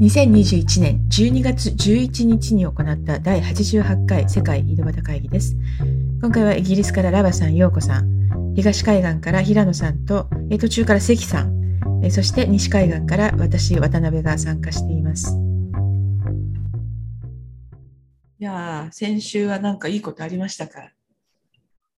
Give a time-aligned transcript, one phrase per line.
[0.00, 5.54] 2021年12月11日に行った第88回世界井戸端会議です。
[6.22, 15.36] 今回はイギリスからラバさん、ヨーコさん、東海岸から平野さんと、途中から関さん、そして西海岸から私、渡辺が参加しています。
[18.38, 20.92] いや先週は何かいいことありましたか？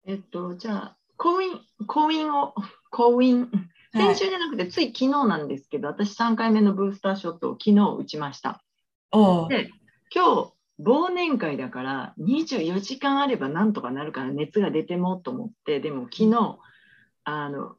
[0.05, 2.53] えっと、じゃあ、婚姻、婚姻を、
[2.91, 3.47] 婚姻、
[3.93, 8.63] 先週じゃなくて、つい昨日なんですけど、私3回目のブースターショットを昨日打ちました。
[9.49, 9.69] で、
[10.13, 16.57] 今日、忘年会だから24時間あればなんとかなるから熱が出てもと思ってでも昨日
[17.25, 17.75] あの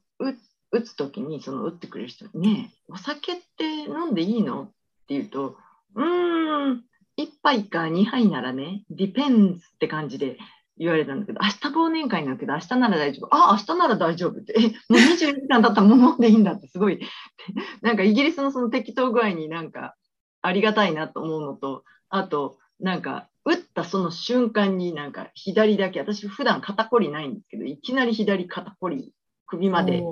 [0.70, 4.72] 打つ時にその打ってくれる人にねお酒って飲んでいいのって
[5.08, 5.56] 言うと
[5.94, 6.84] うーん
[7.16, 10.38] 1杯か2杯ならね depends って感じで
[10.77, 13.28] 言われたんだけど、明日忘年会なんだけど、明日なら大丈夫。
[13.34, 14.55] あ、明日なら大丈夫って。
[14.56, 17.00] え、もう24時間経ったらもう飲んでいいんだって、すごい。
[17.83, 19.95] なんかイギリスのその適当具合になんか
[20.42, 29.12] ありがたいなと思うのと、あと、なんか、打ったその瞬間になんか左だけ、私普段肩こりないんですけど、いきなり左肩こり、
[29.47, 30.03] 首まで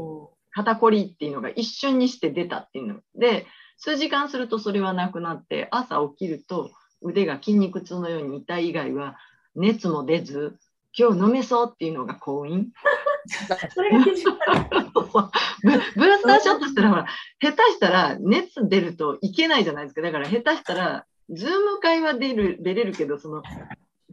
[0.52, 3.46] 肩こりっていうのが一瞬にして出たっていうので、
[3.78, 9.16] 数時間するとそれはなくなって、朝起きると腕が筋肉痛のように痛い以外は
[9.54, 10.58] 熱も出ず、
[10.96, 12.66] 今日飲めそうっていうのが婚姻。
[13.72, 14.14] それが ブー
[16.18, 17.06] スターショットしたら、ほら、
[17.40, 20.02] 下手したら熱出るといけないじゃないですか。
[20.02, 23.48] だから下手したら、ズーム会は出る出れるけど、その、フ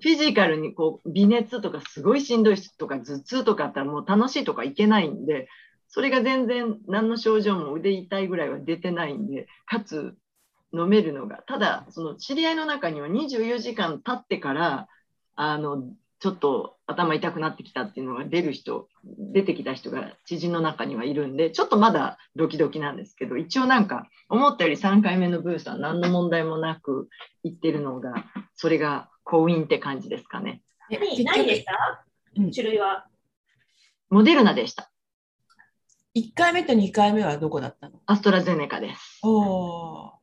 [0.03, 5.49] ィジカルにこう微熱とかすごいしんどいとか頭痛とかあったらもう楽しいとかいけないんで、
[5.89, 10.15] それが全然何の症状も腕痛いぐらいは出てないんで、かつ
[10.71, 14.87] 飲めるのが、ただその知り合いの中には24時間経ってから
[15.41, 15.83] あの
[16.19, 27.07] ちょっと頭痛くなってきたっていうのが出る人出てきた人が知人の中にはいるんでちょっとまだドキドキなんですけど一応なんか思ったより3回目のブースは何の問題もなく
[27.43, 30.61] いってるのがそれが婚姻って感じですかね。
[30.89, 32.03] 何でした？
[32.53, 33.05] 種類は
[34.09, 34.91] モデルナでした。
[36.17, 38.01] 1回目と2回目はどこだったの？
[38.07, 39.19] アストラゼネカです。
[39.23, 40.18] お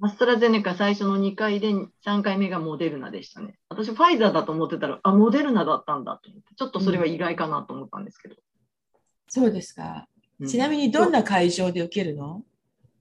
[0.00, 1.68] アストラゼネカ最初の2回で
[2.04, 3.58] 3回目がモデルナでしたね。
[3.68, 8.34] 私、ファイザーだと思ってたら、あ、モデルナだったんだと思って、ちょっとそれは意外かなと思ったんですけど。
[8.34, 8.40] うん、
[9.28, 10.06] そうですか。
[10.46, 12.42] ちなみにどんな会場で受けるの、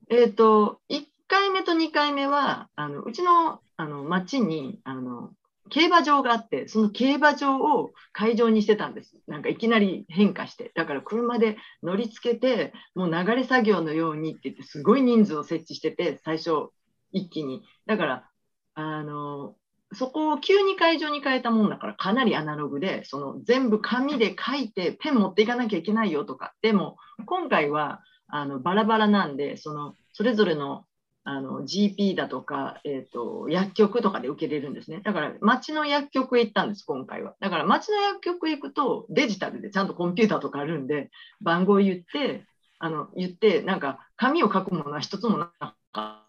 [0.10, 5.32] うん、えっ、ー、と、1回目と2回目は、あのうちのあの町にあの
[5.70, 9.18] 競馬場があって、その競馬場を会場にしてたんです。
[9.28, 10.72] なんかいきなり変化して。
[10.76, 16.70] だから車で乗り付けて、もう流れ作業のようにって言って、すごい人数を設置してて、最初
[17.16, 17.64] 一気に。
[17.88, 18.30] だから、
[18.76, 19.56] あの、
[19.94, 26.54] そこを急に会場に変えたもんだからかなりアナログで、その全部紙で書いてペン持っていかなきゃいけないよとか。
[26.62, 30.86] でも、今回はあのバラバラなんで、そのそれぞれの
[31.24, 35.02] あの GP だとか、えーと、薬局とかで受けれるんですね。
[35.04, 37.36] だから町の薬局へ行ったんです、今回は。
[37.40, 41.10] だから町の薬局へ行くとデジタルでちゃんとコンピューターとかあるんで、
[41.42, 42.46] 番号言って、
[42.78, 46.25] あの言って、なんか紙を書くものは一つもなかった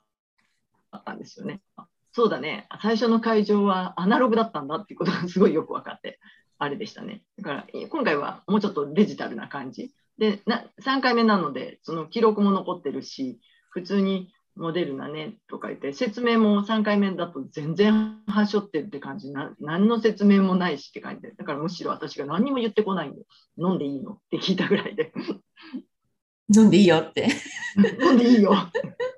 [0.97, 1.61] ったんですよね。
[2.13, 6.19] そうだね、最初の会場はアナログだったんだっていうことがすごいよく分かって、
[6.59, 7.23] あれでしたね。
[7.37, 9.93] だから今回はもうちょっとデジタルな感じ。
[10.19, 23.23] で、な3回目なので、その記録も残ってるし、普通にモデルなねとか言って、説明も3回目だと全然はしょってるって感じな、何の説明もないしって感じで、だからむしろ私が何にも言ってこないんで、
[23.59, 25.13] 飲んでいいのって聞いたぐらいで。
[26.57, 27.29] 飲んでいいよって。
[28.01, 28.55] 飲んでいいよ。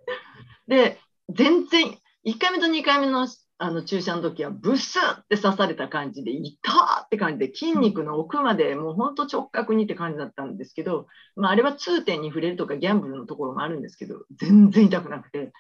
[0.67, 3.29] で、全然、1回目と2回目の
[3.61, 6.57] あの注射の時はブスって刺された感じで痛
[7.05, 15.53] って感じで筋肉の奥までもうほんと直角にって感じだったんですけど、まあ、あれは痛点に触れるとかギャンブルのところもあるんですけど全然痛くなくて、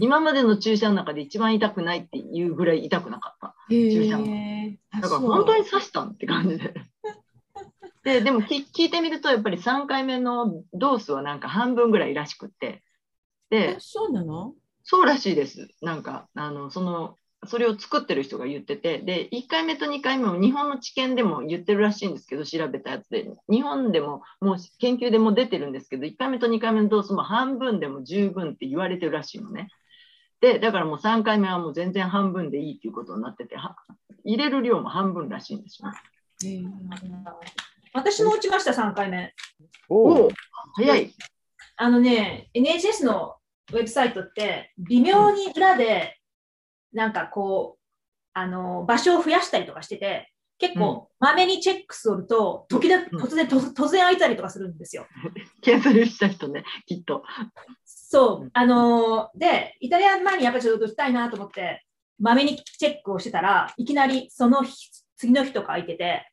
[0.00, 3.54] 今までの注射の中で一番痛くないっていうぐらい痛くなかった。
[3.68, 4.26] 注射も。
[5.00, 6.74] だから本当に刺したんって感じで。
[8.04, 12.82] ででも聞いてみるとやっぱり3回目のドースはなんか半分ぐらいらしくって。
[13.50, 14.54] でそうなの？
[14.84, 15.68] そうらしいです。
[15.80, 29.68] なんか、あの、その、それを作ってる人が言ってて、で、1回目と2回目も日本の治験でも言ってるらしいんですけど、調べたやつで、日本でももう研究でも出てるんですけど、1回目と2回目のドースも半分でも十分って言われてるらしいのね。
[30.40, 33.56] で、だからもう3回目はもう全然半分でいいっていうことになってて、
[34.24, 35.98] 入れる量も半分らしいんですよ、ね。
[37.92, 39.34] 私も打ちました、3回目。
[39.88, 40.30] おお、
[40.74, 41.12] 早い。
[41.76, 43.36] あのね、NHS の
[43.70, 46.18] ウェブサイトって微妙に裏で
[46.92, 47.82] なんかこう、
[48.34, 55.06] あの場所を増やしたりとかしてて結構まめにチェックすると時々突然、突然開いたりとかするんですよ。
[55.60, 57.24] キャンセルした人ねきっと。
[57.84, 61.84] そう、あのーで、イタリア前にやっぱりちょっと行きたいなと思って、
[62.18, 66.26] まめにチェックをしてたらいきなりその日、次の日とか空いてて、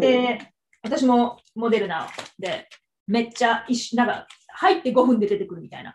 [0.00, 2.68] で、私もモデルナで、
[3.06, 5.92] めっちゃ一瞬、なんか、入って5分で出てくるみたいな。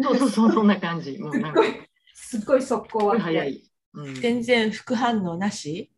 [0.00, 1.18] そうそうそう、そんな感じ。
[1.20, 1.62] もうなんか、
[2.14, 3.62] すっごい、速攻は早い。
[3.94, 4.14] うん。
[4.14, 5.90] 全然副反応なし、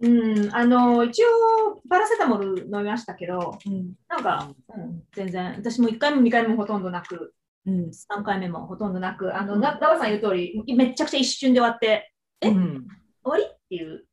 [0.00, 3.94] うん、あの、一応、パラセタモル飲みましたけど、うん。
[4.08, 7.34] なんか、うん、全然、私も1回も2回もほとんどなく、
[7.66, 12.50] うん、3回目もほとんどなく、あの、なダバさん言う通り、めっちゃくちゃ一瞬で終わって、え？
[12.50, 12.86] うん。
[13.24, 13.44] 終わり？
[13.44, 14.06] っていう。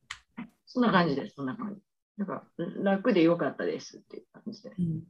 [0.65, 1.81] そんな感じです、そんな感じ。
[2.17, 4.71] なんか楽でよかったですっていう感じで。
[4.77, 5.03] うん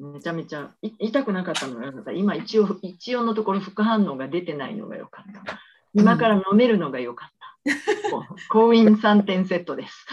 [0.00, 2.12] めちゃめちゃい痛くなかったのがよかった。
[2.12, 5.60] 今一応、一応のところ副反応が出てないのがよかった。
[5.92, 7.40] 今から飲めるのがよかった。
[8.48, 10.06] 婚姻3点セットです。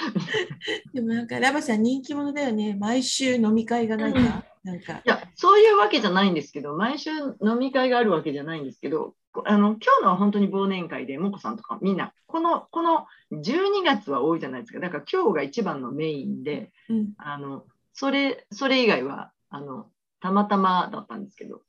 [0.93, 2.75] でもなんかラバさん人気者だよね。
[2.77, 4.19] 毎週飲み会がなんか、
[4.63, 7.11] なんかいや、そういうわけじゃないんですけど、毎週
[7.41, 14.79] 飲み会があるわけじゃないんですけど、こあの今日のは本当に忘年会で、もこさんとかみんな、このこの12月は多いじゃないですか。
[14.79, 17.63] だから今日が一番のメインで、うんあの
[17.93, 19.87] それそれ以外はあの
[20.21, 21.61] たまたまだったんですけど、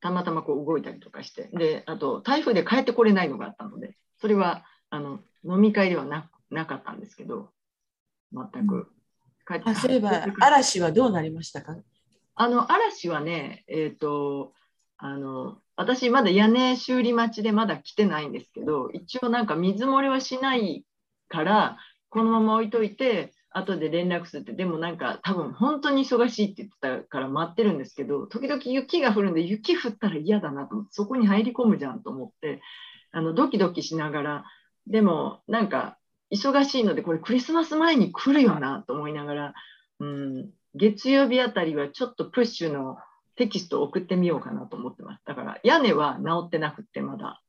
[0.00, 7.50] たまたまこう動いたりとかして、であと台風で帰ってこれないのがあったので、それはあの飲み会ではななかったんですけど、
[8.32, 8.92] 全く。
[9.48, 11.76] 帰ってあそういえば嵐はどうなりましたか？
[12.34, 14.52] あの嵐はね、えっ、と、
[14.98, 20.84] あの、私まだ屋根修理待ちでまだ来てないんですけど、一応なんか水漏れはしない
[21.28, 21.78] から、
[22.10, 32.60] このまま置いといて、後で連絡するって、でもなんか多分本当に忙しいって言ってたから待ってるんですけど、時々雪が降るんで、雪降ったら嫌だなと思って、そこに入り込むじゃんと思って、
[33.12, 34.44] あのドキドキしながら、
[34.86, 35.96] でもなんか
[36.30, 39.54] 忙しいので、これクリスマス前に来るよなと思いながら、
[40.00, 42.98] うん、月曜日あたりはちょっとプッシュの
[43.36, 45.22] テキストを送ってみようかなと思ってます。
[45.24, 47.40] だから屋根は直ってなくてまだ。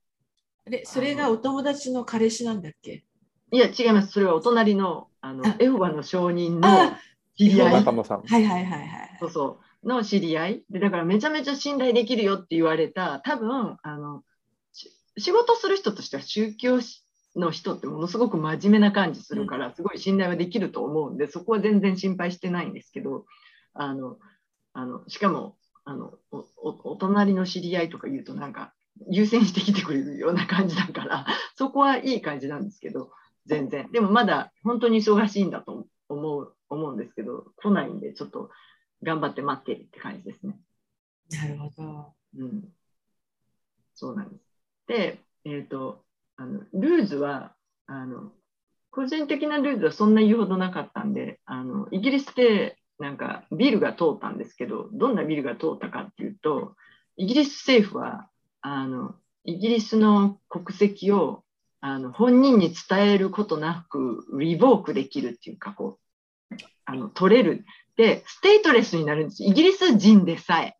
[0.70, 3.04] でそれがお友達の彼氏なんだっけ？
[3.52, 4.12] いや違います。
[4.12, 7.00] それはお隣のあのあエホバの証人のあ
[7.38, 7.74] 知り合い。
[7.74, 9.18] はいはいはいはい。
[9.20, 14.24] そうそうの知り合いでだからめちゃめちゃ信頼できるよって言われた多分あの
[14.74, 16.80] し仕事する人としては宗教
[17.36, 23.26] の人ってものすごく真面目な感じするから、すごい信頼はできると思うんでそこは全然心配してないんですけど
[23.74, 24.18] あの
[24.74, 25.56] あのしかも
[25.86, 28.74] あのおおお隣の知り合いとか言うとなんか
[29.10, 33.12] 優先してきてくれるような感じだからそこはいい感じなんですけど
[33.48, 38.50] 全然でもまだ本当に忙しいんだと思う思うんですけど来ないんでちょっと
[39.04, 40.60] 頑張って待ってるって感じですね。
[41.32, 42.14] なるほど。
[42.38, 42.64] うん、
[43.96, 44.42] そうなんです。
[44.88, 46.04] で、えっ、と
[46.36, 47.54] あのルーズは
[47.88, 48.32] あの
[48.92, 56.76] 個人的なルーズはそんな言うほどなかったんであのイギリスでなんかビルが通ったんですけどどんなビルが通ったかっていうと
[57.16, 58.28] イギリス政府は
[58.62, 61.44] あのイギリスの国籍を
[61.80, 66.00] あの本人に伝えることなくリボークできるっていうかこ
[66.52, 67.66] うあの取れる。
[67.96, 69.44] で stateless になるんです。
[69.44, 70.76] イギリス人でさえ。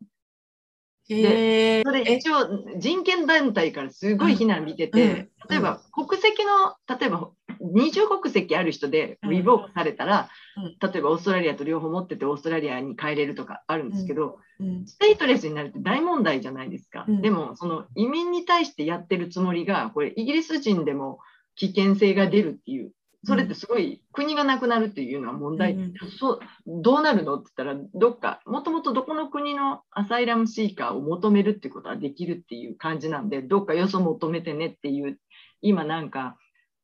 [1.10, 1.82] へえ。
[1.84, 2.14] それえ？
[2.16, 5.10] 一応人権団体からすごい非難見てて、うん。
[5.10, 5.28] うん。
[5.50, 9.30] 例えば国籍の例えば二重国籍ある人でうん。
[9.30, 10.76] revoke されたら、うん。
[10.92, 14.86] 例えばオーストラリアと両方持っててオーストラリアに帰れるとかあるんですけど、うん。
[14.86, 17.22] stateless になるって大問題じゃないですか、うん。
[17.22, 21.18] でもその移民に対してやってるつもりがこれイギリス人でも
[21.56, 22.92] 危険性が出るっていう
[23.24, 35.18] それってすごい国がなくなるっていうのは問題、うんそうどうなるのって言ったらどっかもともとどこの国のアサイラムシーカーを求めるってことはできるっていう感じなんでどっかよそ求めてねっていう
[35.60, 36.36] 今なんか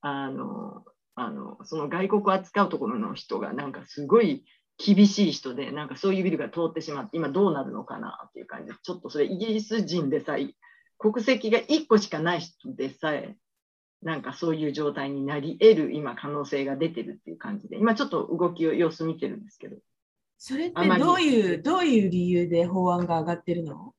[0.06, 0.84] あの
[1.14, 4.44] あのその外国を扱うところの人がなんかすごい
[4.76, 10.50] 厳しい人でなんかそういうビルが通ってしまって今どうなるのかなっていう感じでちょっとそれイギリス人でさえ
[10.98, 13.34] 国籍が1個しかない人でさえ
[14.02, 19.76] なんかそういう状態になり得る今可能性が出てるっていう感じで今ちょっと動きを様子見てるんですけど。
[20.36, 23.93] それってどういう、どういう理由で法案が上がってるの？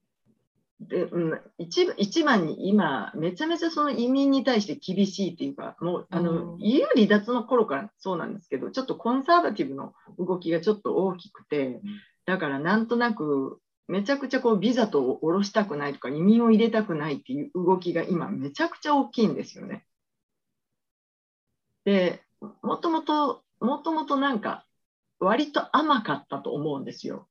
[0.88, 11.82] で、うん、一番一番に今めちゃめちゃその移民に対して厳しいっていうかもうあのうん EU 離脱の頃からそうなんですけどちょっとコンサバティブの動きがちょっと大きくて
[12.26, 19.86] だからなんとなくめちゃくちゃこうビザと下ろしたくないとか移民を入れたくないっていう動きが今めちゃくちゃ大きいんですよね。
[21.86, 22.22] で
[22.62, 24.66] もともともともとなんか
[25.20, 27.28] 割と甘かったと思うんですよ。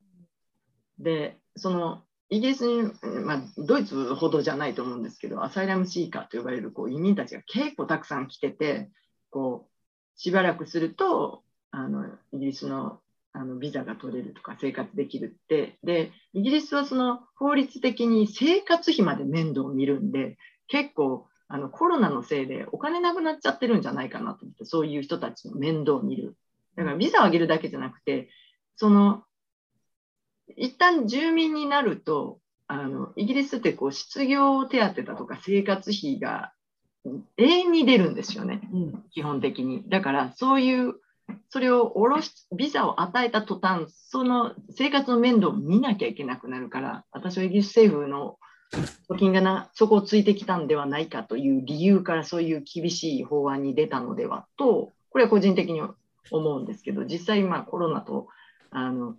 [0.98, 2.90] でそのイギリスに、
[3.24, 8.90] まあ、ドイツほどじゃないと思うんですけどアサイラムシーカーと呼ばれるこう移民たちが結構たくさん来てて
[9.30, 13.00] こうしばらくするとあのイギリスの
[13.36, 15.76] あのビザが取れるとか生活できるって。
[15.82, 20.38] で、イギリスはその法律的に生活費まで面倒を見るんで、
[20.68, 26.36] 結構あのコロナのせいでお金なくなっちゃってるんじゃないかなと思って、そういう人たちの面倒を見る。
[26.76, 28.28] だからビザを上げるだけじゃなくて、
[28.76, 29.24] その、
[30.56, 36.52] 一旦住民になると、あのイギリスってこう失業手当だとか生活費が
[37.36, 38.60] 永遠に出るんですよね。
[38.72, 39.84] うん基本的に。
[39.88, 40.94] だから、そういう、
[41.50, 48.38] それを下ろし、ビザを与えた途端、その生活の面倒を見なきゃいけなくなるから、私はイギリス政府の
[49.08, 55.82] 貯金がな、そこをついてきたんではないかという理由から、そういう厳しい法案に出たのではと、これは個人的に
[56.30, 58.28] 思うんですけど、実際、まあコロナと、
[58.70, 59.16] あの、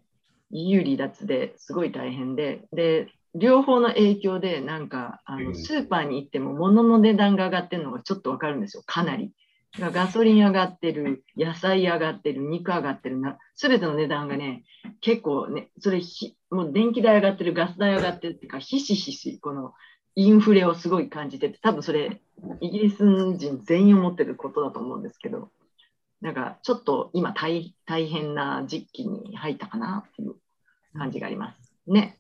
[0.56, 5.56] EU 離脱ですごい大変で、で、両方の影響で、なんか、あのうん。
[5.56, 9.32] スーパーに行っても物の値段が上がってるのがちょっとわかるんですよ、かなり。
[9.78, 13.20] ガソリン上がってる、野菜上がってる、肉上がってる。
[13.20, 14.64] な、すべての値段がね、
[15.02, 19.74] 結構ね、それひ、もう電気代上がってる、ガス代上がってるっていうか、ひしひし、この
[20.16, 22.22] インフレをすごい感じてて、多分それ、
[22.62, 23.04] イギリス
[23.36, 25.52] 人全員思ってることだと思うんですけど、
[26.22, 30.36] なんかちょっと今大、大変な時期に入ったかなっていう
[30.98, 31.74] 感じがあります。
[31.88, 32.18] ね。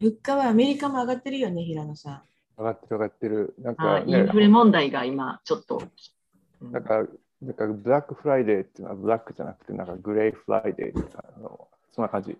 [0.00, 2.22] 物価はアメリカも上がってるよね、平野さん。
[2.56, 3.54] 上がってる上がってる。
[3.58, 5.78] なんあかねインフレ問題が今、ちょっと。
[5.78, 7.06] うんなんか、
[7.40, 12.36] なんかブラックフライデーっていうのはブラックじゃなくて、なんかグレーフライデーってあのそんな感じ。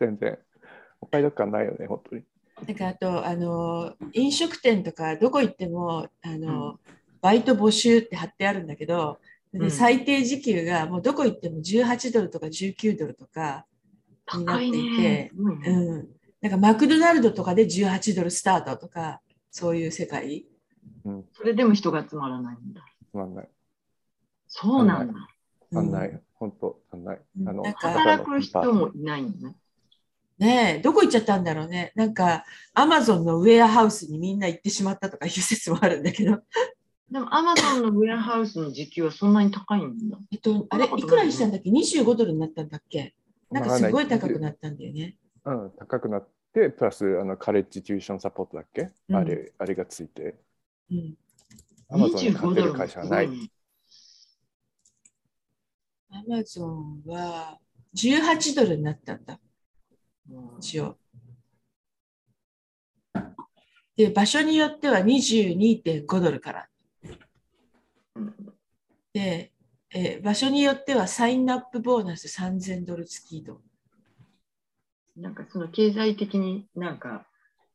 [0.00, 0.38] 全然。
[1.00, 2.22] お買い得感ないよね、本当に。
[2.66, 6.80] なんかあとあの飲食店とかどこ行ってもあの、
[7.20, 9.18] バイト募集って貼ってあるんだけど、
[9.54, 13.66] でうん最低時給がもうどこ行っても18ドルとか19ドルとか、
[14.36, 14.88] になっていねて。
[14.88, 16.08] いねうん、
[16.40, 19.20] なんかマクドナルドとかで18ドルスタートとか
[19.50, 20.46] そういう世界
[21.04, 22.82] うん、それでも人が集まらないんだ。
[23.10, 23.48] つまんない。
[24.48, 25.14] そうなんだ。
[25.70, 26.18] つまんなうんい。
[26.34, 27.20] 本当、つまんない。
[27.40, 29.56] うんあの、働く人もいないのね。
[30.38, 32.44] ねえどこ行っちゃったんだろうねなんか
[32.74, 36.42] アマゾンのウェアハウスにみんな行ってしまったとかいう説もあるんだけど、
[37.14, 40.18] でも、アマゾンのウェアハウスの時給はそんなに高いんだ。
[40.32, 43.14] えっと、あれいくらにしたんだっけ？25ドルになったんだっけ？
[43.52, 45.16] なんかすごい高くなったんだよね。
[45.44, 50.34] うん、高くなって、プラスあのカレッジテューションサポートだっけ、うんあれあれがついて、
[50.90, 51.14] うん
[51.88, 53.30] アマゾンに勝25てる会社はない。
[53.30, 53.48] ね。
[56.10, 57.58] アマゾンは
[57.94, 59.38] 18ドルになったんだ、
[60.32, 60.98] うん一応。
[63.96, 66.68] で、場所によっては22.5ドルから。
[68.16, 68.34] うん
[69.12, 69.52] で、
[69.94, 73.60] えー場所によってはサインアップボーナス3000ドル付きと。
[75.16, 77.26] なんかその経済的になんか、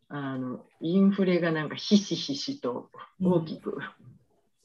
[0.09, 2.89] あの、インフレがなんかひしひしと
[3.21, 3.79] 大きく、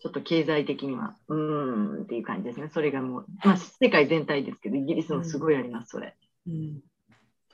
[0.01, 2.69] ちょっと経済的には、うーんっていう感じですね。
[2.75, 6.17] それがもう、まあ世界全体ですけど、イギリスもすごいあります、それ。
[6.49, 6.81] うん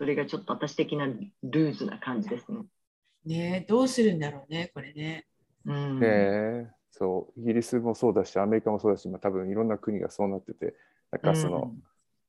[0.01, 2.61] それがちょっと私的なルーズな感じですね。
[3.27, 5.27] ねどうするんだろうね、これね。
[5.67, 6.01] うん。
[6.01, 10.75] ねえそう、イギリスもそうだし、アメリカもそうだし、まあ、多分いろんな国がそうなってて、
[11.11, 11.75] なんかその、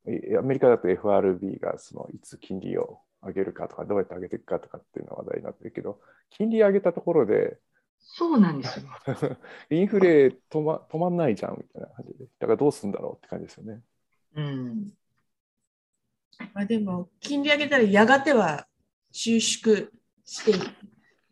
[0.07, 5.99] いアメリカだと FRB がそのいつ金利を上げるかとか、どうやって上げていくかとかっていうのが話題になってるけど、
[6.29, 7.57] 金利上げたところで、
[7.99, 8.85] そうなんですよ。
[9.69, 13.81] インフレ止ま止まんないじゃんみたいな感じで、だからどうするんだろうって感じですよね。
[14.35, 14.91] うん。
[16.53, 18.67] まあ、でも、金利上げたらやがては
[19.11, 19.89] 収縮
[20.25, 20.57] して、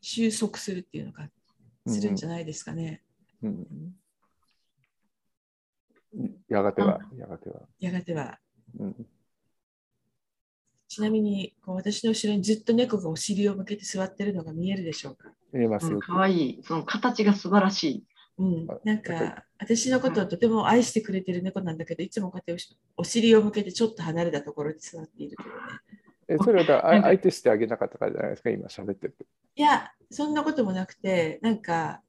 [0.02, 1.30] 収束するっていうのか、
[1.88, 3.02] するんじゃないですかね。
[3.44, 3.96] うん
[6.48, 7.62] やがては、やがては。
[7.80, 8.40] やがては。
[8.80, 9.08] うん
[10.92, 15.30] ちなみに、こう私の後ろにずっと猫がお尻を向けて座ってるのが見えるでしょうか？
[15.54, 16.00] 見えますようん、。
[16.02, 16.64] かわいい。
[16.64, 18.04] その形が素晴らしい。
[18.40, 22.66] うんあ、なんか、私のことをとても愛してくれてる猫なんだけど、いつもこうやって
[22.98, 25.56] おお尻を向けてちょっと離れたところに座っているけどね。
[26.28, 29.28] えそれは相手してあげなかったからじゃないですか、今喋ってて。
[29.56, 32.02] いや、そんなこともなくて、なんか、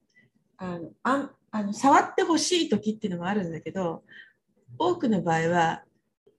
[0.61, 4.05] あのあんあの触ってほしい時っていうのもあるんだけど、
[4.79, 5.83] 多くの場合は、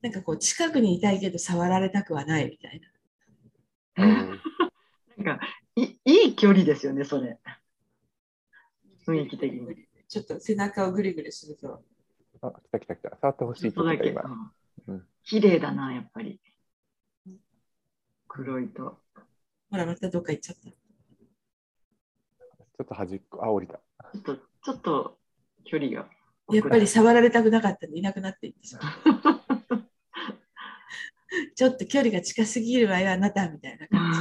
[0.02, 2.82] なんかこう、近くにいたいけど触られたくはないみたい
[3.98, 4.06] な。
[5.18, 7.40] なんかいいい距離ですよね、それ。
[9.08, 9.88] 雰囲気的に。
[10.08, 11.84] ちょっと背中をぐりぐりすると。
[12.42, 13.18] あ、来た来た来た。
[13.20, 14.14] 触ってほしいっとだけ。
[14.14, 14.54] か今。
[14.88, 16.40] うん綺麗だな、やっぱり。
[18.28, 19.00] 黒いと。
[19.70, 20.70] ほら、またどっか行っちゃった。
[20.72, 23.80] ちょっと端っこ、あ、降りた。
[24.14, 25.20] ちょっと、ちょっと
[25.66, 26.10] 距離が。
[26.52, 29.88] やっぱり触られたくなかったんでいなくなっていってしまう。
[31.56, 34.20] ちょっと距離が近すぎるわよ、あなたみたいな感じ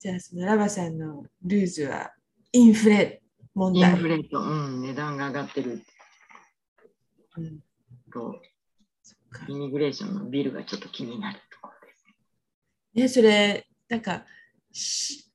[0.00, 2.12] じゃあ、そのラバさんのルーズは
[2.52, 3.22] インフレ
[3.54, 3.96] 問イン題。
[3.96, 5.82] フレート、うん、値段が上がってる。
[7.36, 7.60] うん
[8.14, 8.40] と
[9.02, 12.04] そっかイミグレーションのビルがちょっと気になるところです。
[12.94, 14.24] ね、それ、なんか、
[14.72, 15.30] し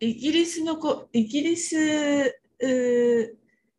[0.00, 2.40] イギリスの子、イギリス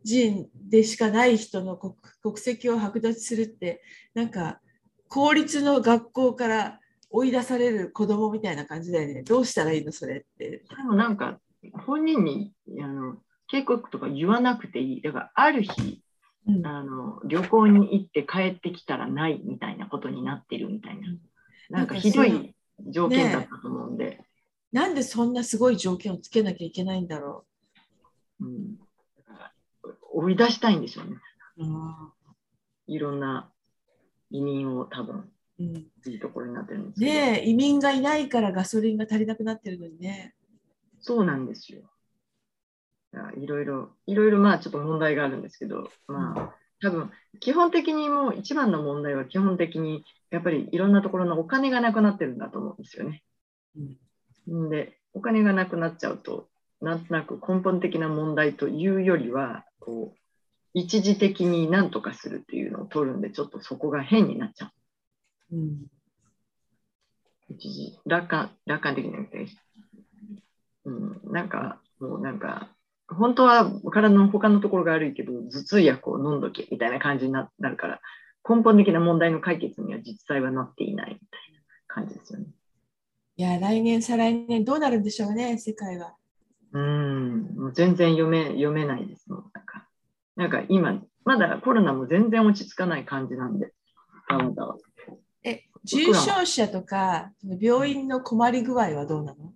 [0.04, 3.82] 人でしかない人の国国籍を剥奪するって、
[4.14, 4.60] なんか、
[5.08, 6.80] 公立の学校から
[7.10, 9.24] 追い出される子供みたいな感じだよね。
[9.24, 10.50] どうしたらいいの、それって。
[10.50, 11.40] でもなんか
[11.86, 13.18] 本人にあの
[13.48, 15.02] 警告とか言わなくていい。
[15.02, 16.02] だからある日
[16.48, 21.08] うんあの旅行に行って帰ってきたらないみたいなことになってるみたいな。
[21.70, 22.56] なんかひどい
[22.88, 24.20] 条件だったと思うんで。
[24.72, 27.46] なんでそんなすごい条件をつけなきゃいけないんだろ
[28.42, 28.84] うん、だ
[29.24, 29.52] から
[30.12, 31.18] 追い出したいんでしょうね。
[31.58, 31.66] う。
[31.66, 32.12] うん
[32.88, 33.50] いろんな
[34.30, 37.12] 移民を多分うんいいところになってるんですけど。
[37.12, 40.36] ねえ、移民がいないからガソリンが足りなくなってるのにね。
[41.00, 41.82] そうなんですよ。
[43.38, 53.24] いろいろ、いろいろまあちょっと問題があるんですけど、まあ多分基本的にもう一番の問題は基本的にやっぱりいろんなところのお金がなくなってるんだと思うんですよね。
[53.80, 53.98] ん
[54.52, 56.48] んで、お金がなくなっちゃうと、
[56.82, 60.18] なんとなく根本的な問題というよりは、こう、
[60.74, 64.72] 一時的に何とかするっていうのを取るんで、ちょっとそこが変になっちゃ
[65.52, 65.56] う。
[65.56, 65.86] うん
[67.50, 69.48] 一時、楽観、楽観的になって、
[70.86, 72.70] うん、なんか、もうなんか、
[73.08, 78.02] 本当は体の他のところが悪いけど、頭痛薬を飲んどけみたいな感じにななるから、
[78.48, 82.48] 根本的な問題の解決には実際はなっていないみたいな感じですよね。
[83.38, 86.16] いや、来年、再来年、どうなるんでしょうね、世界は。
[86.72, 89.52] うん、もう全然読め読めないですもん。
[89.54, 89.88] なんか、
[90.36, 93.74] なんか今、まだコロナも全然落ち着かない感じなんで、
[94.28, 94.78] あなたは。
[95.44, 99.54] え、重症者とか、病院の困り具合はどうなの？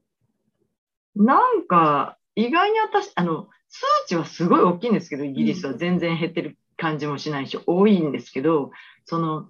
[1.15, 8.71] なんか、意外に私、あの、数値はすごい大きいんですけど、イギリスは全然減ってる感じもしないし、多いんですけど、
[9.05, 9.49] その、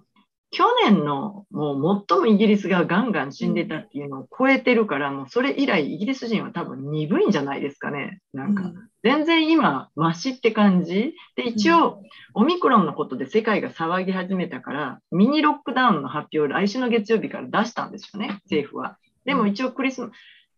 [0.52, 8.20] 去年のもう最もイギリスがガンガン死んでたっていうのを超えてるから、もうそれ以来イギリス人は多分鈍いんじゃないですかね。
[8.32, 8.72] なんか、
[9.04, 11.14] 全然今、マシって感じ。
[11.36, 12.02] で、一応、
[12.34, 18.98] オミクロンのことで世界が騒ぎ始めたから、ミニロックダウンの発表を来週の月曜日から出したんですよね、政府は。
[19.24, 20.10] でも一応クリス、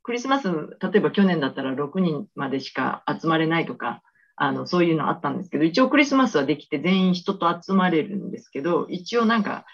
[0.03, 4.03] クリスマス、例えば去年だったら6人までしか集まれないとか、
[4.37, 9.67] あの、そういうのあったんですけど、一応クリスマスはできて全員人と集まれるんですけど、一応なんか、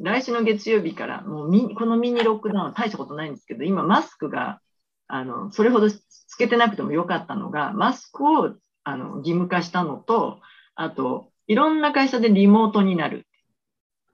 [0.00, 4.60] 来週の月曜日からもうミこのミニロックダウンは大したことないんですけど、今マスクが、
[5.06, 6.00] あの、それほどつ
[6.38, 10.40] けてなくてもよかったのが、マスクをあの義務化したのと、
[10.74, 13.26] あと、いろんな会社でリモートになる。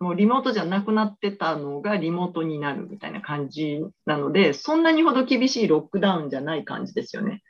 [0.00, 7.42] もうリモートじゃなくなってたのがリモートになるみたいな感じなので、そんなにほど厳しいロックダウンじゃない感じですよね。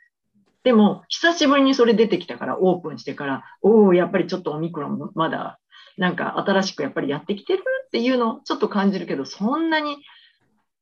[0.63, 5.59] でも、久しぶりにそれ出てきたから、オープンしてから、おお、やっぱりちょっとオミクロンまだ、
[5.97, 9.97] なんか新しくやっぱりやってきてるっていうのをちょっと感じるけど、そんなに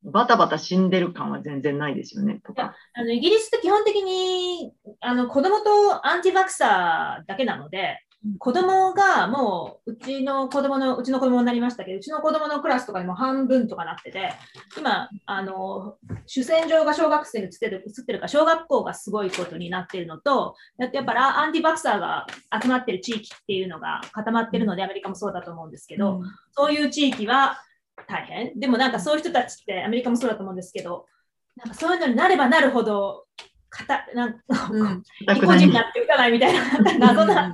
[0.04, 2.76] バタバタ死んでる感は全然ないですよね、とか。
[2.93, 7.99] あのイギリスって基本的にあの子供とアンチバクサーだけなので、
[8.39, 14.33] 子供がもううちの子供のうちの子供になりましたけど、うちの子供のクラスとかにも半分とかなってて、
[14.77, 22.25] 今、あの主戦場が小学生に移ってる移ってるから、小学校がすごいことになってるのと、やっぱりアンティバクサーが
[22.62, 27.57] 集まってる地域っていうのが固まってるので、アメリカもそうだと思うんですけど、そういう地域は
[28.07, 28.57] 大変。
[28.57, 31.07] でもなんかそういう人たちってアメリカもそうだと思うんですけど、
[31.57, 33.22] なんかそういうのになればなるほど、
[33.73, 34.39] かたなんか
[34.71, 35.03] うん。
[35.21, 37.53] 意固地になって打たないみたいな謎な、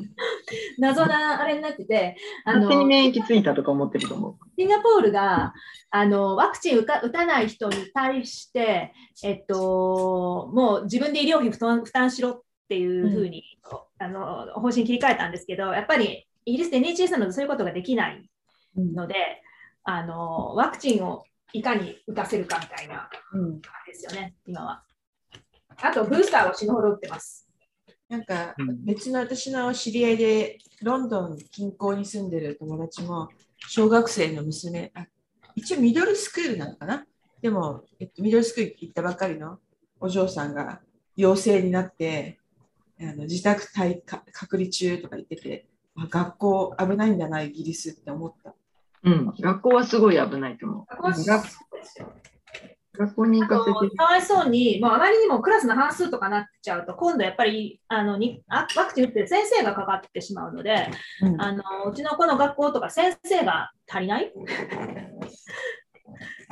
[0.77, 4.36] 謎なあれになってて、あの勝手に免疫ついたとか思ってると思う。
[4.58, 5.53] シンガポールが
[5.89, 13.43] あのワクチン打た打たない人に対して、えっと、もう自分で医療費負担負担しろっていうふうに、
[13.99, 18.29] あの方針切り替えたんですけど、やっぱりイギリスで NHS なのでそういうことができない
[18.75, 19.15] ので、
[19.84, 23.62] あのワクチンをいかに打たせるかみたいなうん。
[23.62, 24.84] 感じですよね、今は。
[25.81, 27.47] あと、ブースターを死ぬほど打ってます。
[28.09, 33.29] なんかうん別の私の知り合いでロンドン近郊に住んでる友達も
[33.67, 35.05] 小学生の娘あ
[35.55, 37.05] 一応ミドルスクールなのかな？
[37.39, 39.59] でも、えっと、ミドルスクール行ったばかりの
[39.99, 40.81] お嬢さんが
[41.15, 42.39] 陽性になって
[42.99, 48.55] あの自宅待か隔離中とか言っててあ学校危ないんだなイギリスって思った。
[49.03, 50.85] うん、学校はすごい危ないと思う。
[51.25, 51.47] 学
[52.99, 53.79] 学校に行あかせて。
[53.91, 60.89] とかわいそうに、もうあまりにもクラスの半数とかなっちゃうと、今度やっぱりあのにあワクチン打ってる先生がかかってしまうので、
[61.21, 64.33] うんあのうちの子の学校とか先生が足りない？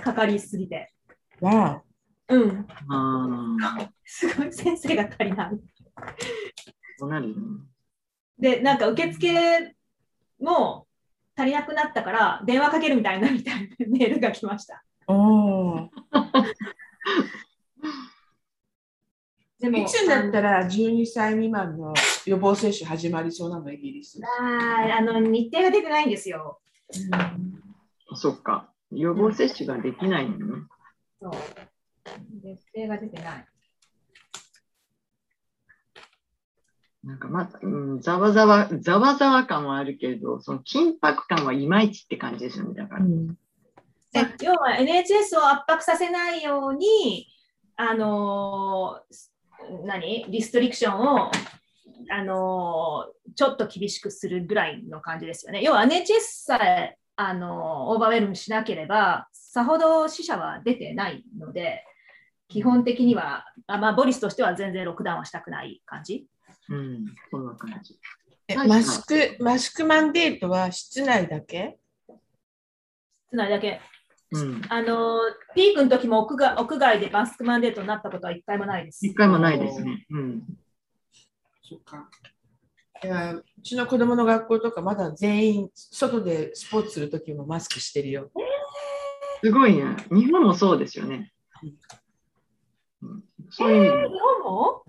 [0.01, 0.93] かかりすぎて。
[1.41, 1.81] わ
[2.29, 5.49] うん、ああ、すごい先生が足りない。
[6.97, 7.35] そうなる。
[8.39, 9.75] で、なんか受付
[10.39, 10.87] も、
[11.35, 14.83] 足りなくなったから電話かけるみたいなみたいなメールが来ました。
[15.07, 15.89] おー
[19.59, 21.93] でもいつになったら12歳未満の
[22.25, 24.21] 予防接種始まりそうなの、イギリス。
[24.39, 26.59] あーあの日程が出てないんですよ。
[28.13, 28.71] そっか。
[28.91, 30.63] 予防接種ができないのね。
[31.19, 31.31] そう
[32.43, 33.47] 日程が出てない。
[37.03, 42.75] なんかまだ、うん、ざわざわ、ざわざわ感はあるけれど、その緊迫感はいまいちって感じですよね。
[42.75, 43.05] だから。
[43.05, 43.33] ま
[44.19, 47.27] あ要は NHS を圧迫させないように、
[47.75, 50.25] あのー何？
[50.29, 51.31] リストリクションを、
[52.11, 55.61] あのーちょっと厳しくするぐらいの感じですよね。
[55.61, 61.83] 要は NHS さえ、あのーオーバーウェルムしなければ、さほど死者は出てないので、
[62.47, 66.25] 基本的には、あまあ、ボリスとしては全然ロックダウンはしたくない感じ。
[66.69, 67.99] うん、そんな感じ。
[68.67, 71.77] マスク、マスクマンデートは室内だけ？
[73.29, 73.81] つまりだけ、
[74.31, 74.61] うん。
[74.69, 75.19] あのー
[75.55, 79.05] ピークの時も屋外屋外でマスクマンデートになったことは一回もないです。
[79.05, 80.05] 一回もないですね。
[80.09, 80.43] うん。
[81.63, 82.09] そっか。
[83.03, 88.31] いやうちの子供の学校とかまだ全員外でスポーツするときもマスクしてるよ。
[89.43, 89.95] すごいね。
[90.09, 91.31] 日本もそうですよね。
[93.03, 94.83] うん、そういう意味で日本も？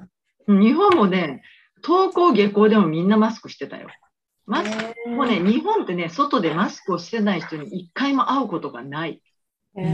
[0.47, 1.43] うん日本もね、
[1.85, 3.89] 登校下校でもみんなマスクしてたよ。
[4.47, 4.71] マス
[5.05, 9.21] クもうね、日本ってね、外でマスクをしてない人に一回も会うことがない。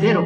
[0.00, 0.24] ゼロ。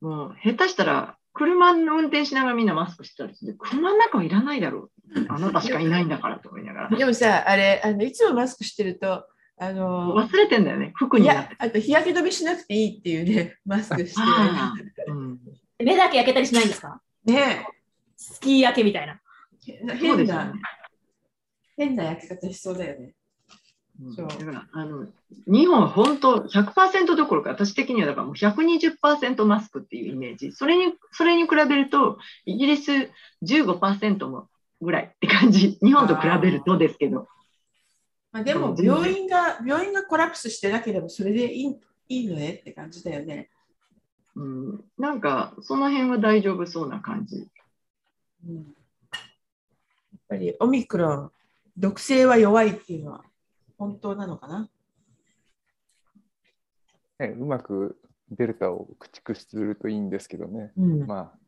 [0.00, 5.26] もう下手したら、車の運転しながらみんなマスクしてたりして、車の中はいらないだろう。
[5.28, 6.96] あなたしかいないんだからと思いながら。
[6.96, 9.26] でもさ、あれ、あのいつもマスクしてると、
[9.58, 14.20] あの、忘れてんだよね、服いにあと日焼け止めしなくていいっていうね、マスクして
[15.08, 15.38] うん。
[15.78, 17.00] 目だけ焼けたりしないんですか？
[17.24, 17.66] ね
[18.16, 19.20] スキー焼けみたいな。
[19.64, 20.52] 変な、ね。
[21.76, 23.14] 変な焼き方しそうだよね。
[24.02, 24.14] うん。
[24.14, 24.28] そう。
[24.28, 25.06] だからあの
[25.46, 30.52] 日本は本当100%どころか私的にはだからもう120%マスクっていうイメージ。
[30.52, 33.10] それにそれに比べるとイギリス
[33.42, 34.48] 15%も
[34.80, 35.78] ぐらいって感じ。
[35.82, 37.28] 日本と比べるとですけど。
[38.32, 41.76] まあ、でも病院が、病院がコラプスしてなければそれでいい
[42.08, 43.50] いいのねって感じだよね。
[44.36, 47.48] うん、なんかその辺は大丈夫そうな感じ。
[48.46, 48.64] うん、やっ
[50.28, 51.32] ぱりオミクロン、
[51.76, 53.24] 毒性は弱いっていうのは
[53.80, 54.68] 本当なのかな？
[57.18, 57.98] ね、うまく
[58.30, 60.70] デルタを駆逐するといいんですけどね。
[60.76, 61.38] うんまあ、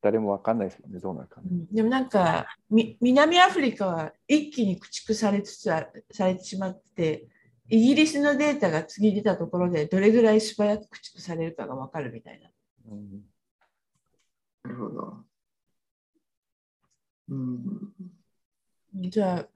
[0.00, 1.48] 誰もわかんないですよね、どうなるかね。
[1.72, 7.26] でもなんかみ南アフリカは一気に駆逐されつつあされてしまって
[7.68, 12.50] イギリスのデータが次出たところでどれぐらい素早く駆逐されるかが分かるみたいな。
[12.92, 13.24] うん
[14.62, 15.16] なるほど、
[17.28, 17.68] うん、
[18.94, 19.48] じゃあ、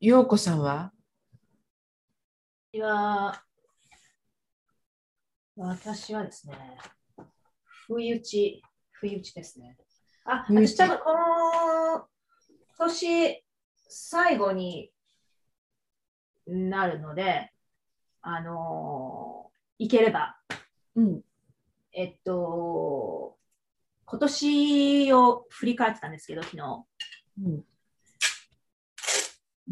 [0.00, 0.92] 陽子さんは？
[2.72, 3.32] いや
[5.56, 6.56] 私はですね、
[7.64, 9.76] 不意打ち、不意打ちですね。
[10.24, 12.06] あ、私多分この
[12.78, 13.44] 年
[13.88, 14.92] 最後に
[16.46, 17.52] なるので、
[18.22, 19.50] あのー
[19.82, 20.36] いければ、
[20.94, 21.22] うん。
[21.92, 23.38] えっと、
[24.04, 26.84] 今年を振り返ってたんですけど、昨日。
[27.42, 27.64] うん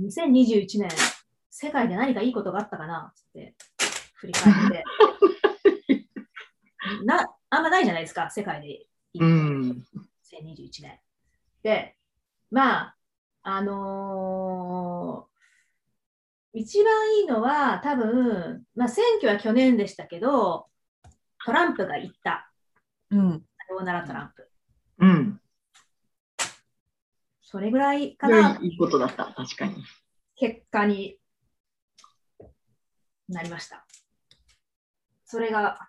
[0.00, 0.88] 2021年、
[1.60, 3.12] 世界で何かいいことがあったかな？
[3.12, 3.56] って
[4.14, 4.84] 振り返って。
[7.04, 8.74] なあんまないじゃないですか、世界でい
[9.14, 9.24] いこと。
[9.24, 9.84] うん、
[10.22, 11.00] 2021年。
[11.64, 11.96] で、
[12.52, 12.96] まあ、
[13.42, 15.28] あのー
[16.54, 20.66] 一番いいのは多分、まあ、選挙は去年でしたけど、
[21.44, 22.50] トランプが言った。
[23.10, 23.40] うん。
[23.40, 24.50] さようならトランプ。
[24.98, 25.40] うん、
[27.42, 29.84] それぐらいかな、はいいことだった確かに
[30.36, 31.17] 結果に
[33.28, 33.84] なりました。
[35.24, 35.88] それが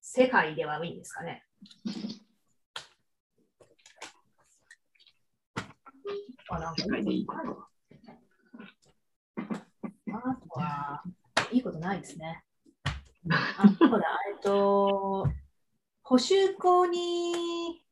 [0.00, 1.44] 世界ではいいんですかね。
[6.48, 7.66] あなんかいいこと
[10.12, 11.02] あとは、
[11.50, 12.44] いいことないですね。
[13.30, 15.26] あ、そうだ、えっと、
[16.02, 17.84] 補修校に、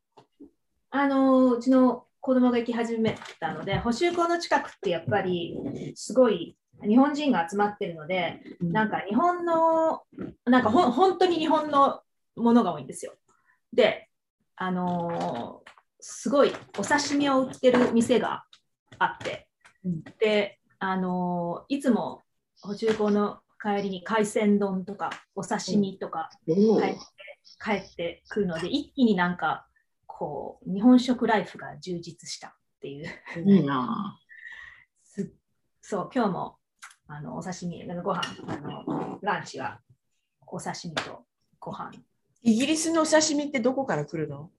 [0.90, 5.58] あの、うちの子供が行き始めたので、補修校の近くってやっぱり、
[5.96, 10.02] すごい日本人が集まってるので、なんか日本の、
[10.44, 12.00] なんかほん本当に日本の
[12.36, 13.14] ものが多いんですよ。
[13.72, 14.08] で、
[14.56, 15.74] あのー
[16.06, 18.44] すごいお刺身を売ってる店が
[18.98, 19.48] あって、
[19.86, 20.02] うん。
[20.20, 22.22] で、あのーいつも
[22.60, 26.98] 補充校の帰りに海鮮丼とかお刺身とかお帰って
[27.62, 29.66] 帰ってくるので、一気になんか
[30.06, 33.06] こう日本食ライフが充実したっていう。
[33.46, 34.18] いいな。
[35.02, 35.32] す
[35.80, 36.56] そう、今日も、
[37.14, 39.78] ああのお刺身、ご飯あのランチは
[40.46, 41.24] お刺身と
[41.60, 41.92] ご飯。
[42.42, 44.50] イギリスのお刺身ってどこから来るの？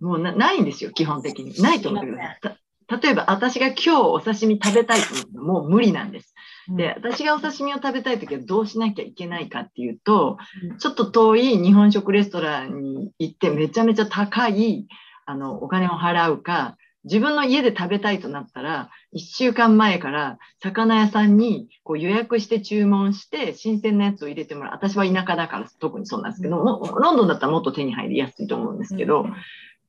[0.00, 1.62] もうなないんですよ、基本的に。
[1.62, 2.40] ないと思ってください。
[2.40, 2.56] た
[2.98, 6.34] 例えば、私が今日お刺身食べたいと思うのもう無理なんです。
[6.76, 14.88] で、私がお刺身を食べたいときはどうしなきゃいけないかっていうと、うんちょっと遠い日本食レストランに行ってめちゃめちゃ高い
[15.24, 24.72] あのお金を払うか、自分の家で食べたいとなったら、1週間前から魚屋さんにこう予約して注文して、新鮮なやつを入れてもらう。
[24.74, 29.26] 私は田舎だから特にそうなんですけど、もロンドンだったらもっと手に入りやすいと思うんですけど、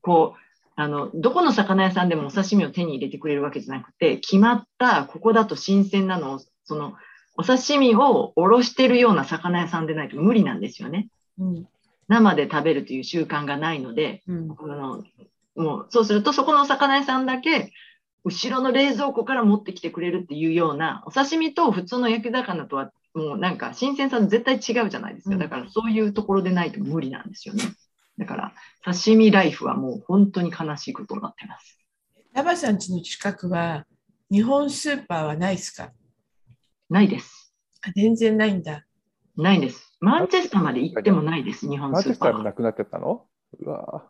[0.01, 0.39] こう、
[0.75, 6.93] あの、どこの魚屋さんでもお刺身を手に入れてくれるわけじゃなくて、決まった、ここだと新鮮なのを、その、
[7.37, 11.09] お刺身をおろしてるような魚屋さんでないと無理なんですよね。
[11.39, 11.67] うん
[12.09, 15.03] 生で食べるという習慣がないので、うんあの
[15.55, 17.71] もうそうするとそこのお魚屋さんだけ
[18.23, 25.35] 後ろの冷蔵庫から持ってきてくれるっていうようなお刺身と普通の焼き魚とはもうなんか新鮮さ絶対違うじゃないですか。
[25.35, 25.39] うん。
[25.39, 27.63] だからそういうところでないと無理なんですよね。
[28.17, 28.53] だから
[28.85, 31.77] 刺身ライフはもう本当に悲しいことになってます。
[32.33, 33.85] ラバさん家の近くは
[34.31, 35.91] 日本スーパーはないですか？
[36.89, 37.53] ないです。
[37.85, 38.85] あ全然ないんだ。
[39.35, 39.97] ないです。
[39.99, 43.25] マンチェスターまで行ってもないです日本マンチェスタスーパーはーもなくなっちゃったの？
[43.59, 44.05] うわ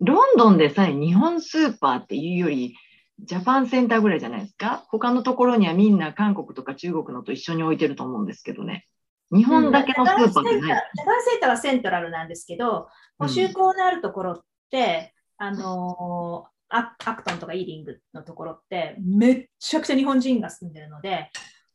[0.00, 2.74] ロンドンでさえ日本スーパーっていうより、
[3.20, 4.84] ジャパンセンターぐらいじゃないですか？
[4.88, 8.86] 他のところにはみんな韓国とか中国のと一緒に置いてると思うんですけどね。
[9.30, 10.82] 日本だけのスーパーってジャパンセンターない。
[10.96, 21.28] ジャパンセンターはセントラルなんですけど、補修校のあるところって、あのーアアクトンとかイーリングのところって、めっちゃくちゃ日本人が住んでるので、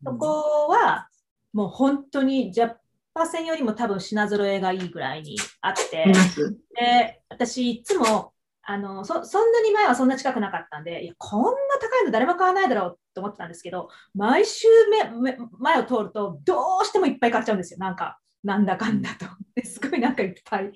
[0.06, 1.10] そこは
[1.52, 2.74] もう本当にジャ
[3.16, 6.06] パ線よりも多分品揃えがいいぐらいにあって。
[6.76, 11.50] で私いつもあのそそんなに前はそんな近くなかったんでいやこんな
[11.80, 17.80] 高いの誰も買わないだろうと思ってたんですけど毎週めめ前を通るとどうしてもいっぱい買っちゃうんですよ。
[17.80, 19.26] なんかなんだかんだと。
[19.56, 20.72] ですごいなんかいっぱい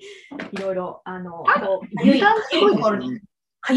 [0.52, 1.60] いろいろあのか
[2.02, 3.20] ゆいところに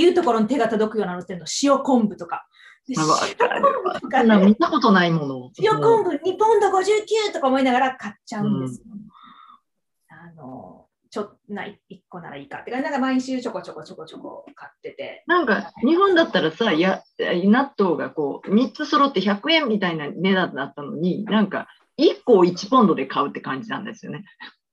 [0.09, 2.47] いところに手が届くようなのって塩昆布とか
[2.87, 5.51] 見たことないものを。
[5.61, 8.85] 塩昆布2ポンド59とか思いながら買っちゃうんですよ。
[10.09, 11.75] あのちょっとな1
[12.09, 15.23] 個ならいいかってか、なんか毎週ちょこちょこちょこちょこ買ってて。
[15.27, 21.67] なんか日本だったらさ、や納豆がこう3つ揃って100円みたいな値段だったのに、なんか
[21.99, 24.25] 1個を1ポンドで買うって感じなんですよね。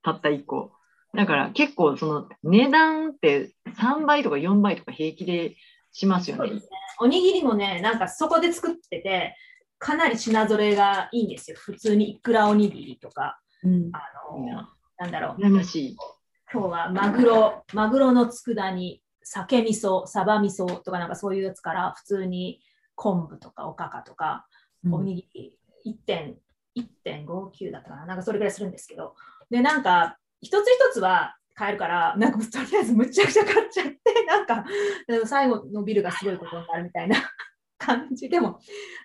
[0.03, 0.71] たった1個。
[1.13, 5.55] だから結構その値段って3倍とか4倍とか平気で
[5.91, 6.61] しますよね。
[6.99, 9.35] おにぎりもね、なんかそこで作ってて、
[9.79, 11.57] かなり品揃えがいいんですよ。
[11.59, 13.89] 普通にいくらおにぎりとか、うん。
[13.93, 14.01] あ
[14.31, 15.41] のなんだろう。
[16.53, 22.61] 今日はマグロ、マグロの佃煮、鮭味噌、サバ味噌とかなんかそういうやつから、普通に
[22.95, 24.45] 昆布とかおかかとか、
[24.91, 25.59] おにぎり
[26.07, 26.35] 1.5
[26.77, 29.15] 1.59だったかな、なんかそれぐらいするんですけど、
[29.49, 34.65] で、なんか、一つ一つは買えるから、なんかとりあえずむちゃくちゃ買っちゃって、 なんか、
[35.25, 37.17] 最後のビルがすごいことになるみたいな
[37.77, 38.59] 感じでも、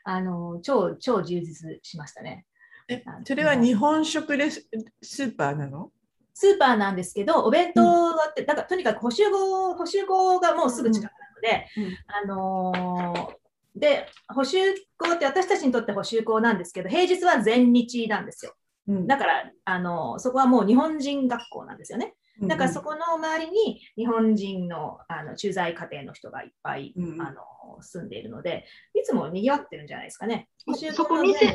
[0.04, 2.46] あの、超、超充実しましたね。
[2.88, 4.68] えそれは日本食レス
[5.02, 5.90] スーパーなの？
[6.34, 13.36] スーパーなんですけど、お弁当はって、なんかとにかく補修校、補修校がもうすぐ近くなので、うんあのー
[13.74, 14.58] で、補修
[14.98, 18.54] 校って私たちにとって補修校なんですけど、平日は全日なんですよ。
[18.88, 22.14] うんだから、あのーそこはもう日本人学校なんですよね。
[22.42, 27.42] だからそこの周りに日本人のあの駐在家庭の人がいっぱい、うんあの
[27.80, 30.48] 住んでいるので、いつも賑わってるんじゃないですかね。
[30.94, 31.52] そこ店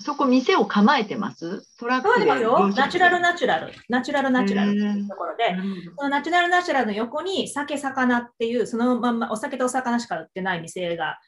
[0.00, 1.62] そこ店を構えてます？
[1.78, 2.68] トラックでよ。
[2.68, 4.70] ナチュラルナチュラル、ナチュラルナチュラル。
[4.70, 5.56] っていうところで、
[5.96, 11.18] そのナチュラルナチュラルの横に酒、魚っていう、そのまんまお酒とお魚しか売ってない店が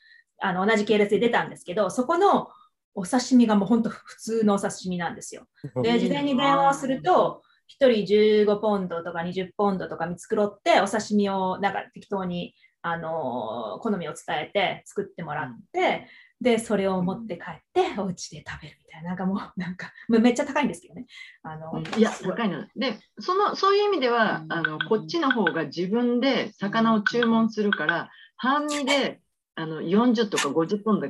[0.41, 2.49] あの同じ系列で出たんですけど、そこの
[2.95, 5.47] お刺身がもう本当普通のお刺身なんですよ。
[5.83, 7.43] で、事前に電話をすると、
[7.81, 16.07] 1人15ポンドとか20ポンドとか見繕って、お刺身をなんか適当にあの好みを伝えて作ってもらって、
[16.43, 21.07] で、それを持って帰って、お家で食べるみたいな、なんかもう、なんか、めっちゃ高いんですけどね。
[21.45, 22.67] あのいや、高いの。
[22.75, 29.21] で、その、そういう意味では、あの、こっちの方が自分で魚を注文するから、半身で、
[29.55, 31.07] あの、40とか50ポンド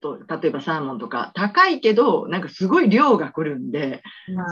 [0.00, 4.02] と、例えばサーモンとか、高いけど、なんかすごい量が来るんで、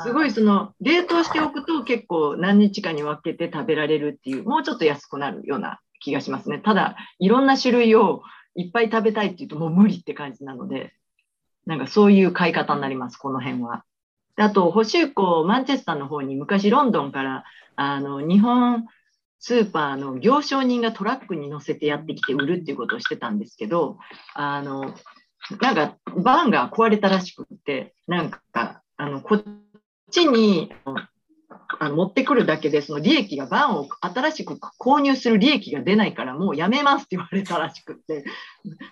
[0.04, 6.59] すごいその、冷凍しておくと結構何日かに分けて食べられるっていう、もうちょっと安くなるような気がしますね。
[6.59, 8.22] ただ、いろんな種類を
[8.54, 10.94] いっぱい食べたいっていうともう無理って感じなので、
[11.66, 13.85] なんかそういう買い方になります、この辺は。
[14.37, 17.44] であと、補修校、マンチェスターの方に昔ロンドンから、
[17.76, 18.87] あの、日本
[19.38, 23.98] スーパーの行商人がトラックに乗せてやってきて売るっていうことをしてたんですけど、
[24.35, 24.94] あの、
[25.61, 29.44] なんかバンが壊れたらしくって、なんか、あの、こっ
[30.11, 30.72] ちに
[31.78, 38.24] あの持ってくるだけで、その利益がバンを新しく購入する利益が出ないから、もうやめますって言われたらしくって、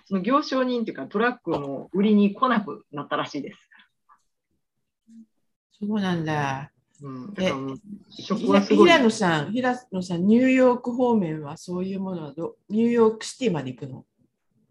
[0.05, 3.59] その行商人っていうかトラックも売りに来なくなったらしいです。
[5.79, 6.71] そうなんだ。
[7.01, 7.77] うん、えだからもう
[8.09, 8.89] 食ひはすごい。
[8.89, 14.05] 平野さん、平野さん、ニューヨーク方面はそういうものはど、ニューヨークシティまで行くの？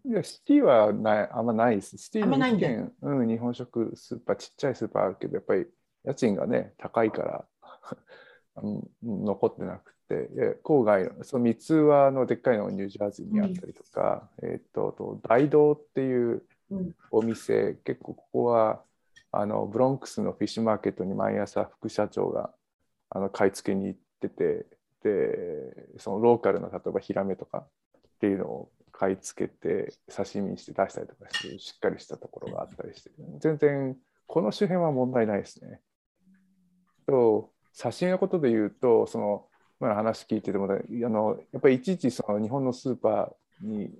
[0.07, 1.97] いや、シティはないあんまないです。
[1.97, 5.65] シティに一軒、うん、日本食スーパー、ちっちゃいスーパーあるけど、やっぱり
[6.03, 7.45] 家賃がね、高いから
[8.63, 10.29] うん残ってなくて、
[10.63, 16.95] 郊外の、その三つ輪のでっかいのがニュージャージーにあったりとか、えっと、大道っていううん。
[17.11, 18.83] お店、結構ここは
[19.31, 22.53] あのブロンクスのフィッシュマーケットに毎朝副社長が
[23.09, 24.65] あの買い付けに行ってて、
[25.03, 35.81] で、そのローカルの例えばヒラメとかっていうのを買い付けて刺身にして出したりとかしてしっかりしたところがあったりして全然この周辺は問題ないですね。
[37.05, 39.45] と刺身のことで言うとその
[39.81, 40.77] 今の話聞いててもあ
[41.09, 43.91] のやっぱりいちいちその日本のスーパーに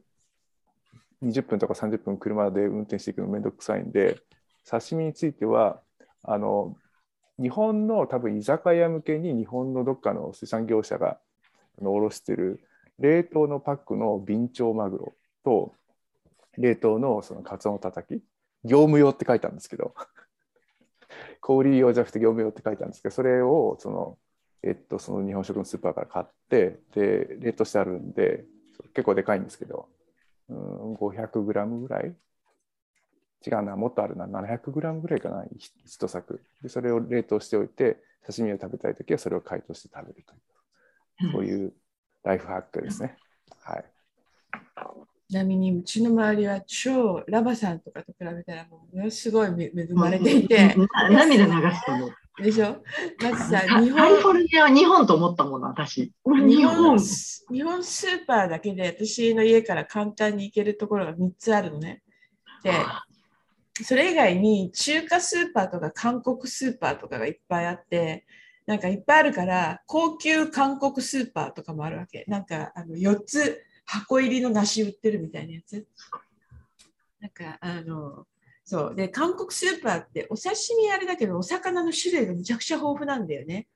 [1.22, 4.20] 20分とか30分車で運転していくのめんどくさいんで
[4.70, 5.82] 刺身については
[6.24, 6.78] あの
[7.38, 11.20] 日本の多分居酒屋向けに日本のどっかの水産業者が
[11.80, 12.62] あの卸してる
[13.00, 15.74] 冷凍のパックのビンチョウマグロと
[16.58, 18.22] 冷凍のそのカツオのたたき
[18.64, 19.94] 業務用って書いてあるんですけど
[21.42, 24.18] 小売用じゃなくて業務用って書いてあるんですけどそれをその,、
[24.64, 28.46] えっと、その日本食のスーパーから買ってで冷凍してあるんで
[28.94, 29.90] 結構でかいんですけど、
[30.50, 32.16] うん、500グラムぐらい？
[33.46, 35.46] 違うなもっとあるな700グラムぐらいかな
[35.86, 36.42] 一作。
[36.62, 41.74] でそれを冷凍しておいて刺身を食べたい時はそれを解凍して食べるというそういう
[42.26, 43.16] ライフハックですね。
[43.62, 43.86] はい。
[45.30, 52.10] ちなみにうちの周りは超ラバさんとかと比べたらもうものすごいめ恵まれていて、な涙流したの。
[52.38, 52.84] でしょ？
[53.22, 56.02] まずさカ日カリフォ本ルニアは日本と思ったもの、私。
[56.02, 56.98] 日本日本。
[57.00, 62.02] 日本スーパーだけで私の家から簡単に行けるところが3つあるのね。
[62.64, 62.74] で
[63.84, 68.26] それ以外に中華スーパーとか韓国スーパーとかがいっぱいあって
[68.66, 72.26] なんかいっぱいあるから高級韓国スーパーとかもあるわけ。
[72.28, 75.86] なんかあの4つ箱入りの梨売ってるみたいなやつ。
[77.20, 78.26] なんかあの
[78.64, 78.96] そう。
[78.96, 83.68] で韓国スーパーってお刺身あれだけどお魚の種類がめちゃくちゃ豊富なんだよね。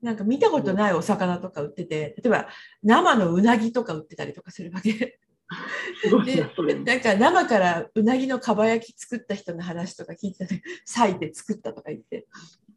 [0.00, 2.48] なんか見たことないお魚とか売ってて例えば
[2.82, 5.18] 生のうなぎとか売ってたりとかするわけ。
[6.24, 6.44] で
[6.84, 12.26] な、んか生からうなぎのかば焼き作った人の話とか聞いてたね、裂いて作ったとか言って、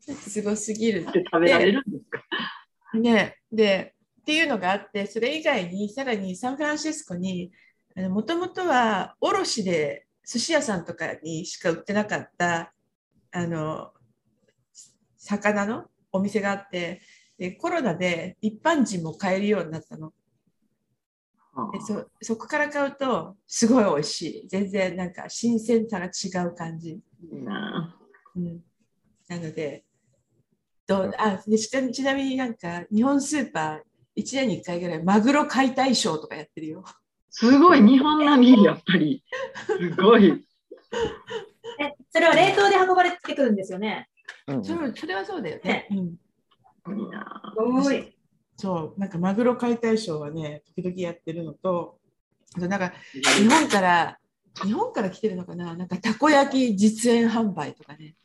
[0.02, 1.06] すごすぎる。
[1.08, 2.98] って食べられるんですか？
[2.98, 7.52] ね、で、っていうのがあって、それ以外にさらにサンフランシスコに、
[8.10, 12.74] もともとは卸で寿司屋さんとかにしか売ってなかった、
[13.32, 13.92] あの、
[15.18, 17.02] 魚のお店があって、
[17.38, 20.14] でコロナで一般人も買えるようになったの。
[21.74, 24.48] でそそこから買うとすごい美味しい。
[24.48, 27.00] 全然なんか新鮮さが違う感じ。
[27.32, 27.98] うん、な
[29.30, 29.84] ので
[30.92, 36.84] どうあでちなちなみになんか日本スーパー1年に1回ぐらいマグロ解体ショーとかやってるよ。
[37.30, 39.24] すごい、日本並み、やっぱり。
[39.66, 40.46] すごい。
[41.80, 44.10] えそれは冷凍で運ばれてくるんですよね？
[44.48, 45.88] うんそれそれはそうだよね。
[45.92, 45.94] う
[46.94, 48.18] ん、いいなすごい。
[48.58, 52.00] そうなんかマグロ解体ショーはね時々やってるのと
[52.58, 54.20] あとなんか日本から
[54.62, 55.74] 日本から来てるのかな？
[55.74, 58.16] なんかたこ焼き実演販売とかね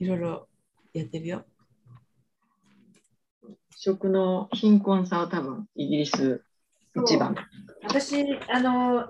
[0.00, 0.48] いろいろ
[0.98, 1.44] やってるよ。
[3.76, 6.42] 食の貧困さは多分イギリス
[6.96, 7.36] 一番。
[7.84, 8.16] 私、
[8.50, 9.08] あの、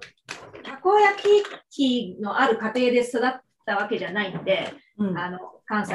[0.62, 1.22] たこ焼
[1.70, 5.94] き器のある家庭で育ったわけじゃないんで、うんあの関西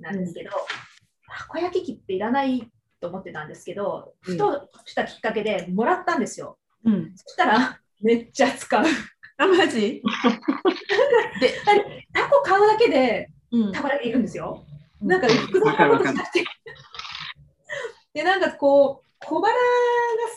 [0.00, 6.58] なんですけど、たこ焼き器っていらないと思ってたんですけど、うんふとしたきっかけでもらったんですよ。
[6.84, 8.84] うん、そしたら、めっちゃ使う。
[9.38, 10.02] あマジ？
[11.40, 11.54] で、
[12.12, 14.64] タコ買うだけでうんたこ焼きいくんですよ。
[15.02, 16.44] うんなんか複雑なことしなくて。
[18.14, 19.58] で、なんかこう、小腹が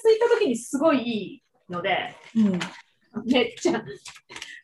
[0.03, 2.59] 空いた時にすごいいいので、うん
[3.25, 3.81] めっちゃ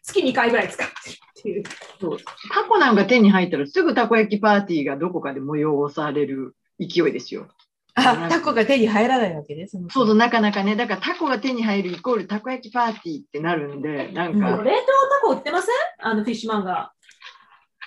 [0.04, 1.64] 月2回ぐらい使ってるっていう。
[2.02, 2.18] そう
[2.54, 7.48] タコなんか手に入ったらすぐたこ焼きパーティーがどこかで催される勢いですよ。
[7.94, 9.68] あ、タコが手に入らないわけね。
[9.68, 10.76] そのそうそう、なかなかね。
[10.76, 14.86] だからタコが手に入るイコールたこ焼きパーティーってなるんで、なんうんか、冷凍
[15.22, 15.76] タコ売ってません？
[16.00, 16.92] あのフィッシュマンが。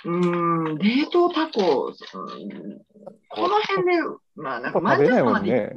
[0.05, 2.83] うーん、冷凍タコ、うん
[3.29, 4.03] この辺で、
[4.37, 5.75] まあなんか、タコ食べないもんね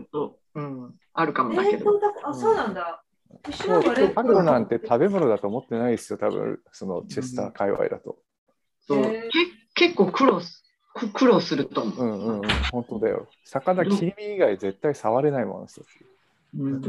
[0.55, 1.93] うん、あるかもだけ冷ど。
[1.93, 3.03] 凍タコ、あ、そうなんだ。
[3.47, 8.17] 後ろはあれタコなんて食べ物だと思ってないですよ、多分そのチェスター界隈だと。
[8.87, 9.31] そうへー
[9.75, 10.63] け結構苦労す
[10.93, 12.03] く苦労すると思う。
[12.03, 13.27] うんうんうん、本当だよ。
[13.43, 15.85] 魚切り身以外絶対触れないもんですよ。
[16.59, 16.81] うん、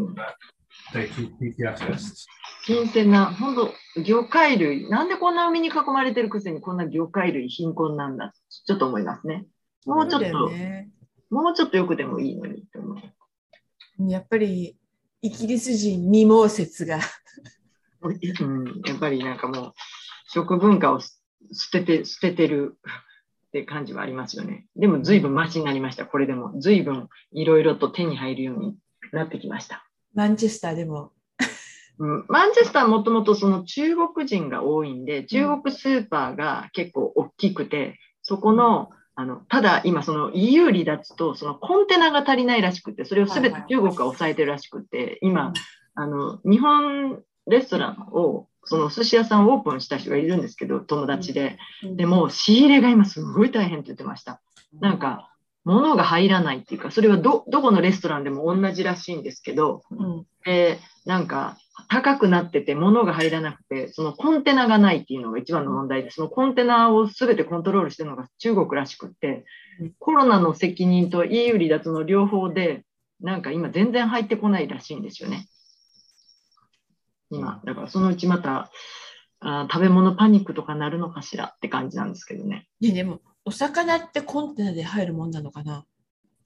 [0.93, 2.27] They keep PTFS.
[2.69, 8.35] 新鮮な、本当魚介類、なんでこんな海に囲まれてるくせにこんな魚介類貧困なんだ
[8.67, 9.47] ちょっと思いますね。
[9.87, 10.91] もうちょっと、よね。
[11.31, 14.11] もうちょっとよくでもいいのにって思う。
[14.11, 14.77] やっぱり
[15.23, 16.99] イギリス人未毛説が。
[18.03, 19.73] うん、やっぱりなんかもう
[20.27, 21.09] 食文化を捨
[21.73, 22.77] てて、捨ててる
[23.49, 24.67] って感じはありますよね。
[24.77, 26.05] でも随分マシになりました。
[26.05, 28.77] これでも随分いろいろと手に入るように
[29.13, 29.89] なってきました。
[30.13, 31.13] マンチェスターでも。
[31.99, 45.53] うん、マンチェスターはもともとその中国人が多いんで、中国スーパーが結構大きくて、そこの、あの、ただ今その EU 離脱とそのコンテナが足りないらしくて、それを全て中国が抑えてるらしくて、今、
[45.95, 51.59] あの、日本レストランを、その寿司屋さんをオープンした人がいるんですけど、友達で。
[51.97, 54.41] でも、仕入れが今すごい大変って言ってました。
[54.81, 55.33] なんか、
[55.65, 60.27] 物が入らないっていうか、それはど、どこのレストランでも同じらしいんですけど、うん。
[60.45, 61.57] で、なんか、
[61.89, 69.45] 高くなってて物が入らなくて、そのコンテナがないっていうのが一番の問題で、そのコンテナを全てコントロールしてるのが中国らしくって
[69.81, 72.85] うん、コロナの責任と EU 離脱の両方で、
[73.21, 75.47] なんか今全然入ってこないらしいんですよね。
[77.31, 78.71] 今、だからそのうちまた、
[79.41, 82.67] あー食べ物パニックとかなるのかしらって感じなんですけどね。
[82.81, 85.85] ね、でも、お魚ってコンテナで入るもんなのかな？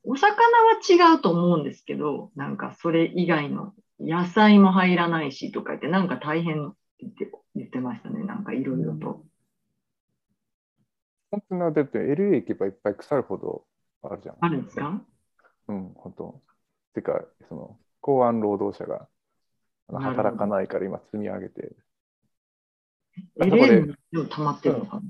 [0.05, 3.73] お魚は違うと思うんですけど、なんかそれ以外の
[4.05, 7.07] 野菜も入らないしとか言って、なんか大変って
[7.55, 9.25] 言ってましたね、なんかいろいろと。
[11.31, 13.65] 本当にだって LA 行けばいっぱい腐るほど
[14.03, 14.37] あるじゃん。
[14.41, 15.03] あるんですか？
[15.69, 16.43] うん、本当。
[16.95, 19.09] てか、その、港湾労働者が
[19.89, 21.75] 働かないから今積み上げて、
[23.39, 25.03] ?LA に溜まってるのかな、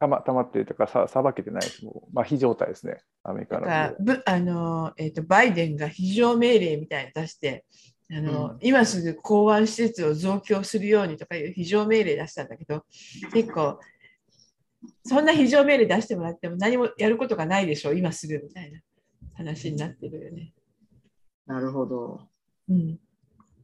[0.00, 1.84] たまたまってとかささばけてないです。
[1.84, 7.64] もう、まあ、非状態ですね、アメリカのあの、えーと、バイデンが非常命令みたいに出して、
[8.12, 12.84] あのうん今すぐ港湾施設を増強するようにとかいう非常命令出したんだけど、
[13.32, 13.78] 結構、
[15.04, 18.80] そんな非常命令出してもらっても何もやることがないでしょ、今すぐみたいな
[19.34, 20.52] 話になってるよね。
[21.46, 22.28] なるほど。
[22.68, 22.98] うん、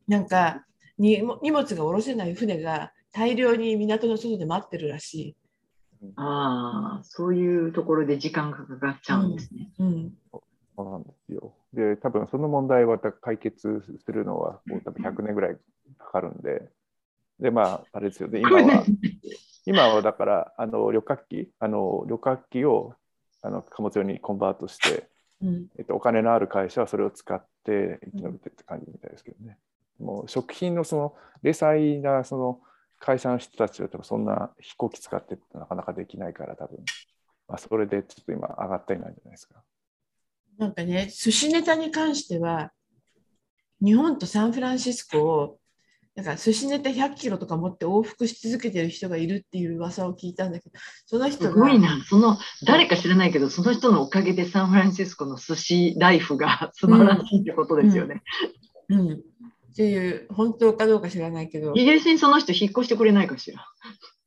[0.09, 0.65] なんか
[0.99, 5.37] に荷物が下ろせない船が大量に港の外で待ってるらしい。
[6.17, 9.71] ああ、そういうところで時間がかかっちゃうんですね。
[9.79, 10.13] うん、
[10.77, 11.55] そうなんですよ。
[11.73, 15.57] で、多分その問題は解決するのはもう多分100年ぐらい
[15.99, 16.69] かかるんで、
[17.41, 18.29] で、まあ、あれですよ。
[18.29, 18.85] ね、今は、
[19.65, 22.95] 今はだから、あの旅客機、あの旅客機を
[23.43, 25.09] あの貨物用にコンバートして、
[25.43, 29.59] うん、えっと、お金のある会社はそれを使って生き延びてって感じみたいですけどね。
[29.99, 32.61] もう食品のその零細なその
[32.99, 36.79] 会社の人たちは多分そんな飛行機使ってってなかなかできないから多分、
[37.49, 39.63] まあ、それでちょっと今上がったりなんじゃないですか。
[40.59, 42.73] なんかね、寿司ネタに関しては、
[43.83, 45.59] 日本とサンフランシスコを、
[46.15, 52.03] なんか寿司ネタ100キロとか持って往復し続けてる人がいるっていう噂を聞いたんだけど、そのす人が、ごいな。
[52.09, 58.23] その、誰か知らないけど、その人のおかげでサンフランシスコの寿司ライフが素晴らしいってことですよね。
[58.89, 59.19] うん、っ
[59.77, 63.67] ていう、本当かどうか知らないけど、イギリスにその人引っ越してくれないかしら。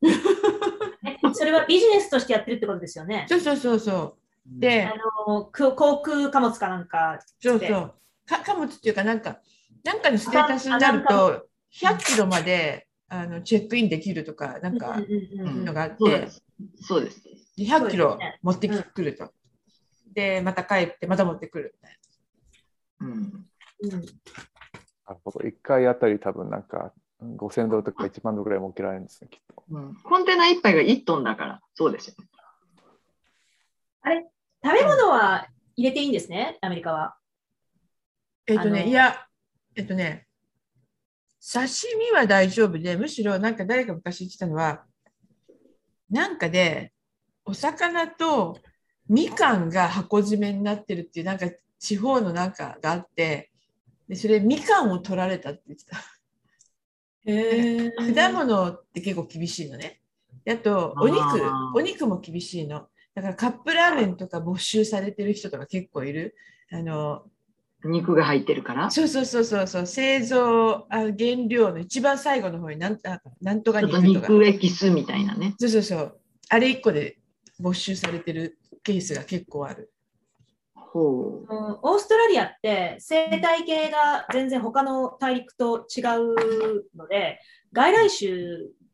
[1.04, 3.26] えそれはビジネスとしてやってるってことですよね。
[3.28, 4.19] そうそうそうそう。
[4.58, 4.94] であ、
[5.28, 7.94] のく航空貨物かなんかでそうそう。
[8.26, 9.40] か貨物っていうか、なんか、
[9.84, 16.42] なんかのステータスになると、100キロまであのチェックインできるとか、なんか、うんうんうんいうのがあってそうで、す。
[16.80, 17.22] そうです。
[17.56, 19.30] で100キロ持ってくると。
[20.12, 21.98] で、また帰って、また持ってくるみたい
[23.00, 23.10] うん。
[23.10, 24.06] うん
[25.06, 25.40] なるほど。
[25.40, 29.64] 1回あたり多分なんか5000ドルとか1万ドルぐらい儲けられるんですね、きっと。
[29.68, 32.30] うん、コンテナ1杯が1トンだから、そうですよね。
[34.62, 35.46] 食べ物は
[35.76, 37.16] 入れていいんですね、アメリカは。
[38.46, 38.54] な。
[38.54, 39.26] えっ、とね、いや、
[39.74, 40.26] えっ、とね、
[41.40, 41.66] 刺
[41.98, 44.84] 身は大丈夫で、むしろなんか誰か昔言ってたのは、
[46.10, 46.92] なんかで、
[47.44, 48.58] お魚と
[49.08, 51.46] みかんが箱詰めになってるっていう、なんか
[51.78, 53.50] 地方のなんかがあって、
[54.08, 55.96] でそれみかんを取られたって言ってた。
[57.24, 60.00] へ 果物って結構厳しいのね。
[60.44, 61.22] であと、お肉
[61.74, 62.88] お肉も厳しいの。
[63.20, 66.34] だからカップラーメンとか没収されてる人とか結構いる。
[66.72, 67.22] あの
[67.84, 68.88] 肉が入ってるから？
[68.88, 74.28] ちそうそうそうそうそう、製造あ原料の一番最後の方になんあなんとか肉とか。
[74.28, 75.54] 肉エキスみたいなね。
[75.58, 76.20] そうそうそう。
[76.48, 77.18] あれ一個で
[77.58, 79.92] 没収されてるケースが結構ある。
[80.74, 81.54] ほう。
[81.54, 87.40] うんオーストラリアって生態系が全然他の大陸と違うので、
[87.72, 88.32] 外来種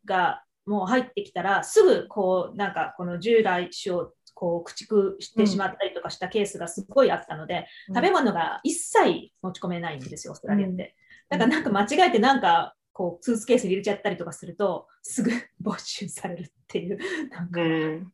[0.05, 10.95] がもう入ってきたら、すぐこう、なんかこの従来種をこう駆逐してしまったりとかしたケースがすごいあったので、食べ物が一切持ち込めないんですよ、オーストラリアって。
[11.31, 16.99] だからなんか間違えてなんかこうスーツケースに入れちゃったりとかすると、すぐ 没収されるっていう。
[17.31, 18.07] なんかね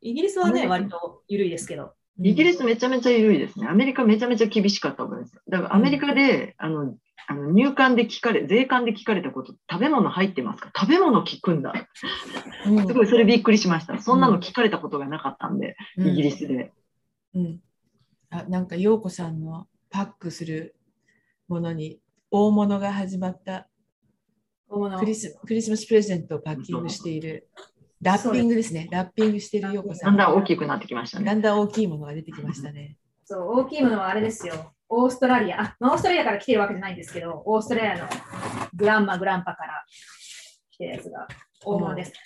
[0.00, 1.94] イギリスはね、ね割と緩いですけど。
[2.22, 3.66] イギリスめちゃめちゃ緩いですね。
[3.66, 5.42] アメリカめちゃめちゃ厳しかったわけですよ。
[5.48, 6.94] だからアメリカで、あの、
[7.28, 10.70] あの入管で聞かれ、税関で聞かれたこと、食べ物入ってますか？
[10.76, 11.72] 食べ物聞くんだ。
[12.66, 14.00] うんすごい、それびっくりしました。
[14.00, 16.72] そんなの聞かれたことがなかったんで、うんイギリスで。
[17.34, 17.60] うん。
[18.30, 20.76] あ、なんか、陽子さんのパックする
[21.48, 22.00] ものに
[22.30, 23.68] 大物が始まった
[24.98, 27.48] クリスクリスマスプレゼントをパッキングしている。
[28.00, 28.88] ラッピングですね。
[28.90, 30.16] ラッピングしている陽子さん。
[30.16, 31.34] だんだん大きくなってきましただね。
[31.34, 32.96] んだん大きいものが出てきましたね。
[33.32, 34.72] そう、大きいものはあれですよ。
[34.88, 35.62] オーストラリア。
[35.62, 38.08] あ、まあオーストラリアから来てるわけじゃないんですけど、オーストラリアの
[38.74, 39.84] グランマ、グランパから
[40.72, 41.28] 来てるやつが
[41.64, 42.12] 大物です。
[42.12, 42.16] ち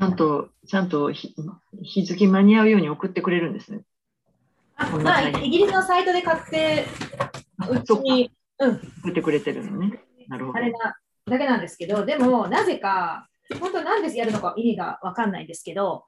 [0.00, 1.32] ゃんと、ちゃんと日
[1.80, 3.82] 日付間に合うように送ってくれるんですね。
[4.74, 6.86] あまあ、イギリスのサイトで買って、
[7.70, 10.02] うちに、うん、送ってくれてるのね。
[10.26, 10.60] なるほどあ。
[10.60, 13.28] れなだけなんですけど、でも、なぜか、
[13.60, 16.06] 本当なんでやるのか意味がわかんないんですけど、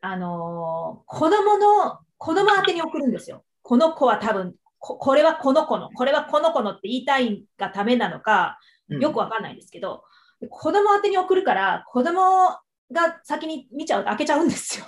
[0.00, 3.44] あのー子供の、子供宛てに送るんですよ。
[3.70, 8.58] この子は多分、ここれはこの子の、これはこの子のって言いたいがためなのか、
[8.88, 10.02] うんよくわかんないんですけど、
[10.48, 12.48] 子供宛てに送るから、子供
[12.90, 14.86] が先に見ちゃうと開けちゃうんですよ。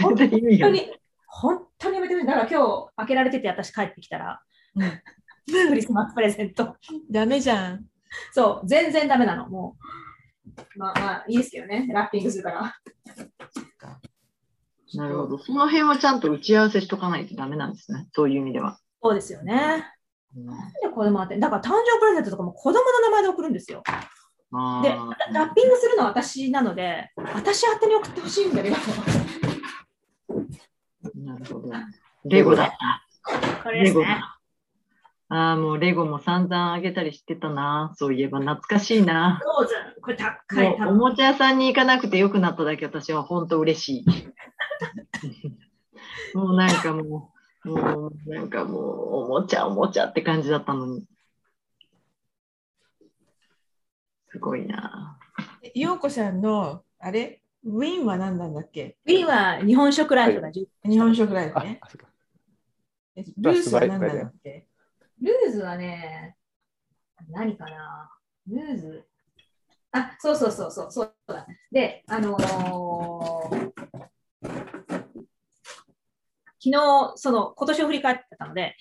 [0.00, 0.90] 本当に、
[1.26, 2.26] 本当にやめてほしい。
[2.26, 4.40] だから今日開けられてて私帰ってきたら、
[4.74, 5.02] うん
[5.68, 6.76] クリスマスプレゼント。
[7.10, 7.84] ダメじゃん。
[8.32, 9.50] そう、全然ダメなの。
[9.50, 9.76] も
[10.76, 10.78] う。
[10.78, 11.86] まあまあ、いいですけどね。
[11.92, 12.74] ラッピングするから。
[14.94, 15.38] なるほど。
[15.38, 18.08] その辺はちゃんと打ち合わせしとかないとダメなんですね。
[18.12, 18.78] そういう意味では。
[19.02, 19.86] そうですよね。
[20.36, 23.82] うんなんで子供宛てだから誕生日プレゼントとかも子供の名前で送るんですよ。
[24.82, 24.96] で、ラ
[25.32, 28.76] ラッピングするのは私なので、私宛てに送ってほしいんだけど、
[31.16, 31.72] なるほど。
[32.24, 33.02] レゴだった。
[33.62, 34.04] これですね。
[34.04, 34.40] レゴだ。
[35.32, 37.92] ああ、もうレゴも散々あげたりしてたな。
[37.94, 39.40] そういえば懐かしいな。
[40.02, 44.04] これ高い、おもちゃ屋さんに行かなくてよくなっただけ私は本当嬉しい。
[46.34, 47.32] もうなんかも
[47.64, 51.06] う、もうなんかもうおもちゃおもちゃって感じだったのに。
[54.28, 55.18] すごいな。
[55.74, 57.42] 陽子さんの、あれ？
[57.64, 58.96] ウィンは何なんだっけ？
[59.04, 61.78] ウィンは日本食ライフが10日本食ライフあね。
[61.82, 62.08] あそうか
[63.16, 64.66] えルースは何なんだっけ？
[65.20, 66.36] ルーズはね、
[67.28, 68.10] 何かな？
[68.46, 69.04] ルーズ？
[69.92, 71.46] あ、そうそうそうそう、そうだ。
[71.70, 73.72] で、あのー
[76.62, 78.76] 昨日、その、今年を振り返ってたので、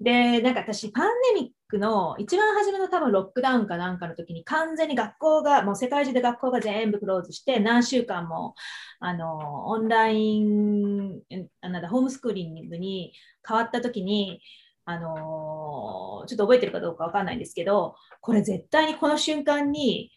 [0.00, 8.54] で、なんか私、パンデミックの一番初めの多分ロックダウンかなんかの時に完全に学校が、もう世界中で学校が全部クローズして、何週間も、
[9.00, 11.20] あの、オンライン、
[11.60, 13.12] なんだ、ホームスクーリングに
[13.46, 14.40] 変わった時に、
[14.86, 20.10] あのちょっと覚えてるかどうかわかんないんですけど、これ絶対にこの瞬間に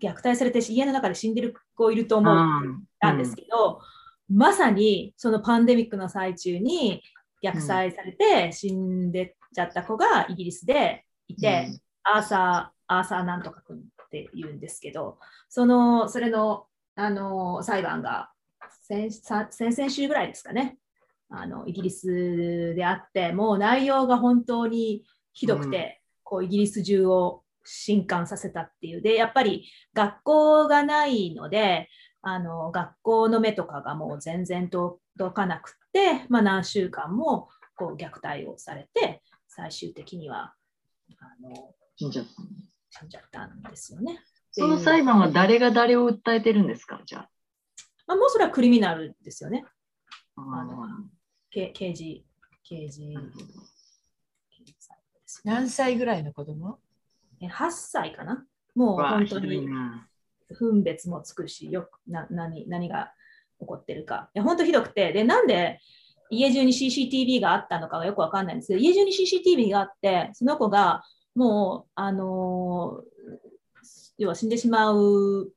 [0.00, 3.80] 虐待されて家の中で死んでる子いると思うって言ったんですけど、
[4.34, 7.02] まさにそのパンデミックの最中に
[7.42, 11.70] 虐待されて死んでっちゃった子がイギリスでいて、
[12.02, 15.18] アーサー、アーサーなんとか君って言うんですけど、
[15.48, 18.30] その、それの、あの、裁判が
[18.82, 20.78] 先さ先々週ぐらいですかね、
[21.30, 29.02] あの、イギリスであって、もう内容が本当にひどくて、こう、イギリス中を震撼させたっていう。
[29.02, 31.88] で、やっぱり学校がないので、
[32.22, 35.00] あの、学校の目とかがもう全然届
[35.34, 40.54] かなくって、まあ何週間もこう虐待をされて、最終的には、
[41.18, 42.32] あの、死んじゃった
[42.90, 44.20] 死んじゃったんですよね。
[44.52, 47.00] その裁判は誰が誰を訴えてるんですか？
[47.06, 47.30] じゃあ。
[48.06, 49.64] まあ、もうそれはクリミナルですよね。
[50.36, 50.86] ああの
[51.50, 52.24] け刑事、
[52.64, 53.14] 刑事、
[55.44, 56.78] 何歳ぐらいの子供？
[57.40, 58.44] え8歳かな？
[58.74, 60.08] もう本当にな
[60.52, 63.12] 分別もつくし、よくな何何が
[63.60, 64.30] 起こってるか。
[64.34, 65.80] いや本当ひどくて、で、なんで
[66.30, 71.02] 家中に CCTV があったのかがよくわかんないんですけど、家中に CCTV があって、その子が
[71.34, 73.02] もう、あの
[74.18, 75.52] 要は死んでしまう、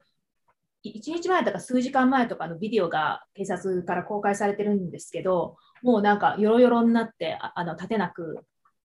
[0.84, 8.46] 1日前とか数時間前とかのビデオが警察から公開されてるんですけど、もうなんかよろよろになって、ああの立てなく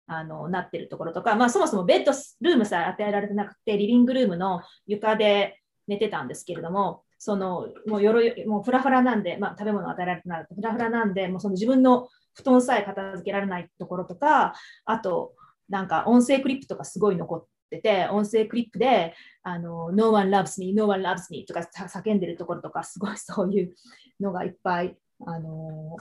[0.07, 14.55] あのなってるところとか、まあ、そもそもベッドルームさえ与えられてなくて、リビングルームの床で寝てたんですけれども、そのもうよろもうフラフラなんで、まあ、食べ物与えられてないフラフラなんで、もうその自分の布団さえ片付けられないところとか、
[14.85, 15.35] あと、
[15.69, 23.75] なんか音声クリップとかすごい残ってて、音声クリップで、あの No one loves me, no one loves me とか叫んでるところとか、すごい そういう
[24.21, 25.97] のがいっぱい、あの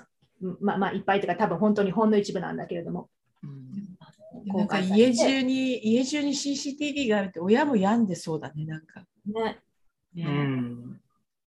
[0.60, 3.10] まあ、まあ、いっぱいというか、多分本当にほんの一部なんだけれども。
[4.46, 9.06] なんか家中に家中に CCTV があるって親も病んでそうだね、なんか。
[9.26, 9.60] ね。
[10.16, 11.00] ね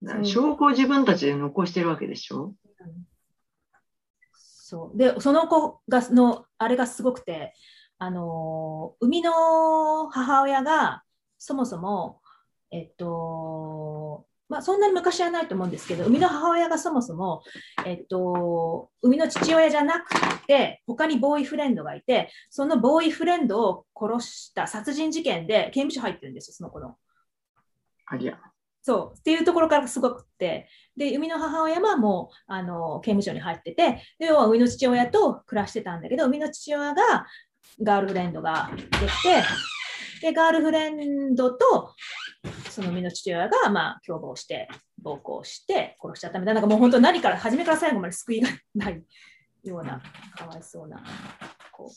[0.01, 2.53] うん、証拠を自分たちで残してるわけでしょ？
[4.34, 7.53] そうでその子がのあれがすごくて
[7.97, 11.03] あの生みの母親が
[11.38, 12.20] そもそも
[12.72, 17.41] えっとまあ、そんなに昔はないと思うんですけど、生みの母親がそもそも、
[17.84, 26.95] えっと、生みの父親じゃなくて、他にボーイフレンドがいて、そのボーイフレンドを殺した殺人事件で刑務所入ってるんですよ、その子の。
[28.05, 28.38] ありゃ。
[28.86, 37.25] そうっていうところからすごくて、で、生みの母親はもうあの刑務所に入ってて、で、要は生みの父親と暮らしてたんだけど、生みの父親が
[37.81, 39.41] ガールフレンドができて、
[40.21, 41.95] で、ガールフレンドと
[42.69, 44.67] その身の父親が、まあ、共謀して
[45.01, 49.03] 暴行して殺しちゃったみたいな、なんかもう本当何から、初めから最後まで救いがない
[49.63, 49.99] ような、
[50.38, 51.03] かわいそうな、
[51.71, 51.89] こう。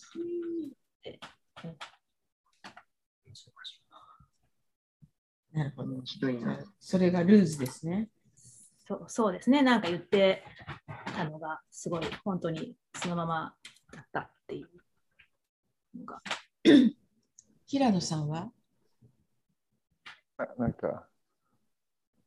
[5.59, 6.01] なるほど。
[6.05, 6.57] ひどいな。
[6.79, 8.09] それがルーズですね。
[8.87, 10.45] そうそうですね、なんか言って
[11.15, 13.55] たのが、すごい本当にそのまま
[13.93, 14.69] だったっていう
[15.99, 16.23] のが。
[17.67, 18.51] 平野さんは？
[20.39, 21.09] ななんか、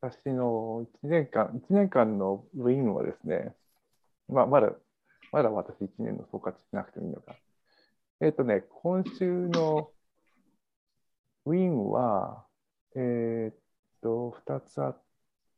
[0.01, 3.55] 私の1年間、一年間の部員はですね、
[4.27, 4.73] まあ、まだ、
[5.31, 7.35] まだ私1年の総括しなくてもいいのか。
[8.19, 9.89] えっ、とね、今週の
[11.45, 12.45] ウィンは、
[12.95, 13.57] えっ、
[14.01, 15.01] と、2つあっ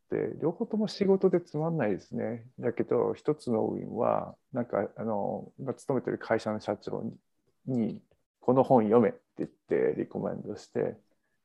[0.09, 2.45] て、両方とも仕事でつまんないですね。
[2.59, 7.17] だけど、一つのウィンは、なんか、あの、今勤めてる会社の社長に、
[7.65, 8.01] に
[8.39, 10.97] この本読めって言ってリコメンドして、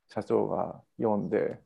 [0.09, 1.59] 社長が読んで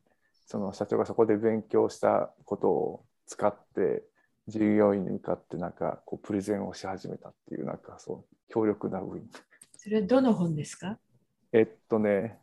[0.46, 4.02] その社長がそこで勉強したことを使って
[4.46, 9.30] 従業員に向かってなんかこうプレゼンをし始めたっていうなんかそう強力なウィン。
[9.76, 10.98] それはどの本ですか？
[11.52, 12.38] えっとね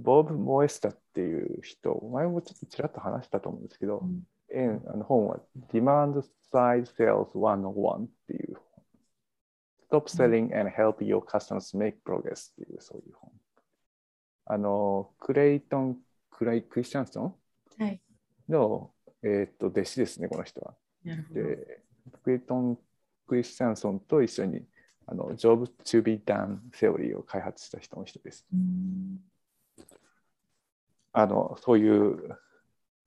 [0.00, 4.82] ボブ・モエスタっていう人前もちょっとちらっと話したと思うんですけど、うん。
[4.86, 5.40] あの本は
[5.72, 6.22] Demand
[6.52, 8.56] Side Sales 101っていう
[9.90, 10.00] 本。
[10.00, 13.30] Stop Selling and Help Your Customers Make Progress っていうそういう本。
[14.46, 15.98] あのクレイトン・
[16.30, 17.34] クライ・クリスチャンソン？
[17.82, 18.00] はい。
[18.48, 18.90] の、
[19.22, 20.74] えーっと弟子ですね、この人は。
[21.04, 21.82] で、
[22.22, 22.78] クレイトン・
[23.26, 24.62] クリスチャンソンと一緒に
[25.06, 28.46] あの Job to be done セオリーを開発した人の人です。
[28.52, 29.18] うん
[31.18, 32.38] あのそういう、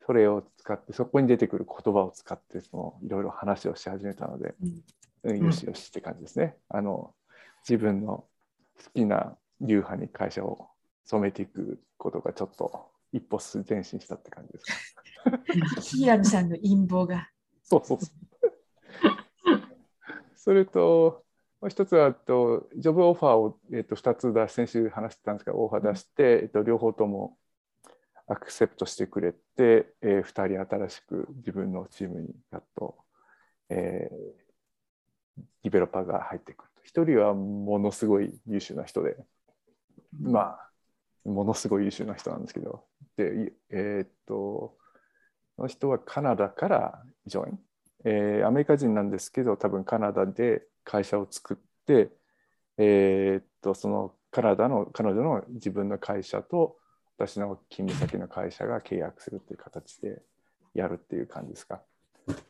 [0.05, 4.53] それを使って、そこに出てくる言葉を使って、そのいろいろ話をし始めたので、
[5.24, 6.57] うんうん、よしよしって感じですね。
[6.68, 7.14] あの
[7.68, 8.26] 自分の
[8.84, 10.68] 好きな流派に会社を
[11.05, 13.39] 染めていくことがちょっと一歩
[13.70, 14.95] 前進したって感じです
[15.66, 15.82] か。
[15.82, 17.30] 平野さんの陰謀が。
[17.64, 19.22] そうそうそう。
[20.36, 21.24] それと、
[21.62, 27.38] もう一つはと、ジョブオファーを、えっと2つ出し、先週話してたんですけど、オファー出して、えっと両方とも
[28.32, 32.98] アクセプトしてくれて、えー、2人新しく自分のチームにやっと、
[33.70, 34.42] えー
[35.64, 36.82] ディベロッパーが入ってくると。
[36.84, 39.16] 一人はものすごい優秀な人で、
[40.20, 40.58] ま
[41.26, 42.84] あ、ものすごい優秀な人なんですけど、
[43.18, 44.76] で、えーっと、
[45.56, 47.60] その人はカナダからジョイン。
[48.04, 52.12] えーアメリカ人なんですけど、多分カナダで会社を作って、
[52.78, 56.78] えーっと、そのカナダの、彼女の自分の会社と
[57.28, 60.22] 私の勤務先の会社が契約するっていう形で
[60.74, 61.82] やるっていう感じですか？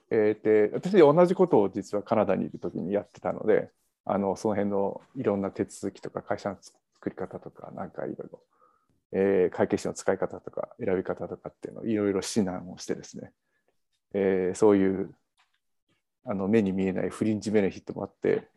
[0.09, 3.69] えーで私同じことを実はカナダにいる時にやってたので
[4.05, 6.77] あのその辺のいろんな手続きとか会社の作
[7.09, 8.39] り方とかなんかいろいろ、
[9.13, 13.31] えー会計士の使い方とか選び方とかっていうのをいろいろ指南をしてですね、
[14.13, 15.13] えーそういう
[16.23, 18.47] あの目に見えないフリンジベネフィットもあって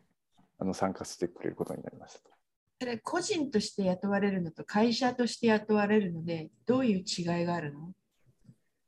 [0.59, 2.34] あの参加してくれることになりました。
[2.79, 7.91] それ個人として雇われるのと会社として雇われるので、どういう違いがあるの？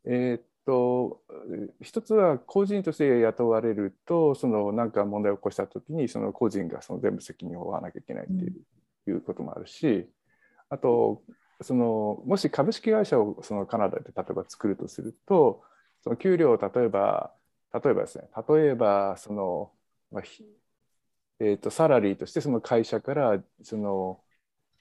[0.06, 1.22] えーっと
[1.82, 10.10] 一つは個人として雇われるとその何か問題を起こした時にその個人がその全部責任を負わなきゃいけないっていう,、いうこともあるし
[10.70, 11.24] あと
[11.62, 15.64] そのもし株式会社をそのカナダで例えば作るとすると
[16.04, 17.32] その給料を例えば
[17.74, 19.72] 例えばですね例えばその、
[20.12, 20.24] まあ
[21.40, 24.20] えー、とサラリーとしてその会社からその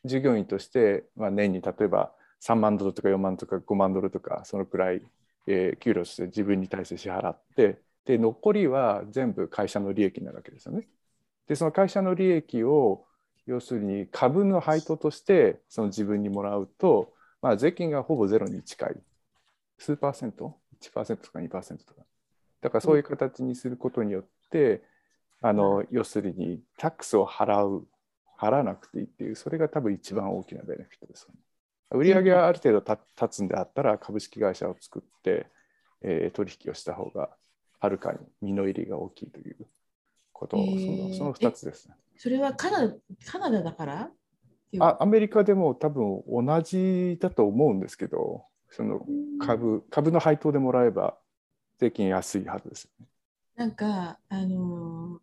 [0.05, 5.03] 従業員として、まあ、年に例えば3万ドルとか4万とか5万ドルとかそのくらい
[5.47, 10.87] えー給料として自分に対して支払ってで残りは全部会社の利益になるわけですよね。
[11.49, 13.05] でその会社の利益を
[13.47, 18.97] 要するに株の配当としてその自分にもらうと、まあ、税金がほぼゼロに近い
[19.79, 22.03] 数パーセント ?1% とか2%とか。
[22.61, 24.83] だからそういう形にすることによって、
[25.43, 27.87] あの要するにタックスを払う
[28.39, 31.41] 払わなくていいっていうそれが多分一番大きなベネフィットですよね。
[31.91, 35.47] 売上がある程度た立つんであったら株式会社を作って、
[36.03, 37.31] えー取引をした方が
[37.79, 39.57] はるかに身の入りが大きいという
[40.33, 41.95] ことを、へーそのその2つですね。
[42.17, 44.11] それはカナダカナダだから？
[44.81, 49.07] あアメリカでも多分同じだと思うんですけどその
[49.41, 51.17] 株株の配当でもらえば
[51.79, 53.07] 税金安いはずですよね。
[53.57, 55.19] なんか、あの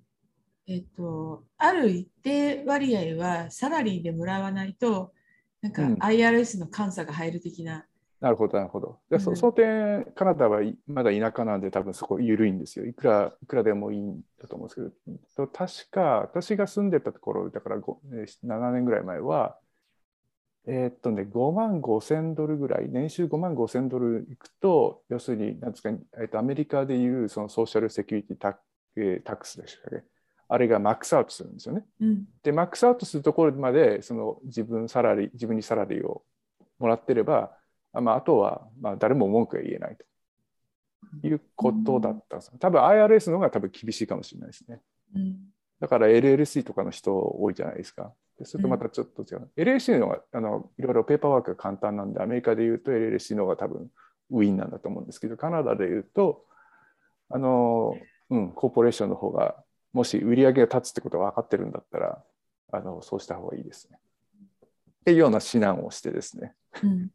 [0.67, 5.13] ーえっ、と、ある一定割合はサラリーでもらわないと、
[5.61, 7.85] なんかうん IRS の監査が入る的な。
[8.19, 8.99] なるほどなるほど。
[9.09, 12.85] でうんそその点カナダはいまだ田舎なんで多分そこ緩いんですよ。
[12.85, 14.93] いくらいくらでもいいんだと思うんです
[15.35, 19.57] けどと確か私が住んでたところだからごえー7年ぐらい前は
[20.65, 28.57] えーっとね5万5千ドルぐらい年収5万5千ドルいくと要するになんですか、えーっとアメリカでいうそのソーシャルセキュリティタ,、
[28.95, 30.03] えータックスでしたっけ？
[30.49, 31.83] あれがマックスアウトするんですよね。
[32.01, 32.25] うん。
[32.43, 36.23] で、マックスアウトするところまでその自分サラリー自分にサラリーを
[36.77, 37.57] もらってれば、
[37.91, 42.51] あまあ、あとはまあ誰も文句が言えないということだったんです。
[42.59, 44.81] 多分 IRS の方が多分厳しいかもしれないですね。
[45.83, 45.87] うん。
[45.87, 48.13] だから LLC とかの人多いじゃないですか。
[48.39, 49.49] でそれとまたちょっと違う。
[49.57, 53.91] LLC の方があのいろいろペーパーワークが簡単なんで、アメリカで言うと LLC の方が多分
[54.31, 56.45] ウィンなんだと思うんですけど、カナダで言うと、
[57.29, 57.95] あの、
[58.29, 59.55] うん、コーポレーションの方が、
[59.91, 62.23] もし売り上げが立つってことが分かってるんだったら、
[62.71, 63.99] あのそうした方がいいですね。
[63.99, 67.11] っていうような指南をしてですね、うん。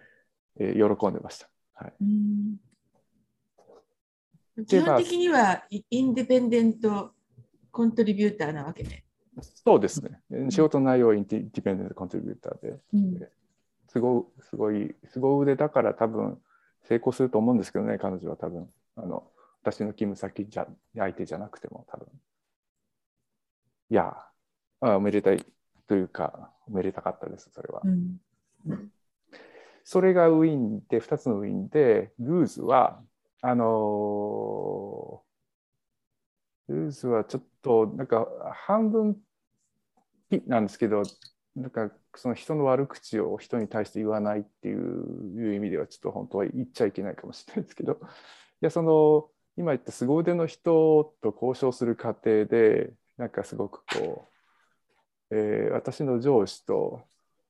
[0.58, 1.48] えー喜んでました。
[1.74, 1.92] はい、
[4.66, 7.13] 基本的にはイインディペンデント
[7.74, 9.04] コントリビューターなわけね。
[9.42, 10.20] そうですね。
[10.48, 13.28] 仕事内容はインディペンデントコントリビューターで、うん。
[13.88, 16.40] すごすごい、すご腕だから多分
[16.84, 18.70] 成功すると思うんですけどね、彼女は多分。
[18.96, 19.28] あの
[19.64, 22.06] 私の勤務先じゃ相手じゃなくても多分。
[23.90, 24.14] いや、
[24.80, 25.44] あおめでたい
[25.88, 27.82] というか、おめでたかったです、それは。
[27.84, 28.20] うん。
[29.82, 33.02] それがウィンで、2つのウィンで、ルーズは、
[33.40, 35.33] あのー
[36.68, 38.26] ルーズはちょっと、なんか
[38.66, 39.16] 半分
[40.30, 41.02] ピなんですけど、
[41.56, 47.96] なんかその人の悪口を人に対して言わないっていう意味では、ちょっと本当は言っちゃいけないかもしれないですけど、い
[48.60, 54.30] や、その、今言った凄腕の人と交渉する過程で、なんかすごくこ
[55.30, 57.06] う、えー私の上司と、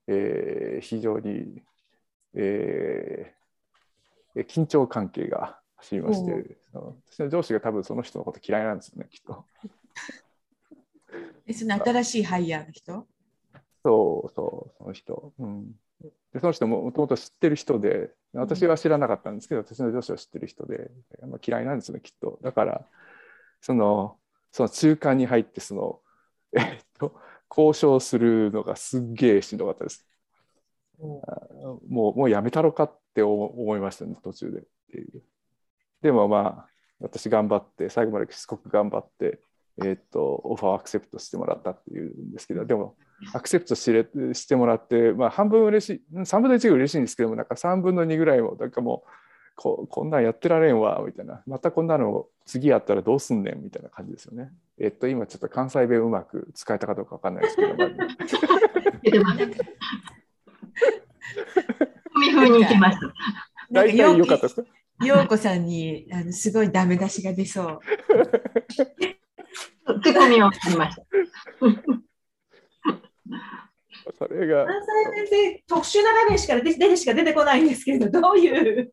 [0.07, 1.62] えー非常に
[2.35, 9.45] えー緊張関係が走りましおて、その私の上司が多分その人のこと嫌いなんですよね、きっと。
[11.47, 13.07] えその新しいハイヤーの人？
[13.85, 15.32] そうそう、その人。
[15.39, 15.72] うん、
[16.32, 20.91] でその人ももともと知ってる人で、私は知らなかったんですけど、私の上司は知ってる人で、
[21.26, 22.39] まあ、嫌いなんですよね、きっと。
[22.43, 22.89] だから、
[23.61, 24.18] その、
[24.51, 26.01] その中間に入って、その、
[26.57, 27.14] えっと、
[27.51, 30.07] 交渉するのがすっげえしんどかったです。
[30.99, 35.22] もうもうやめたろかって思思いましたね途中でっていう
[36.05, 36.66] でもまあ
[37.00, 39.40] 私頑張って最後までしつこく頑張って
[39.78, 42.94] えーっとオファーをアクセプトしてもらったっていうんですけどでも
[43.32, 49.11] アクセプトしれしてもらってまあ半分嬉しいうん3分の1が嬉しいんですけどもなんか3分の2ぐらいもなんかもう
[49.57, 51.42] ここんなんやってられんわみたいな。
[51.46, 54.50] またこんなの次やったらどうすんねんみたいな感じですよね。
[54.78, 57.88] えっと今ちょっと関西弁うまく使えたかどうかわかんないですけど、まあ。
[62.50, 63.14] に行きました。
[63.70, 64.68] 大体良かったですか？
[65.03, 67.80] ようこさんにあのすごいダメ出しが出そう。
[70.03, 71.03] ツッコミをしました。
[74.18, 78.92] それが関西弁って特殊な場面しか出て出てしか出てこないんですけど、どういう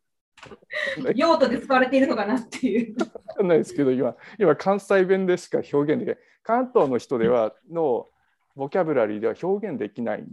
[1.16, 2.96] 用途で使われているのかなっていう。
[2.98, 8.08] わかんないですけど今今関西弁でしか表現できない関東の人ではの
[8.56, 10.26] ボキャブラリーでは表現できない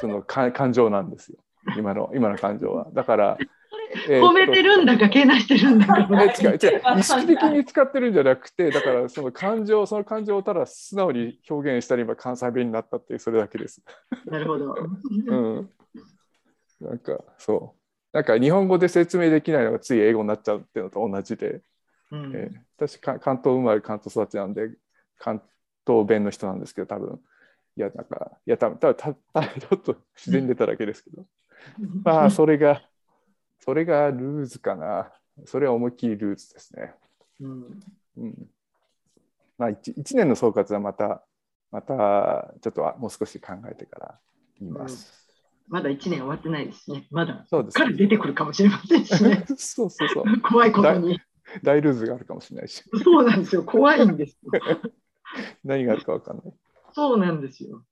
[0.00, 1.38] そのか感情なんですよ
[1.76, 3.46] 今の今の感情はだから、えー
[4.08, 6.08] 褒めてるんだか、けなしてるんだか。
[6.22, 6.98] え違う違う。
[6.98, 13.82] 意識的に使ってるんじゃなくてだからその感情その感情をただ素直に表現したら今関西弁になったっていうそれだけです。
[14.26, 14.74] なるほど。
[15.26, 15.70] うん。
[16.80, 17.80] なんかそう。
[18.12, 21.62] なんか日本語で説明できないのがつい英語になっちゃうっていうのと同じで。
[22.10, 22.32] うん。
[22.34, 24.68] えー私か関東生まれ関東育ちなんで
[25.16, 25.40] 関
[25.86, 27.20] 東弁の人なんですけど多分。
[27.76, 31.24] いやなんかいや多分多分たたちょっと自然に出ただけですけど。
[32.04, 32.82] まあそれが
[33.64, 35.10] それがルーズかな。
[35.46, 36.92] それは思いっきりルーズですね。
[37.40, 37.80] うん
[38.18, 38.46] うん。
[39.56, 41.24] まあ、1, 一年の総括はまた、
[41.70, 44.18] また、ちょっともう少し考えてから
[44.60, 45.26] 言います。
[45.66, 47.06] まだ1年終わってないですね。
[47.10, 49.46] まだそうです彼出てくるかもしれませんしね。
[49.56, 50.24] そうそうそう。
[50.44, 51.18] 怖いことに。
[51.62, 53.64] 大ルーズがあるかもしれないし、そうなんですよ。
[53.64, 54.50] 怖いんですよ。
[55.64, 56.54] 何があるかわかんない。
[56.92, 57.82] そうなんですよ。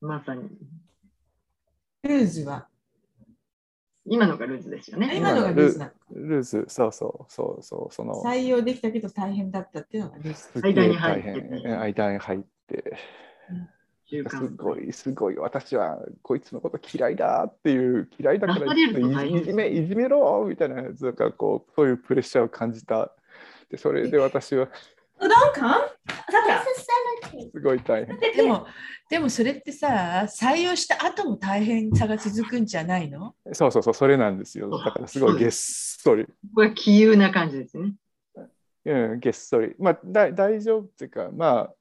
[0.00, 0.50] まさに。
[2.02, 2.68] ルーズは。
[4.06, 5.16] 今のがルーズですよね。
[5.16, 5.92] 今のがルーズなの。
[6.10, 10.60] ルーズ、そうそうそうそう、その、採用できたけど大変だったっていうのがルーズ。
[10.62, 12.96] 間に入大って間に入って、
[14.06, 23.10] す中間ごい、すごい、私はこいつのこと嫌いだっていう、嫌いだからいじめ、いじめろみたいなやつがこう、そういうプレッシャーを感じた。
[23.70, 24.68] で、それで私は。
[25.20, 25.80] うどんかん？
[26.30, 26.62] さくら
[27.52, 28.18] すごい大変。
[28.18, 28.66] でも、
[29.08, 33.34] でもそれってさ、採用した後も大変さが続くんじゃないの？
[33.52, 34.70] そうそうそう、それなんですよ。
[34.70, 36.26] だからすごいげっそり。
[36.54, 37.94] これは杞憂な感じですね。
[38.86, 39.74] うん、げっそり。
[39.78, 41.74] まあ、だ大丈夫っていうか、まあ、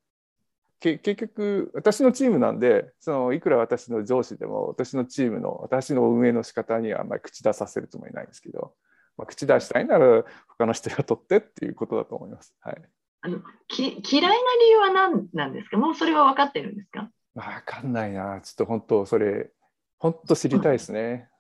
[0.80, 8.74] け結局、私のチームなんで、そのいくら私の上司でも、私のチームの、私の運営の仕方にはあんまり口出させるつもりないんですけど、
[9.18, 12.56] まあ、口出したいなら、他の人雇ってっていうことだと思います。
[12.62, 12.82] はい。
[13.26, 15.78] あのき嫌いな理由は何なんですか？
[15.78, 17.10] もうそれは分かってるんですか？
[17.34, 18.42] わかんないな。
[18.42, 19.50] ちょっと本当、それ、
[19.98, 21.30] 本当知りたいですね。
[21.30, 21.34] うん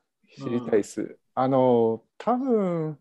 [0.45, 1.19] 知りたいです。
[1.36, 2.97] あの、多分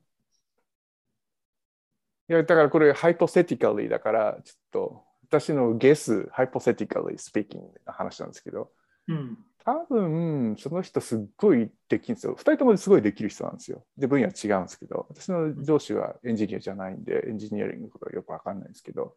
[2.29, 8.71] いや、だからこれ、ハイポセティカリーだから、ちょっと、私のゲス、ハイポセティカリースピーキングの話なんですけど、
[9.09, 9.39] うん。
[9.65, 12.35] 多分、その人すっごいできるんですよ。
[12.37, 13.85] 二人ともすごいできる人なんですよ。
[13.97, 19.15] で、分野違うんですけど、私の上司はエンジニアじゃないんで、エンジニアリングのことはよくわかんないんですけど、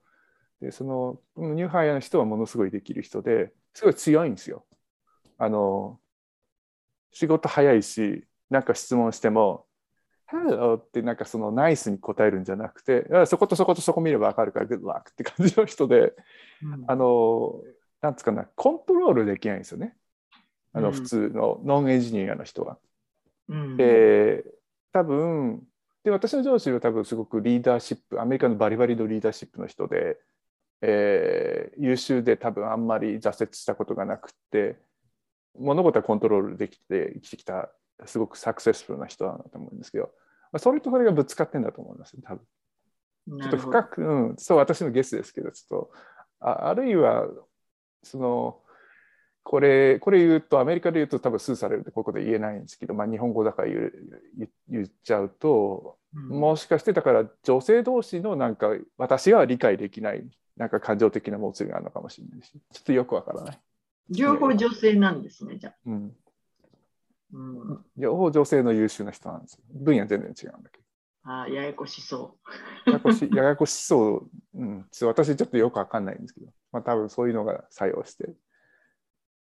[0.62, 1.20] で、その、
[1.56, 4.66] ニューハイヤーの人はものすごいできる人で、すごい強いんですよ。
[5.38, 6.00] あの、
[7.12, 9.66] 仕事早いし、なんか質問しても、
[10.32, 16.14] Hello ってなんかそのナイスに答えるんじゃなくて、あそことそことそこ見ればわかるから、Good luck って感じの人で、
[16.64, 17.62] うんあの、
[18.02, 19.96] なんつうかな、コントロールできないんですよね。
[20.74, 22.78] あの、うん普通のノンエンジニアの人は。
[23.50, 24.44] うんで、
[24.92, 25.64] 多分、
[26.04, 30.18] で、私の上司は多分すごくリーダーシップ、アメリカのバリバリのリーダーシップの人で、
[30.82, 34.78] えー優秀で多分あんまり挫折したことがなくって、
[35.58, 37.70] 物事はコントロールできて生きてきた、
[38.06, 40.06] すごくサクセスフルな人だなと思うんですけど、
[40.52, 43.42] まあ、それとそれがぶつかってんだと思います、多分。
[43.42, 45.92] ちょっと深く、うん、そう、私のゲスですけど、ちょっと、
[46.40, 47.28] ああるいは、
[48.06, 48.60] その、
[49.44, 53.94] これ、これ言うと、アメリカで言うと多分スーされるんで、ここで言えないんですけど、まあ、日本語だから言う
[54.38, 60.26] 言言っちゃうと、うんもしかしてだから女性同士のなんか、私は理解できない、
[60.56, 63.60] なんか感情的なもつれがあるのかもしれないし、ちょっとよくわからない。
[64.10, 65.76] 両方女性なんですね、じゃあ。
[65.86, 66.16] うん。
[67.34, 67.38] う
[67.74, 69.60] ん、両方女性の優秀な人なんですよ。
[69.74, 70.80] 分野全然違うんだけ
[71.24, 72.38] あーややこしそ
[72.86, 72.92] ど。
[72.92, 78.34] ややこしややこしそう、うん、私ちょっとよくわかんないんですけど、まあ多分そういうのが作用して。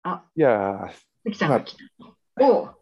[0.03, 0.89] あ、いや。
[1.23, 1.83] 関さんが来た。
[2.41, 2.75] おう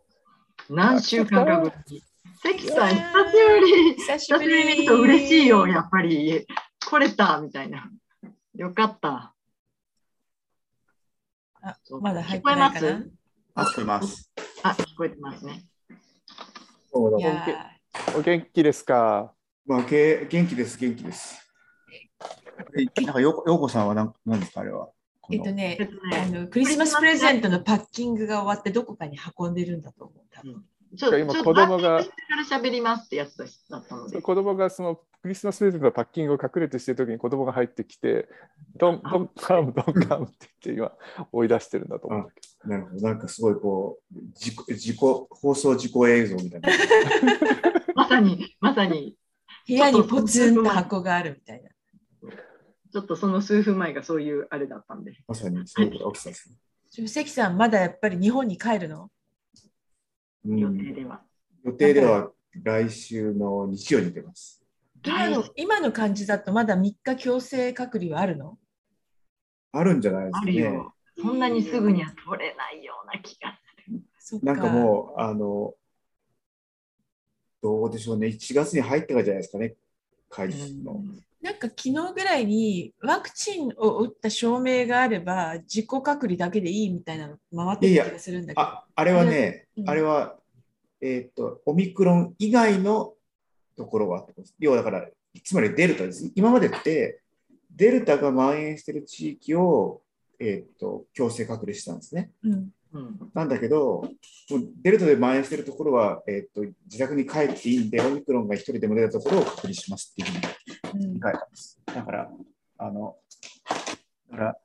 [0.67, 2.03] 何週間かぶり。
[2.41, 3.93] 関さん、久しぶり。
[3.97, 6.47] 久し久しぶりに見ると嬉しいよ、やっぱり。
[6.83, 7.87] 来れた、みたいな。
[8.55, 9.35] よかった。
[11.61, 12.81] あそうまだ入ってないかな？
[12.81, 13.11] 聞こえ
[13.53, 14.31] あ、聞こえます。
[14.63, 15.65] あ、聞こえてますね。
[16.91, 17.71] そうだいや
[18.17, 19.35] お元気ですか？
[19.67, 21.50] まあ、け元気です、元気です。
[22.77, 24.89] えなんか、ようこさんは何なんですか、あれは？
[25.31, 30.23] えっとねえっとあね、のクリスマスプレゼントのパッキングが終わってどこかに運んでるんだと思う。
[30.31, 30.63] 多分
[30.97, 32.03] ちょっと、今ちょっと子供が
[32.49, 33.37] 喋りますってやつ
[33.69, 34.21] だったので。
[34.21, 38.27] 子供がそのクリスマスプレゼントのパッキングを隠れてしてる時に子供が入ってきて、
[38.75, 40.91] ドン、ドンカム、ドンカムって言って今
[41.31, 43.07] 追い出してるんだと思うんだけなるほど。
[43.07, 46.69] なんかすごいこう、自己、自己、放送事故映像みたいな。
[47.95, 49.15] まさに、まさに、
[49.67, 51.69] 部屋にポツンと箱があるみたいな。
[52.91, 55.13] ちょっとその数分前がそういうあれだったんで。
[55.27, 56.55] まさにそういうことが起きたんですね。
[56.89, 59.09] ちょ関さん、まだやっぱり日本に帰るの？
[60.45, 61.21] うん予定では。
[61.63, 62.31] 予定では
[62.63, 64.61] 来週の日曜に出ます。
[65.03, 68.57] 今の今の感じだとまだ3日強制隔離はあるの？
[69.71, 70.51] あるんじゃないですあかね。
[70.51, 70.93] るよ。
[71.17, 73.57] そんなにすぐには取れないような気が
[74.17, 75.73] そっかなんかもう、あの、
[77.61, 78.27] どうでしょうね。
[78.27, 79.75] 1月に入ってからじゃないですかね。
[80.29, 80.63] 開する。
[80.65, 81.03] 始の。
[81.41, 88.61] なんか昨日ぐらいにワクチンを打った証明があれば自己隔離だけでいいみたいなの回ってる気がするんだけど。
[88.61, 90.35] あ、あれはねう、んあれは、
[91.01, 93.13] えっと、オミクロン以外の
[93.75, 94.27] ところは
[94.59, 95.07] 要はだから、
[95.43, 96.31] つまりデルタです。
[96.35, 97.21] 今までって、
[97.75, 100.01] デルタが蔓延している地域を、
[100.39, 102.29] えっと、強制隔離したんですね。
[102.43, 103.31] うんうん。
[103.33, 104.07] なんだけど、
[104.81, 110.43] デルタで蔓延しているところは、えっと自宅に帰っていいんで、オミクロンが一人でも出たところを隔離しますっていうふうに
[110.93, 111.79] うん書いてあります。
[111.85, 112.31] だから、
[112.77, 113.17] あの、
[114.31, 114.57] だから、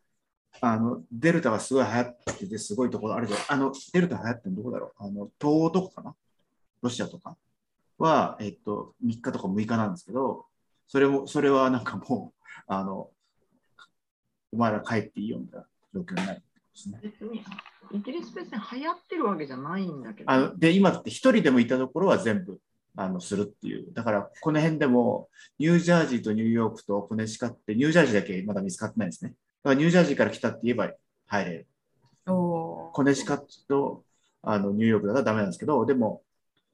[0.63, 3.41] あのデルタがすごい流行ってて、すごいところあるじゃん。
[3.49, 5.05] あの、デルタ流行ってるのどこだろう？
[5.05, 6.15] あの、東欧とかかな？
[6.83, 7.37] ロシアとか？
[7.99, 10.47] は、えっと、3日とか6日なんですけど、
[10.89, 13.11] それも、それはなんかもう、あの、
[14.53, 16.43] お前ら帰っていいよみたいな状況になるんで
[16.75, 17.01] すね。
[17.03, 17.45] 別に
[17.93, 20.31] イギリス別に流行ってるわけじゃないんだけど。
[20.31, 22.61] あので、今って一人でもいたところは全部
[22.97, 23.93] あのするっていう。
[23.93, 25.29] だから、この辺でも、
[25.59, 29.35] ニュージャージーとニューヨークとコネチカって、ニュージャージーだけまだ見つかってないんですね。
[29.63, 30.91] だから、ニュージャージーから来たって言えば
[31.27, 31.67] 入れる。
[32.25, 33.39] コネチカ
[33.69, 34.05] と
[34.43, 36.23] あのニューヨークだったらダメなんですけど、でも、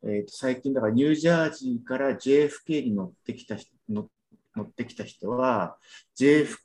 [0.04, 4.08] えーと最近、だからニュージャージーから JFK に乗ってきた人乗
[4.54, 5.76] 乗ってきた人は、
[6.16, 6.56] JF、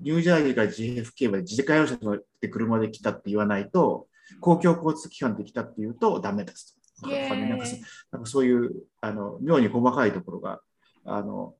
[0.00, 4.08] ニュージャージーから JFK まで自家用車乗って車で来たって言わないと、
[4.40, 6.73] 公共交通機関で来たって言うとダメです
[7.04, 7.10] と。
[7.10, 7.76] イエーイなんかそ
[8.12, 10.60] なんかそういうあの妙に細かいところが
[11.04, 11.54] あの、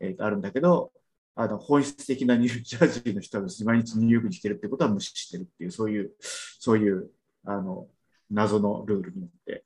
[0.00, 0.92] えーとあるんだけど、
[1.34, 7.10] あの本質的なニュージャージーの人は毎日ニューヨークに来てるってことは無視してるっていう、そういう、そういう
[7.44, 7.86] あの
[8.30, 9.64] 謎のルールによって。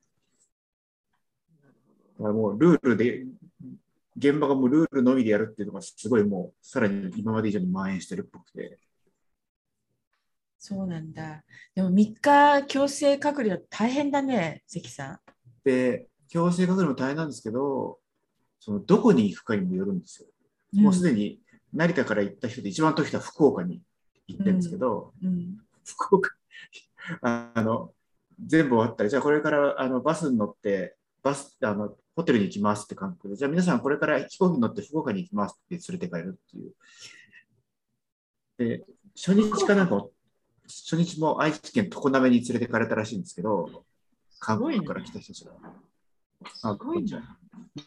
[2.19, 3.25] だからもうルールで、
[4.17, 8.77] 現場がもうルールのみでやるっていうのがすごいもうさらに今まで以上に蔓延してるっぽくて。
[10.63, 11.43] そうなんだ。
[11.73, 15.19] でも3日強制隔離は大変だね、関さん。
[15.63, 17.97] で、強制隔離も大変なんですけど、
[18.59, 20.27] そのどこに行くかにもよるんですよ。
[20.79, 21.41] もうすでに
[21.73, 23.81] 成田から行った人で一番遠い人は福岡に
[24.27, 25.57] 行ってるんですけど、うん。
[25.83, 26.29] 福岡、
[27.23, 27.95] あの、
[28.45, 36.75] 全部終わったら、じゃあこれからあのバスに乗って、バス、あの、ホテルに行きますって感覚で、じゃあ皆さんこれから飛行機に乗って福岡に行きますって連れて帰るっていう。
[38.59, 38.85] で、
[39.15, 40.05] 初日かなんか、
[40.67, 43.83] 初日も愛知県常滑に連れてかれたらしいんですけど、
[44.39, 45.51] 韓国から来た人たちが。
[46.63, 47.37] あすごいな。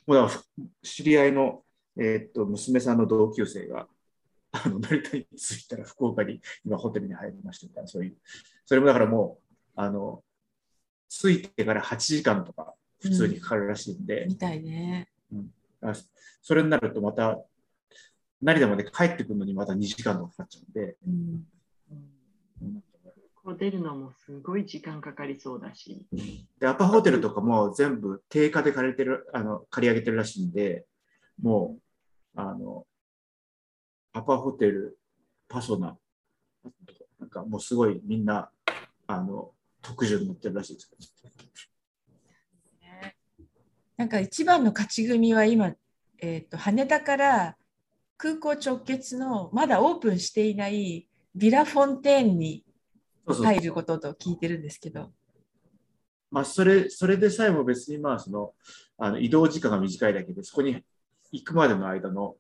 [0.07, 1.63] もうだから知り合いの、
[1.97, 3.89] えーっと娘さんの同級生が
[4.53, 8.17] あの成田に着いたら福岡に今ホテルに入りましたみたいな、そういう。
[8.67, 10.23] それもだからもう、あの、
[11.09, 15.09] 着いてから8時間とか普通にかかるらしいんで、みたいね。
[15.83, 15.93] あ
[16.41, 17.43] それになるとまた、
[18.41, 21.47] 成田まで帰ってくるのにまた2時間とかかかっちゃうんで、うん。
[23.45, 26.07] こう出るのもすごい時間かかりそうだし。
[26.59, 30.87] で、アパホテルとかも全部定価で借りてる、あの、借り上げてるらしいんで、
[31.43, 31.77] も
[32.37, 32.87] う、あの、
[34.15, 34.99] アパホテル、
[35.47, 35.99] パソナ、
[37.21, 38.51] なんかもうすごいみんな、
[39.07, 39.51] あの、
[39.83, 40.91] 特需に乗ってるらしいです。
[43.99, 45.75] なんか一番の勝ち組は今、
[46.19, 47.57] えー、と羽田から
[48.17, 52.64] 空港直結のまだオープンしていないビラフォンテーンに
[53.27, 55.11] 入ることと聞いてるんですけど。
[56.31, 58.53] まあ、それ、それでさえも別に、まあ、その、
[58.99, 60.83] あの移動時間が短いだけで、そこに
[61.33, 62.37] 行くまでの間の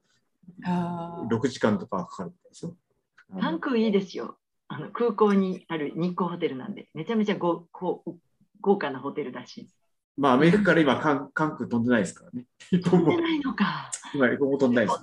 [0.64, 2.76] あー6時間とかはかかるんですよ。
[3.40, 4.36] 関空いいですよ。
[4.68, 8.02] あの空港にある日光ホテルなんで、めちゃめちゃ豪豪
[8.60, 9.68] 豪華なホテルだし。
[10.16, 12.46] まあ、アメリカから今、関関空飛んでないですからね。
[12.70, 13.90] 一飛んでないのか。
[14.14, 14.98] 今、一本も飛んでないです。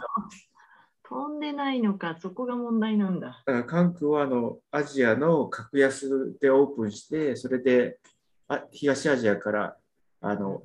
[1.11, 3.43] 飛んでないのか、そこが問題なんだ。
[3.45, 7.99] だから関空はあのアジアの格安でオープンして、それで
[8.47, 9.75] あ東アジアから
[10.21, 10.63] あの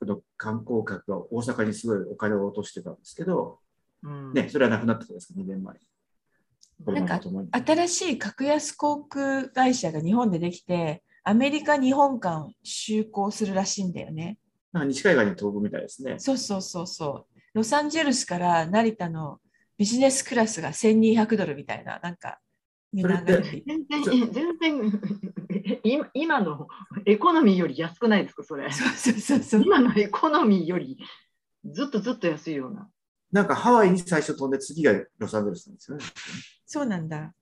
[0.00, 3.60] この観光客が大阪にすごいお金を落としてたんですけど、
[4.02, 5.80] うん、ね、それはなくなったじゃないですか、2年前に。
[6.94, 7.20] なんか
[7.64, 14.38] 新しい格安航空会社が日本でできて、アメリカ、日本間就航するらしいんだよね。
[14.72, 16.16] なんか西海岸に飛ぶみたいですね。
[16.18, 17.35] そうそうそうそう。
[17.56, 19.38] ロサンゼルスから成田の
[19.78, 22.38] ビジネスクラスが1200ドルみたいな、なんか、
[22.92, 25.00] 値段が全然、全然
[25.82, 26.68] 今、今の
[27.06, 28.70] エコノミーより安くないですか、それ。
[28.70, 29.62] そうそうそうそう。
[29.62, 30.98] 今のエコノミーより
[31.64, 32.90] ずっとずっと安いような。
[33.32, 36.04] なんかハワイに最初飛んで、次がロサンゼルスなんですよね。
[36.66, 37.34] そうなんだ。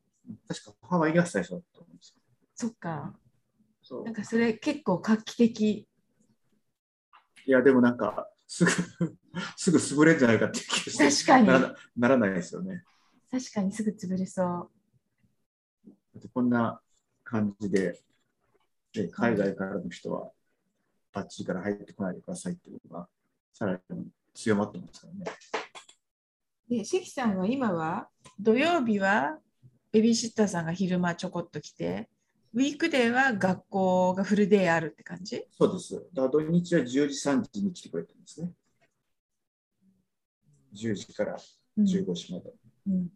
[0.47, 2.23] 確かハワイが最初だったと思うんですよ。
[2.55, 3.19] そっか。
[3.83, 5.89] そうなんかそれ結構画期的。
[7.47, 8.71] いや、でもなんか、すぐ、
[9.57, 12.85] すぐ潰れるんじゃないかっていう気がして確かにならないですよね。
[13.31, 14.71] 確かにすぐ潰れそ
[16.23, 16.29] う。
[16.33, 16.81] こんな
[17.25, 18.01] 感じで、
[18.93, 20.31] で海外からの人は、
[21.13, 23.09] バッチリから入ってこないでくださいっていうのが、
[23.53, 25.25] さらに強まってますからね。
[26.69, 28.09] で、関さんは今は
[28.39, 29.39] 土曜日は
[29.93, 32.09] ベビーシッターさんが昼間ちょこっと来て、
[32.53, 35.45] ウィークデーは学校がフルデーあるって感じ？
[35.51, 35.95] そうです。
[35.95, 38.53] だから土日は10時、3時に来てくれてるんですね。
[40.75, 41.37] 10時から
[41.77, 41.85] うん。
[41.85, 42.53] 15時まで。
[42.89, 43.09] うん。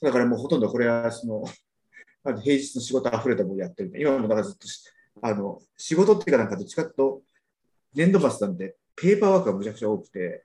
[0.00, 1.44] だからもうほとんどこれはその
[2.24, 3.90] あの平日の仕事溢れたもんやってる。
[3.90, 4.84] んで、今もだからずっとし
[5.22, 7.22] あの仕事っていうかなんかどっちかというと、
[7.94, 10.44] 年度末なんで、ペーパーワークがむちゃくちゃ多くて、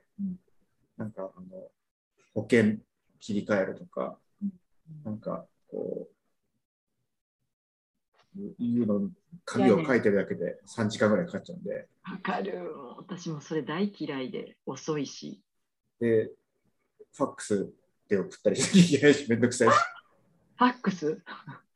[0.96, 1.70] なんかあの
[2.34, 2.76] 保険
[3.18, 4.18] 切り替えるとか、
[5.04, 6.19] なんかこう、
[8.36, 9.10] いうの、
[9.44, 12.70] 紙を書いてるだけで3時間ぐらいかかっちゃうんで、わかる。
[12.98, 15.40] 私もそれ大嫌いで遅いし。
[16.00, 16.30] で、
[17.12, 17.72] ファックス
[18.08, 19.74] で送ったりしなきゃいけないし、めんどくさいし。
[20.56, 21.22] ファックス？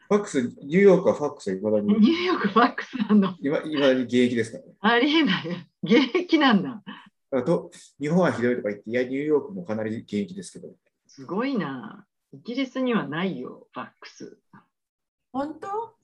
[0.06, 3.36] ファックス、ニューヨークはファックスはいまだニューに、ヨークファックスなの？
[3.40, 4.72] いまいまだに現役ですからね。
[4.80, 5.48] ありえない。
[5.82, 6.68] 現役なんだ。
[6.70, 6.96] だか
[7.30, 10.72] らと日本はひどいとか言って、いや、ニューヨークもかなり現役ですけど、
[11.06, 12.06] すごいな。
[12.32, 14.38] イギリスにはないよ、ファックス。
[15.32, 15.94] 本当？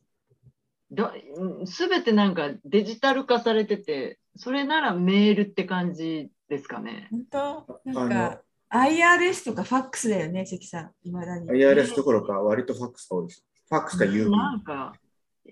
[1.66, 7.09] すべてなんかデジタル化されてて、それならメールって感じですかね。
[7.11, 7.80] 本当？
[7.84, 10.91] なんか IRS とかファックスだよね、関さん。
[11.05, 11.51] いまだに。
[11.51, 13.45] IRS どころか、割とファックスが多いです。
[13.68, 14.30] ファックスか郵便。
[14.30, 14.93] なんか、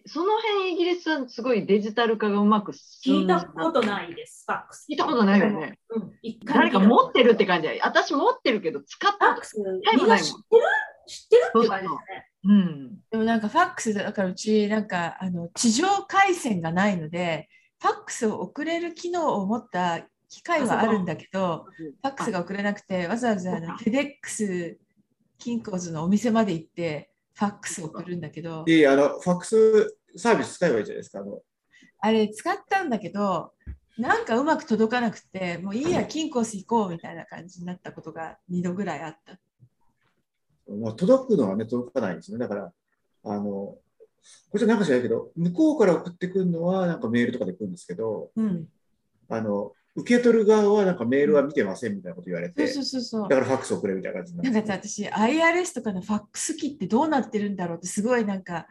[0.06, 4.86] その辺イギリスはすごいデジタル化がうまく進聞いたことないです、ファックス。
[4.88, 5.78] 聞いたことないよね。
[5.90, 9.62] うん、一回誰か持ってるって感じで、私持ってるけど使ったファックス、い
[9.96, 10.62] みんな知ってる？
[11.08, 12.27] 知ってるって感じですね。
[12.44, 13.00] うん。
[13.10, 17.48] でもなんかファックスだからうちなんかあの地上回線がないので、
[17.80, 24.78] ファックスを送れる機能を持った機械はあるんだけど、ファックスが送れなくて、わざわざあのフェデックス
[25.38, 31.20] キンコーズのお店まで行って、ファックスを送るんだけど、いやいやあの、ファックスサービス使えばいいじゃないですか。
[31.20, 31.40] あの
[32.00, 33.52] あれ使ったんだけど、
[33.96, 39.38] なんかうまく届かなくて、もういいや、キンコーズ行こうみたいな感じになったことが2度ぐらいあった。
[40.68, 42.38] まあ、届くのはね、届かないんですね。
[42.38, 42.72] だから、
[43.24, 43.80] あの、こ
[44.54, 48.68] れじゃなんか知らないけど、向こうから送ってくるのはなんかメールとかで来るんですけど、うん。
[49.28, 53.36] あの、受け取る側はなんかメールは見てませんみたいなこと言われて、そうそうそうだ。
[53.36, 58.66] からファックス送れみたいな感じにななんか私、IRS とかのファックス機ってどうなってるんだろうってすごいなんか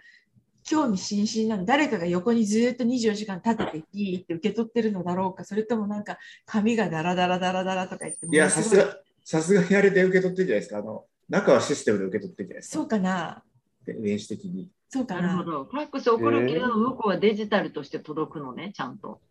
[0.64, 1.66] 興味津々なの。
[1.66, 8.28] 誰かが横にずっと24時間立ててピーって受け取ってるのだろうか、それともなんか紙がダラダラダラダラとか言って。
[8.30, 10.80] いや、さすが、さすがにあれで受け取ってるじゃないですか。
[10.80, 12.76] あの、中はシステムで受け取ってるじゃないですか。
[12.76, 13.44] そうかな
[13.86, 14.72] で電子的に。
[14.90, 15.64] そうかななるほど。
[15.66, 19.22] ファックス送るけど、向こうはデジタルとして届くのね、ちゃんと。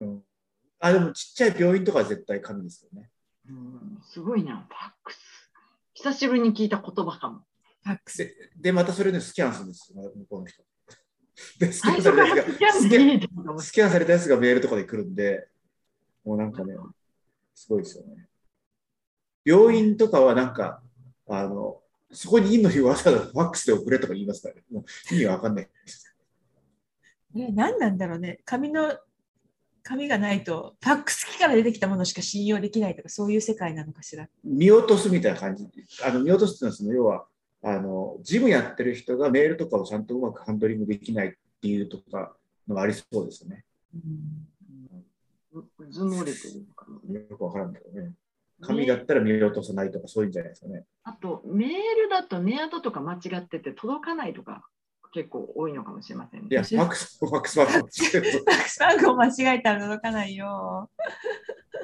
[0.00, 0.22] うん、
[0.78, 3.10] あ、でもちっちゃい病院とかは絶対紙ですよね。
[3.48, 5.18] うん、すごいな、ファックス。
[5.94, 7.42] 久しぶりに聞いた言葉かも。
[7.84, 8.18] ファックス。
[8.18, 10.62] で、でまたそれでスキャンするんですよ、向こうの人。
[11.70, 12.02] スキャン
[13.90, 15.48] されたやつがメールとかで来るんで、
[16.24, 16.74] もうなんかね、
[17.54, 18.29] すごいですよね。
[19.44, 20.82] 病院とかはなんか、
[21.28, 21.80] あの、
[22.12, 24.62] そこにいんのにわざわざファックスで送れとか言いますからね。
[24.70, 25.68] もう意味がわかんない。
[27.34, 28.40] ね、何なんだろうね。
[28.44, 28.98] 紙の、
[29.82, 34.28] 紙がないと、ファックス機から出てきたものしか信用できないとか、そういう世界なのかしら。
[34.44, 35.68] 見落とすみたいな感じ。
[36.04, 37.26] あの見落とすっていうのはその、要は、
[37.62, 42.34] あの、ジムやってる人がメールとかをちゃんとうまくハンドリングできないっていうとか
[42.66, 43.64] のがありそうですよね。
[45.52, 47.18] うずもれてるのかな。
[47.18, 47.72] よくわからん。
[47.72, 48.12] けどね。
[48.60, 50.84] 紙だったら見落とさないとかそういうんじゃないですかね。
[51.04, 54.64] あと、メールだとメアドとか間違ってて届かないとか
[55.12, 56.48] 結構多いのかもしれませんね。
[56.50, 60.90] いや、ファックス、ファックス番号ファックス番号間違えたら届かないよ。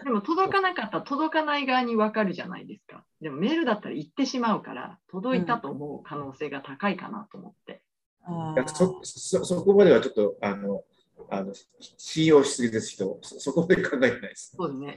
[0.04, 3.04] でも届かなかったら届かない側に分かるじゃないですか。
[3.20, 7.82] でもメールだったら行ってしまうから、届いたと思う可能性が高いかなと思って。
[8.22, 10.82] あいやそそそこまではちょっとあの
[11.30, 11.52] あの
[11.96, 14.54] 信用しすぎです人そ、そこまで考えてないです。
[14.56, 14.96] そうですね。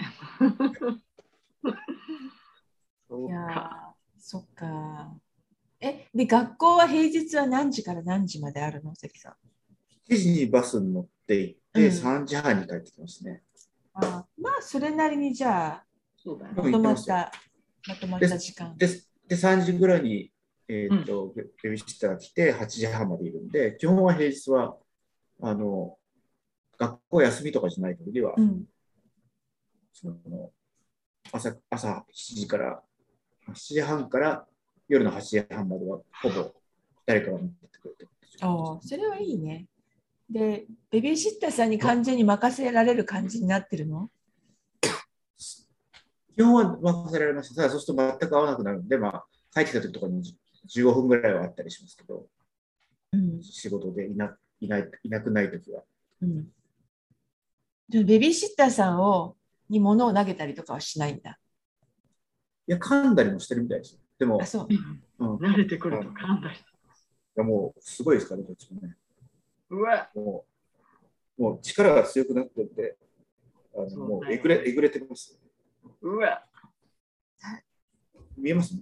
[1.63, 5.13] いやそっか。
[5.81, 8.93] え、で、学校は平日は何時から何時まであるの？
[8.95, 9.33] 関さん。
[10.11, 13.43] 7時にバスに乗って行って、うん3時半に帰ってきますね。
[13.93, 15.85] あーまあ、それなりにじゃあ、
[16.17, 16.71] そうだよね。
[16.71, 17.31] まとまった、
[17.87, 18.77] まとまった時間。
[18.77, 18.87] で、
[19.27, 20.31] で3時ぐらいに、
[20.67, 24.77] えーとベベビーシッターが来て、8時半までいるんで、基本は平日は
[25.41, 25.97] あの
[26.77, 28.65] 学校休みとかじゃない限りは、うん。
[29.93, 30.51] その
[31.31, 32.81] 朝朝7時から、
[33.49, 34.45] 7時半から
[34.87, 36.53] 夜の8時半までは、ほぼ
[37.05, 38.09] 誰かが持ってくれてる
[38.41, 39.67] ああ、それはいいね。
[40.29, 44.09] で、ベビーシッターさんに完全に任せられる感じになってるの？
[46.35, 47.55] 基本は任せられました。
[47.55, 50.35] ただ、そうすると全く合わなくなるんで、まあ、帰ってきた時とかに
[50.73, 52.27] 15分ぐらいはあったりしますけど、
[53.11, 53.41] うん。
[53.43, 55.83] 仕事でいないないいなくない時は。
[56.21, 56.47] うん。
[57.89, 59.35] でもベビーシッターさんを
[59.69, 61.39] に物を投げたりとかはしないんだ。
[62.67, 63.99] いや、噛んだりもしてるみたいです。
[64.17, 64.67] でも、そう
[65.19, 66.55] うん、慣れてくると噛んだり。
[66.55, 66.59] い
[67.35, 68.95] や、もうすごいですから、ね、どっちもね。
[69.69, 70.45] うわも
[71.37, 72.97] うもう力が強くなってて、
[73.75, 75.39] あのもうえぐれえぐれてます。
[76.01, 76.43] うわ
[78.37, 78.81] 見えます、ね、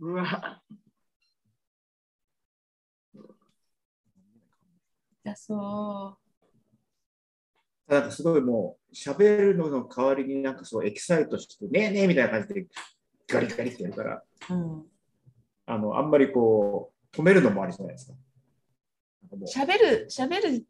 [0.00, 0.62] うわ
[5.22, 6.19] 痛そう。
[7.90, 12.66] なんかすごいもう、喋るのの代わりになんかそうエキサイトして、ねえねえみたいな感じで
[13.28, 14.54] ガリガリってやるから、う。
[14.54, 14.82] うん。
[15.66, 18.14] あの、あんまりこう、止めるのもありじゃないですか。
[19.46, 20.64] 喋る、喋る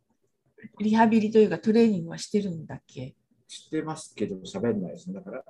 [0.80, 3.14] リハビリというかトレーニングはしてるんだっけ？
[3.48, 5.14] 知ってますけど、喋んないですね。
[5.14, 5.44] だから、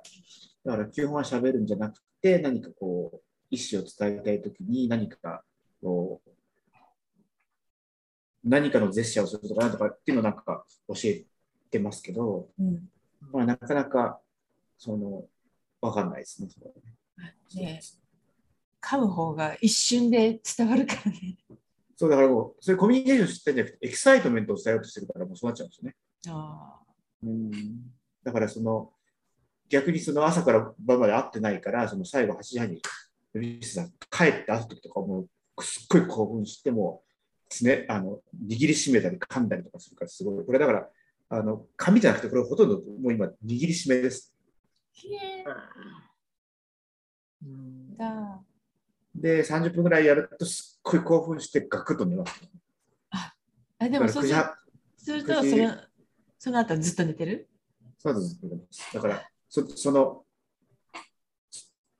[0.65, 5.43] だから基本は喋るんじゃなくて、何かこう、意思を伝えたいときに何か
[5.81, 6.29] こう、
[8.43, 11.25] 何かのジェスチャーをするとかなんとかっていうのをなんか教え
[11.71, 12.89] てますけど、うん。
[13.31, 14.19] まあ、なかなか、
[14.77, 15.25] その、
[15.81, 16.49] わかんないですね。
[17.55, 17.81] ねね
[18.81, 21.37] 噛む方が一瞬で伝わるからね。
[21.95, 25.95] そうだからもう、それコミュニケーションしてんじゃなくて、エキサイトメントを伝えようとしてるから、もうそうなっちゃうんですよね。
[26.29, 26.91] ああ。
[27.23, 27.51] うん
[28.23, 28.91] だからその
[29.69, 35.25] 逆にその朝から晩まで会ってないから、その最後8時半に帰って会う時とかも
[35.57, 37.03] うすっごい興奮しても、
[37.61, 40.45] ね、あの握りしめたり噛んだりとかするからすごい。
[40.45, 40.89] これだから、
[41.33, 44.35] あの紙じゃなくて、これほとんどもう今握りしめです。
[49.15, 52.41] で、30分ぐらいやるとすっごい興奮してガクッと寝ます。
[53.11, 53.33] あ、
[53.79, 54.25] でだから9もそう
[54.97, 55.77] すると9時その、
[56.37, 57.47] その後ずっと寝てる？
[57.97, 58.19] そうで
[58.69, 58.93] す。
[58.93, 60.25] だから、そその、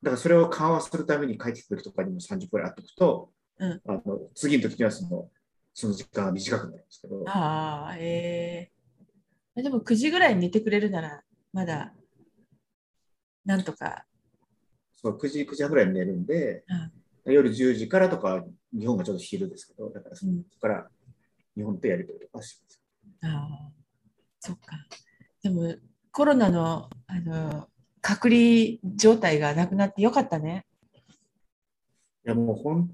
[0.04, 3.82] だからそれを緩和するために帰ってくる時とかにも30分ぐらい会っておくと、うん。
[3.88, 5.30] あの次の時にはその
[5.74, 8.71] その時間が短くなるんですけど、ああ、ええ
[9.56, 11.94] でも9時ぐらいに寝てくれるなら、まだ、
[13.46, 14.06] なんとか。
[14.96, 16.64] そう9時、9時半ぐらいに寝るんで、
[17.26, 20.90] 夜10時からとか、日本がちょっと昼ですけど、だからそうんこから
[21.56, 22.82] 日本とやり取りとかします。
[23.24, 23.72] ああ、
[24.40, 24.78] そっか。
[25.44, 25.76] でも、
[26.12, 27.68] コロナの、あの、
[28.00, 30.66] 隔離状態がなくなってよかったね。
[32.26, 32.90] いや、もう本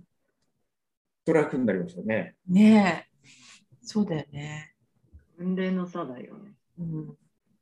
[1.25, 2.35] 当楽になりましたね。
[2.47, 3.17] ねえ。
[3.81, 4.76] そうだよね。
[5.37, 6.53] 年齢の差だよね。
[6.79, 7.17] うん。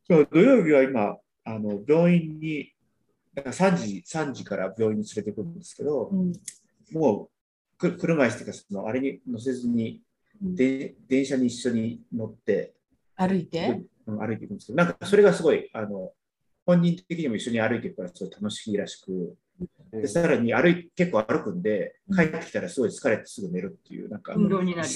[0.07, 2.71] そう土曜日は今、あの病院に、
[3.33, 6.33] だから3時 ,3 時から病院に連れてくるんですけど、うん。
[6.91, 7.29] もう
[7.77, 10.01] く車椅子っていうか、そのあれに乗せずに、
[10.41, 12.73] うんで電車に一緒に乗って、
[13.15, 13.81] 歩いて？
[14.05, 16.11] うん歩いていくんですけど、なんかそれがすごい、あの
[16.65, 19.35] 本人的にも一緒に歩いていくから、すごい楽しいらしく、
[19.91, 24.87] でさらに歩い結構歩くんで、帰ってきたらすごい疲れてすぐ寝るっていう、なんか、運動になる。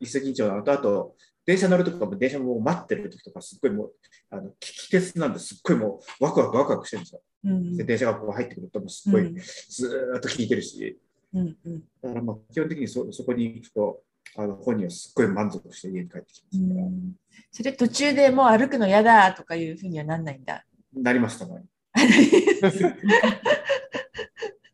[0.00, 1.16] 一石二鳥なのと、あと、
[1.48, 3.92] 電車乗るとかも電車も待ってるときとか、すっごいもう、
[4.28, 7.22] あの、危機鉄なんですっごいもう、ワクワクワクワクしてるんですよ。
[7.44, 7.74] うん。
[7.74, 10.98] で、電車がこう入ってくると、もうすっごい、うんずーっと聞いてるし、
[11.32, 14.02] うんうんだからまあ基本的にそそこに行くと、
[14.36, 17.12] あの本人はすっごい満足して家に帰ってきますから、うん
[17.50, 20.66] それ途中でもう歩くの嫌だとかいうふうにはなんないんだ？
[20.94, 21.64] なりましたまに。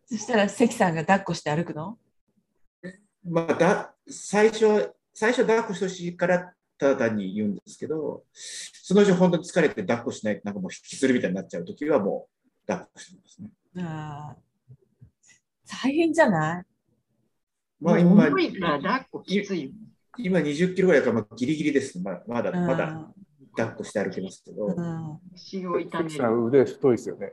[0.07, 1.99] そしたら関さんが抱っこして歩くの？
[3.23, 12.29] まあ、だ最初は、最初は抱っこしてほしいから、ただ単に言うんですけど、そのうち本当に疲れて抱っこしないと、なんかもう引きずるみたいになっちゃうときは、も
[12.65, 13.51] う抱っこしてますね。
[13.79, 14.45] あー
[15.83, 16.65] 大変じゃない？
[17.81, 19.71] まあ、今、重いから抱っこきついよ。
[20.19, 22.05] 今20キロぐらいだから、まあ、ギリギリですね。
[22.05, 23.25] まだ、まだ、まだうん
[23.57, 26.11] 抱っこして歩けますけど、うん腰を痛め
[26.49, 27.33] 腕太いですよね。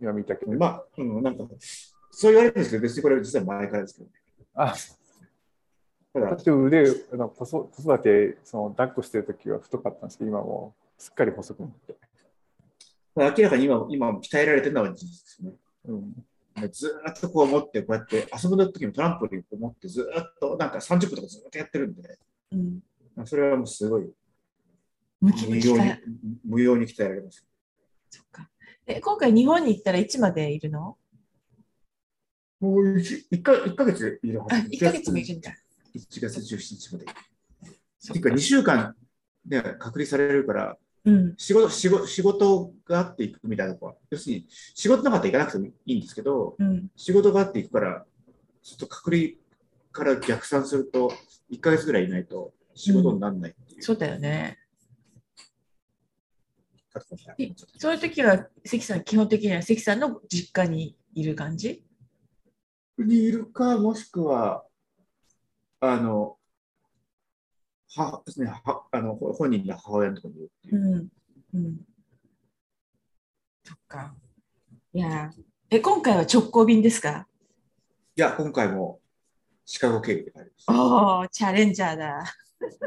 [0.00, 0.52] 今見たけど。
[0.52, 1.44] まあ、うん、なんか、
[2.10, 4.12] そう言われるんですけど、別にこれ実は前からですけどね。
[4.54, 4.74] あ、
[6.14, 11.96] 私腕、あの子育子育て、その抱っこしてる時は太かったんですけど、今もうすっかり細くなって。
[13.16, 15.52] 明らかに今、今鍛えられてるのは事実ですね。
[15.86, 16.24] うん
[16.70, 22.18] ずーっとこう持って、こうやって遊ぶ時もトランポリンを持って、ずーっとなんか30分とかずーっとやってるんで、
[22.52, 22.80] うん
[23.24, 24.08] それはもうすごい
[25.20, 25.92] 無用に。
[26.44, 27.44] 無用に鍛えられます。
[28.08, 28.48] そっか
[28.86, 30.96] え今回日本に行ったらいつまでいるの？
[32.60, 34.68] もう 1, 1, か1ヶ月いるはあ、ず。
[34.68, 35.52] 1ヶ月もいるんだ。
[35.96, 37.06] 1月17日まで。
[37.06, 37.12] て
[38.18, 38.94] いうか2週間、
[39.46, 41.34] ね、隔離されるから、うん。
[41.36, 46.90] 仕事仕事仕事があっていくみたいなとこは、要するに仕事なかったら行かなくてもいいんですけど、うん。
[46.96, 48.04] 仕事があっていくから、
[48.62, 49.28] ちょっと隔離
[49.92, 51.12] から逆算すると、
[51.50, 54.58] 1ヶ月ぐらいいないと仕事にならないっていうそうだよね。
[57.76, 61.84] そういう時は関さん、基本的には関さんの実家にいる感じ？
[62.98, 64.64] にいるか、もしくは、
[65.92, 66.38] あの、
[67.96, 70.96] はですね、はあのほ本人の母親のところにいるっていうう。
[70.96, 71.08] ん。
[71.54, 71.76] うん。
[73.64, 74.14] そっか。
[74.92, 77.26] いやーえ、今回は直行便ですか？
[78.16, 79.00] いや、今回も
[79.64, 80.66] シカゴ経由で帰ります。
[80.70, 82.24] おお、チャレンジャーだ。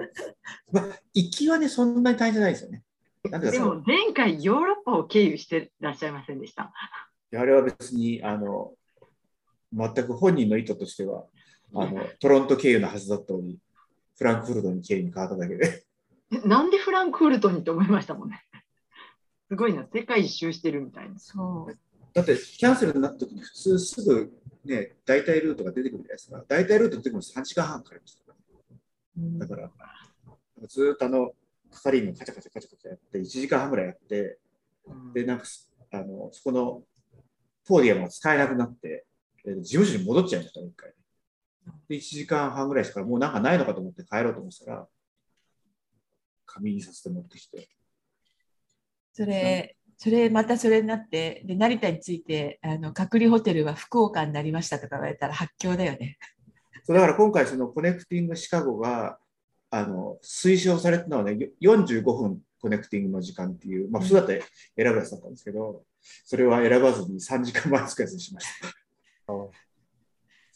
[0.71, 2.83] まあ、行きはね、そんなに大変じゃないですよね。
[3.51, 6.71] でも前回ヨーロッパを経由してらっしゃいませんでした？
[7.35, 8.73] あれは別に、あの、
[9.73, 11.25] 全く本人の意図としては、
[11.73, 13.59] あのトロント経由のはずだったのに、
[14.17, 15.83] フランクフルトに経由に変わっただけで。
[16.31, 18.43] えなんでフランクフルトにと思いましたもんね。
[19.49, 21.17] すごいな、世界一周してるみたいな。
[21.19, 21.77] そう。
[22.13, 24.33] だってキャンセルになった時に普通すぐ
[24.65, 26.43] ね、代替ルートが出てくるじゃないですか。
[26.47, 28.33] 代替ルート出てくるの3時間半かかりました。
[29.17, 29.71] うんだから、
[30.67, 31.31] ずーっとあの、
[31.71, 34.37] 係員がカチャカチャカチャカチャやって、1時間半ぐらいやって、
[34.85, 36.83] うんで、なんかす、あの、そこの
[37.65, 39.05] ポーディアムが使えなくなって、
[39.45, 40.93] えー事務所に戻っちゃいましたね、一回。
[41.87, 44.87] で、1時間半ぐらいしかもうなんかないのかと思って帰ろうと思ってたら、
[46.45, 47.69] 紙にさせて持ってきて、
[49.13, 56.17] それ、それまたそれになって、で成田についてあの隔離ホテルは福岡になりましたとか言われたら発狂だよね。
[56.83, 59.17] そうだから今回、その connecting シカゴが
[59.69, 64.43] あの推奨されたのはね、よ45分 connecting の時間っていう、まあ、普通だって
[64.75, 65.83] 選ぶやつだったんですけど、
[66.25, 68.47] それは選ばずに3時間前つくやつにしまし
[69.27, 69.33] た。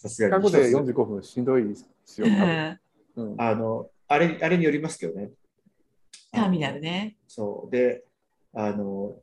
[0.01, 1.75] さすがにシカゴで一つ45分しんどいで
[2.05, 2.27] すよ。
[2.27, 5.29] うんあのあれあれによりますけどね。
[6.31, 7.15] ターミナルね。
[7.27, 7.71] そう。
[7.71, 8.03] で、
[8.53, 9.15] あの、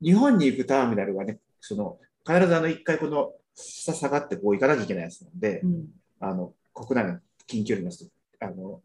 [0.00, 5.86] 日本に行くターミナルはね、その、必ずあの、一回この、下下がってこう行かなきゃいけないやつなんで、うん
[6.20, 8.04] あの、国内の近距離の人、
[8.40, 8.82] あの、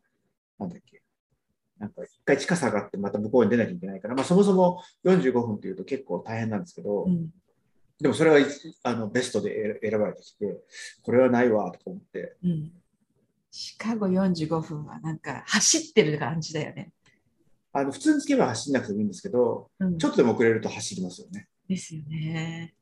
[0.58, 1.04] なんだっけ、
[1.78, 7.30] なんか一回地下下がってまた向こうに出なきゃいけないから、まあそもそも45分っていうと結構大変なんですけど、うん
[8.00, 8.38] でもそれは
[8.84, 10.58] あのベストで選選ばれてきて、
[11.04, 12.72] これはないわとか思って、うん
[13.50, 16.92] シカゴ45分はなんか走ってる感じだよね。
[17.74, 21.48] あの普通につけば走んなくてもいいんですけど、うんちょっとでも遅れると走りますよね。
[21.68, 22.76] ですよね。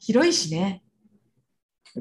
[0.00, 0.82] 広いしね。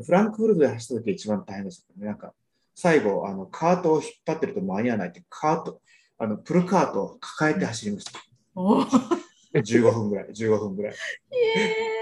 [0.03, 2.07] フランクフルトで走った時が一番大変ですよね。
[2.07, 2.33] なんか、
[2.73, 5.81] 最後、あの、カートを引っ張ってると間に合わないって、カート、
[6.17, 8.19] あの、プルカートを抱えて走りました。
[8.55, 10.95] おー15分ぐらい、15分ぐらい。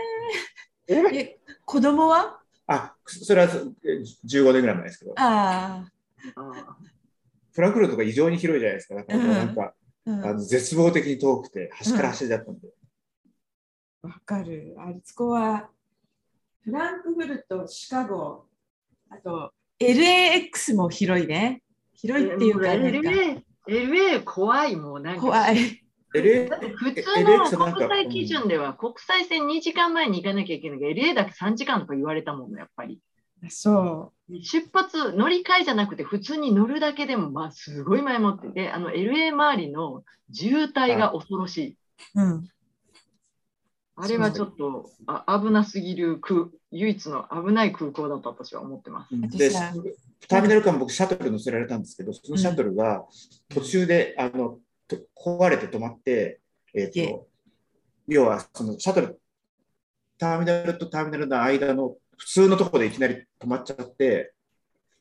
[0.93, 2.39] え子供は？
[2.67, 5.85] あ、それはそえ15年ぐらい前ですけど、あ
[6.35, 6.77] あ
[7.51, 8.95] フランクフルトが異常に広いじゃないですか。
[8.95, 9.73] だからなんか、あ、
[10.05, 12.69] うんあの絶望的に遠くて、端から端だったんで。
[14.01, 14.75] わかる。
[14.77, 15.69] あそこは、
[16.63, 18.45] フランクフルト、シカゴ、
[19.09, 21.61] あと LAX も広いね。
[21.93, 25.21] 広いっていうか、なんか LA, LA 怖いもん、なんか。
[25.21, 25.82] 怖い。
[26.13, 32.99] LA だって普通の国際基準では国際線2時間前に行かなきゃいけないけど、LA だけ3時間とか言われたもんね、やっぱり。
[33.49, 41.77] そ出発、乗り換えじゃなくて普通に乗るだけでも、まあ、すごい前もってて、あの LA 周りの渋滞が恐ろしい。
[42.15, 42.21] う。
[42.21, 42.47] うん。
[43.95, 49.37] あれはちょっとあ危なすぎる空、唯一の危ない空港だと私は思ってます。
[49.37, 49.51] で、
[50.27, 53.05] ターミナル間僕シャトル乗せられたんですけど、そのシャトルが
[53.49, 54.59] 途中で、あのと
[55.15, 56.39] 壊れて止まって、
[56.73, 57.27] えっ、えと、
[58.07, 59.19] 要はそのシャトル、
[60.17, 64.33] ターミナルとターミナルの間の普通のところでいきなり止まっちゃって、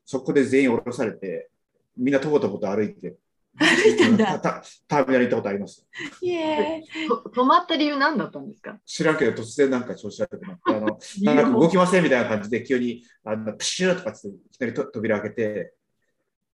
[0.05, 1.51] そこで全員降ろされて、
[1.97, 3.17] みんなとことこと歩いて、
[3.57, 4.39] 歩いたんだ。
[4.39, 5.87] たたターミナル行ったことあります。
[6.23, 8.79] 止まった理由何だったんですか？
[8.87, 15.75] 知らんけど、突然なんか調子悪くなって、あの、 なんか動きませんみたいな感じで、急に、あの、プシューとかっていきなりと扉開けて、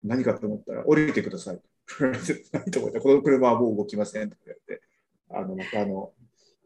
[0.03, 1.60] 何かと思ったら、降りてください。
[2.51, 4.81] 何と思って、この車はもう動きませんとか言って、
[5.29, 6.11] あの、またあの、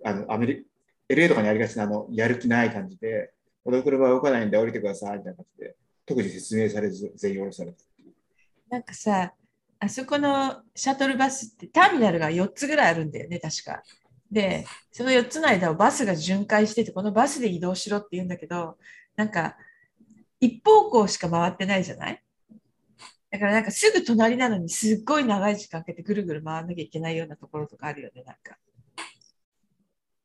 [0.06, 3.34] あの、アメリカ、LA とかにありがちな、あの、やる気ない感じで、
[3.64, 5.76] この車は動かないんで降りてくださいみたいな感じで、
[6.06, 7.78] 特に説明されず、全員降ろされて。
[8.70, 9.34] なんかさ、
[9.82, 13.82] あそこのシャトルバスってターミナルが4つぐらいあるんだよね、確か。
[14.32, 18.78] で、その4つの間をバスが巡回してて、このバスで移動しろって言うんだけど、
[19.16, 19.58] なんか
[20.40, 22.24] 一方向しか回ってないじゃない？
[23.32, 28.58] だからなんかすぐ隣なのにすっごい長い時間かけてぐるぐる回らなきゃいけないようなところとかあるよね、なんか。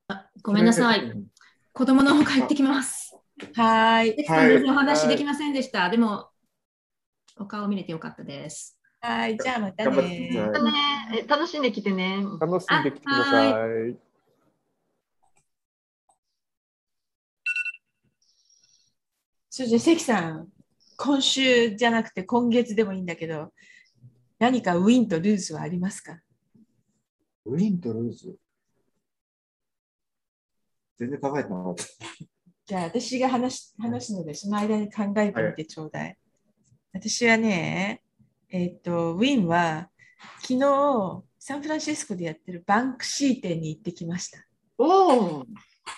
[0.09, 1.05] あごめんなさい。
[1.05, 1.27] うん
[1.77, 3.19] 子供の方帰ってきます。
[3.57, 4.71] はーい。
[4.71, 5.91] お話できませんでした。
[5.91, 6.31] でも、
[7.37, 8.79] お顔見れてよかったです。
[9.01, 9.37] はーい。
[9.37, 9.97] じゃあまたねだ。
[9.97, 12.25] さいねえ楽しんできてね。
[12.41, 13.45] 楽しんできてくださ
[13.89, 13.97] い。
[19.51, 20.49] それじゃあ関さん、
[20.97, 23.53] 今週じゃなくて今月でもいいんだけど、
[24.39, 26.21] 何かウィンとルーズはありますか？
[27.47, 28.37] ウィンとルーズ？
[30.99, 31.85] 全然考えてなかった。
[32.67, 36.17] じゃあ私が話し話すので、その間に考えてみてちょうだい。
[36.93, 38.03] 私はね、
[38.51, 39.91] えっ、と、ウィンは
[40.41, 44.47] 昨日サンフランシスコでやってるバンクシー店に行ってきました。
[44.79, 45.47] おお、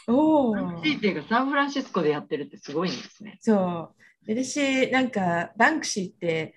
[0.08, 3.38] おバンクシー店がサンフランシスコでやってるってすごいんですね。
[3.40, 4.02] そう。
[4.26, 6.54] で私、なんか、バンクシーって、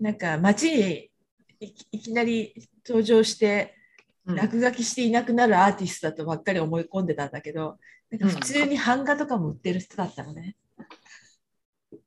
[0.00, 1.10] なんか街に
[1.60, 2.54] いきいきなり
[2.86, 3.72] 登場して、
[4.26, 7.78] うん落書きしていなくなるアーティストだとばっかり思い込んでたんだけど、
[8.10, 10.56] なんか普通に版画とかも売ってる人だったのね。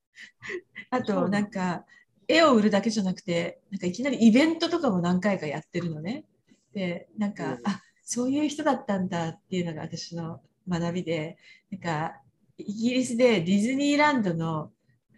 [0.92, 1.86] あとなんか
[2.28, 6.26] 絵を売るだけじゃなくてなんかいきなりイベントとかも何回かやってるのね。
[6.74, 7.82] でなんか、うんあ
[8.12, 11.38] そういう人だったんだっていうのが私の学びで
[11.70, 12.20] なんか
[12.58, 14.72] イギリスでディズニーランドの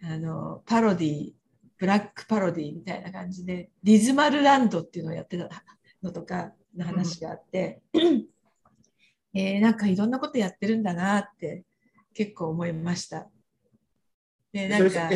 [0.04, 1.32] あのパロディ
[1.78, 5.48] ブラックパロディみたいな感じでディズマルランドっていうのをやってた
[6.02, 7.80] のとかの話があって、
[9.34, 11.64] えーなんかいろんなことやってるんだなって
[12.14, 13.28] 結構思いました。
[14.52, 15.10] でなんか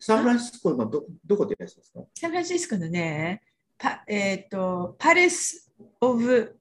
[0.00, 2.00] サンフランシスコのどどこでやつですか？
[2.14, 3.42] サンフランシスコのね、
[3.78, 6.58] パ,、えー、とパレス・オブ、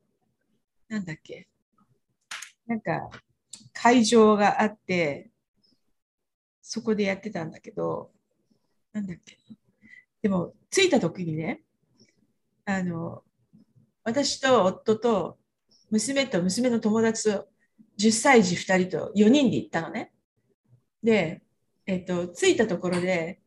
[0.88, 1.48] なんだっけ、
[2.68, 3.10] なんか
[3.74, 5.31] 会場があって、
[6.74, 8.12] そこでやってたんだけど、
[8.94, 9.38] なんだっけ、
[10.22, 11.64] でも着いた時にね、
[12.64, 13.24] あの、
[14.06, 15.38] 私と夫と
[15.90, 17.50] 娘と娘の友達と
[18.00, 20.14] 10歳児2人と4人で行ったのね。
[21.04, 21.42] で、
[21.86, 23.42] えっ、と、着いたところで、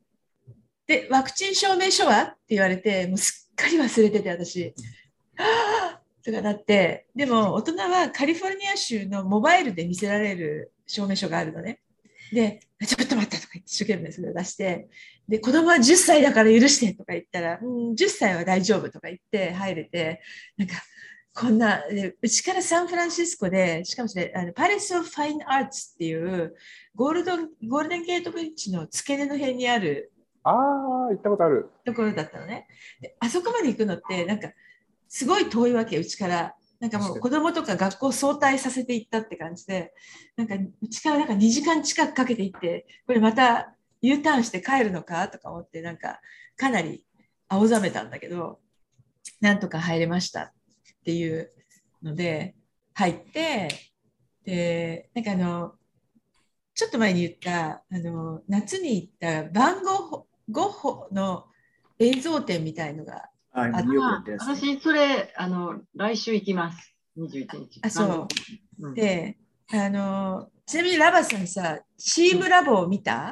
[0.86, 2.22] で、ワクチン証明書は？
[2.24, 4.74] って言われて、もうすっかり忘れてて、私。
[5.34, 11.80] はぁとかなって、でも大人はカリフォルニア州のモバイルで見せられる証明書があるのね。
[12.34, 14.88] で、ちょっと待ってとか言って一生懸命それを出して、
[15.28, 20.20] で、子供は10歳だから許してとか言ったら、うん、10歳は大丈夫とか言って入れて、
[20.56, 20.74] なんか、
[21.36, 26.54] こんな、でうちからサンフランシスコで、しかもそれ、あのパレス・オブ・ファイン・アーツっていう、
[26.94, 30.12] ゴールドンゴールデンゲートブリッジの付け根の辺にある
[30.44, 30.54] ああ、
[31.08, 31.70] 行ったことある。
[31.84, 32.66] ところだったのね。
[33.00, 34.52] であそこまで行くのって、なんか、
[35.08, 36.54] すごい遠いわけ、うちから。
[36.84, 39.94] なんかもう子供とか学校早退させていったって感じで、
[40.36, 46.20] なんかうちからなんか2時間近くかけて行って、これまた U ターンして帰るのかとか思って、なんか
[46.58, 47.06] かなり
[47.48, 48.60] 青ざめたんだけど、
[49.40, 50.52] なんとか入れましたっ
[51.06, 51.50] ていう
[52.02, 52.54] ので、
[52.92, 53.68] 入って、
[54.44, 55.72] で、なんかあの、
[56.74, 61.46] ちょっと前に言った、あの、夏に行った番号ゴッホの
[61.98, 66.94] 映像展みたいのが、あ、ニューヨークでやってるやつね私、それ、あの、来週行きます。
[67.16, 67.80] 21日。
[67.82, 68.28] あそ
[68.80, 68.94] ううん。
[68.94, 69.38] で、
[69.72, 73.30] あの、ちなみにラバさんさ、チームラボを見た？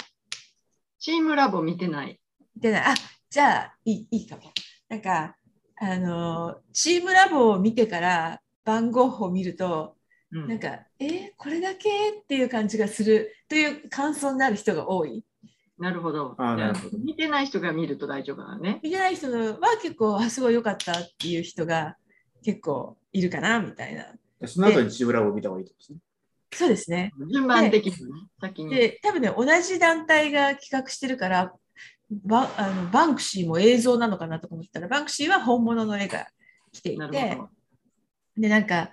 [0.98, 2.20] チームラボ見てない。
[2.54, 2.82] 見てない。
[2.82, 2.94] あ、
[3.28, 4.42] じゃあいいいいかも。
[4.88, 5.36] なんか、
[5.80, 9.96] あの、チームラボを見てから番号を見ると、
[10.30, 10.68] うんなんか、
[10.98, 11.88] えーこれだけ？
[12.10, 15.24] っていう感じがするという感想になる人が多い。
[15.78, 16.34] なるほど。
[16.38, 18.80] あなるほど見てない人が見ると大丈夫なのね。
[18.82, 21.96] 見てない人は結構、あ、すごい良かったっていう人が
[22.44, 24.06] 結構いるかな、みたいな。
[24.46, 25.98] その後にチームラボを見た方がいいってことですね？
[26.54, 27.12] そうですね。
[27.32, 27.98] 順番的にね、
[28.40, 28.74] 先に。
[28.74, 31.52] で、多分ね、同じ団体が企画してるから、
[32.10, 36.26] バあのバンクシーも映像なのかなとか思ったら、バンクシーは本物の絵が
[36.70, 37.48] 来ていなるてほ、ど。
[38.36, 38.90] で、なんか、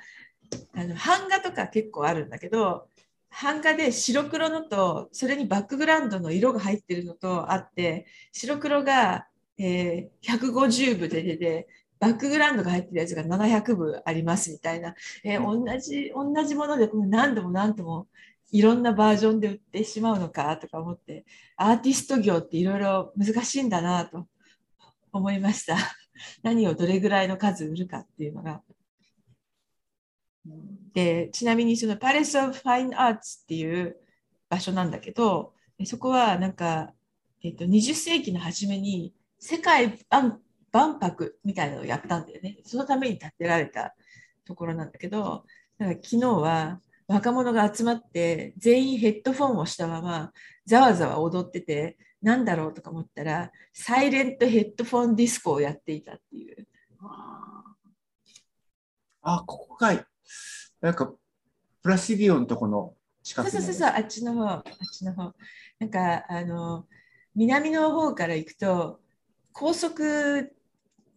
[0.73, 2.87] あの版画とか結構あるんだけど、
[3.29, 9.27] 版画で白黒のと、それにバックグラウンドの色が入ってるのとあって、白黒が、
[9.57, 11.67] えー150部で出て、
[11.99, 18.07] バックグラウンドが入ってるやつが700部ありますみたいな、えー同じ、同じもので何度も何度も
[18.51, 21.25] いろんなバージョンで売ってしまうのかとか思って、
[21.55, 24.27] アーティスト業っていろいろ難しいんだなと
[25.11, 25.77] 思いました。
[26.43, 28.63] 何をどれぐらいの数売るかっていうのが。
[30.93, 33.97] でちなみにそのパレス・オブ・ファイン・アーツっていう
[34.49, 35.53] 場所なんだけど
[35.85, 36.93] そこはなんか、
[37.43, 42.57] えっと20世紀の初めに世界万博みたいなのをやったんだよね。
[42.65, 43.95] そのために建てられた
[44.45, 45.45] ところなんだけど
[45.77, 50.31] なんか昨日は若者が集まって全員ヘッドフォンをしたまま
[50.65, 56.67] ざわざわ踊っててなんだろうとか思ったらサイレントヘッドフォンディスコをやっていたっていう。
[59.21, 60.03] ああ、ここかい。
[60.81, 61.13] なんか、
[61.81, 62.93] プラシディオンのとこの
[63.23, 65.33] 近くそうそうそうそう、あっちの方、あっちの方。
[65.79, 66.87] なんか、あの、
[67.35, 68.99] 南の方から行くと、
[69.51, 70.53] 高速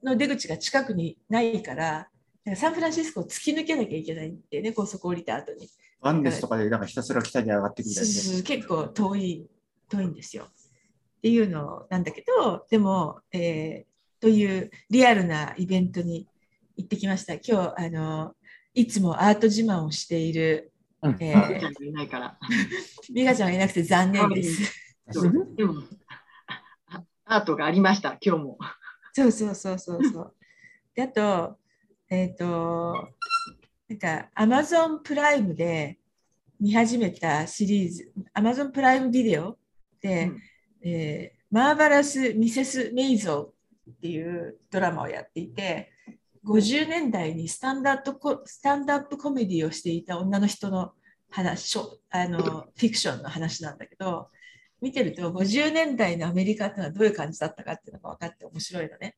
[0.03, 2.09] の出口が近くにないから、
[2.45, 5.69] なんかサンフランシスコを突き抜けなきゃいけないんでね、高速降りた後に。
[6.01, 8.15] ワンネスとかでなんかひたすら北に上がってくるみたいなね。
[8.15, 9.47] そうそう結構遠い、
[9.89, 10.45] 遠いんですよ。
[10.45, 16.29] っていうのなんだけど、でも、えーというリアルなイベントに
[16.77, 17.35] 行ってきました。
[17.35, 18.37] 今日、あの、
[18.75, 20.73] いつもアート自慢をしている、
[21.03, 22.39] うんえあ、ちゃんいないから。
[23.13, 24.73] 美香ちゃんがいなくて残念です。
[25.57, 25.83] でも、
[26.87, 28.59] あアートがありました、今日も。
[29.13, 30.35] そうそうそうそうそう。
[30.95, 31.59] であと、
[32.09, 33.09] えっ、と、
[33.89, 35.99] なんか、アマゾンプライムで
[36.61, 39.59] 見始めたシリーズ、アマゾンプライムビデオ
[40.01, 40.43] で、うん
[40.85, 45.93] えーマーバラス・ミセス・メイゾーっていうドラマをやっていて、
[46.45, 50.93] 50年代にスタンダップコスタンダップコメディをしていた女の人の
[51.31, 51.79] 話、
[52.11, 52.39] あの
[52.77, 54.31] フィクションの話なんだけど、
[54.81, 59.17] 見てると50年代のアメリカってのはどういう感じだったかっていうのが分かって面白いのね。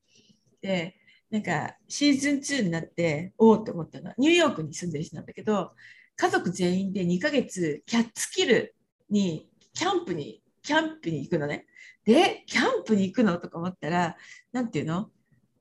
[0.60, 0.96] で
[1.30, 5.72] なんかシーズン2になっておおって思ったのはニューヨークに住んでる人なんだけど
[6.16, 8.74] 家族全員で2ヶ月キャッツキル
[9.10, 11.66] にキャンプにキャンプに行くのね。
[12.04, 14.16] でキャンプに行くのとか思ったら
[14.52, 15.10] なんていうの？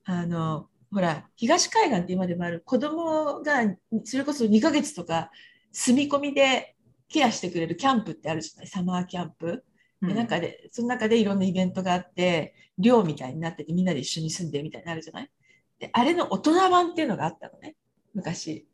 [0.03, 2.61] あのほら東海岸って今でもある。
[2.65, 3.61] 子供が
[4.03, 5.32] それこそ2ヶ月とか
[5.72, 6.76] 住み込みで
[7.10, 8.68] ケアしてくれるキャンプってあるじゃない？
[8.68, 9.65] サマーキャンプ。
[10.02, 15.30] でなんかでその中でいろんなイベントがあって寮みたいになっててみんなで一緒に住んでみたいになるじゃない？
[15.80, 17.76] であれの大人版っていうのがあったのね
[18.14, 18.68] 昔。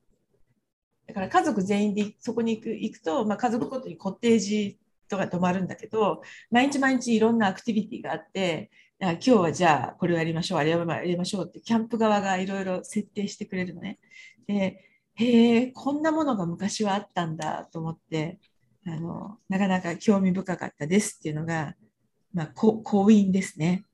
[1.08, 4.78] だから家族全員でそこに行く行くと、まあ、家族ごとにコテージ
[5.08, 6.22] とか泊まるんだけど
[6.52, 8.70] 毎日毎日いろんなアクティビティがあって
[9.02, 14.00] あ今日はじゃあこれをやりましょうあれをやりましょうってキャンプ側がいろいろ設定してくれるのね
[14.48, 14.84] で
[15.16, 18.40] へえこんなものが昔はあったんだと思って
[18.86, 21.76] あのなかなか興味深かったですっていうのが、
[22.34, 23.86] まあ、婚姻ですね。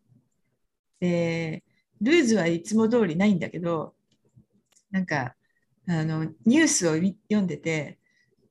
[1.00, 1.64] で
[2.02, 3.94] ルーズはいつも通りないんだけど
[4.92, 5.36] なんか
[5.88, 8.00] あのニュースを読んでて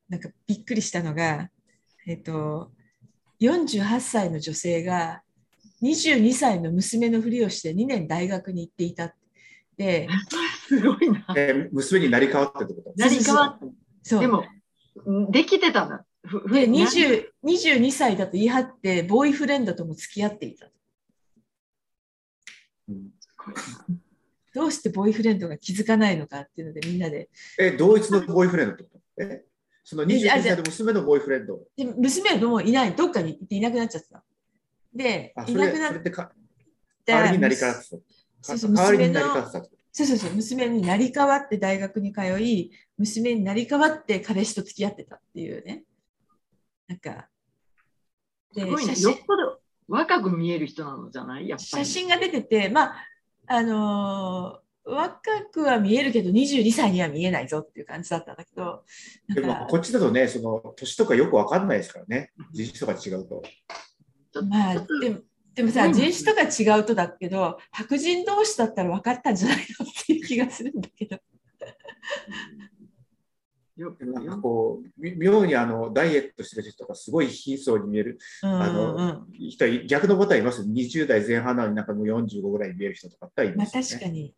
[0.09, 1.51] なんかびっくりしたのが、
[2.07, 2.71] えっと、
[3.41, 5.24] 48歳の女性が
[5.85, 9.15] 22歳の娘のふりをして2年大学に行っていた。
[9.77, 10.09] で、
[10.69, 11.27] すごいな。
[11.36, 12.93] え娘になり変わってってこと？
[12.97, 13.66] なり変わって。
[14.02, 14.44] そうでも、
[15.31, 16.06] できてたんだ。
[16.51, 20.70] で20 22歳だと言い張って、ボーイフレンドとも付き合っていた。
[22.89, 23.11] うん
[24.55, 27.28] どうしてボーイフレンドが気づかないのかっていうので、みんなで。
[27.59, 29.23] え、同一のボーイフレンドってこと？
[29.23, 29.44] え
[29.82, 31.61] その22歳の娘のボーイフレンド？
[31.77, 34.23] で娘はもういない、どっかに行っていなくなっちゃったの。
[34.95, 37.97] でいなくなって代わりになり変わってた。
[38.41, 39.45] そうそう代わりになり娘
[39.93, 45.85] そうそうそう、娘になり変わって大学に通い、娘になり変わって彼氏と付き合ってたっていうね。
[46.89, 47.29] なんか、
[48.55, 48.95] ですごいね。
[48.95, 51.49] 写真よっぽど若く見える人なのじゃない？
[51.49, 51.85] やっぱり。
[51.85, 52.95] 写真が出てて、まあ、
[53.47, 58.85] あのー若くは見えるけど、22歳には見えないぞっていう感じだったんだけど、
[59.35, 59.35] と。
[59.35, 62.33] でもこっちだとね、その年とかよくわかんないですからね。
[62.53, 63.43] 人種とか違うと。
[64.43, 65.20] まあ、でも、
[65.55, 71.19] でもさ、うん人種とか違うとだけど、白人同士だったら分かったんじゃないのっていう気がするんだけど。
[73.77, 80.62] なんかよこう、み妙にあのダイエットしてる人とかすごい貧相に見えるうんあの人い逆のパターンいます。
[80.62, 83.89] 20代前半なのになんかもう45ぐらいに見える人とかっていまあますよね。
[83.89, 84.35] 確かに、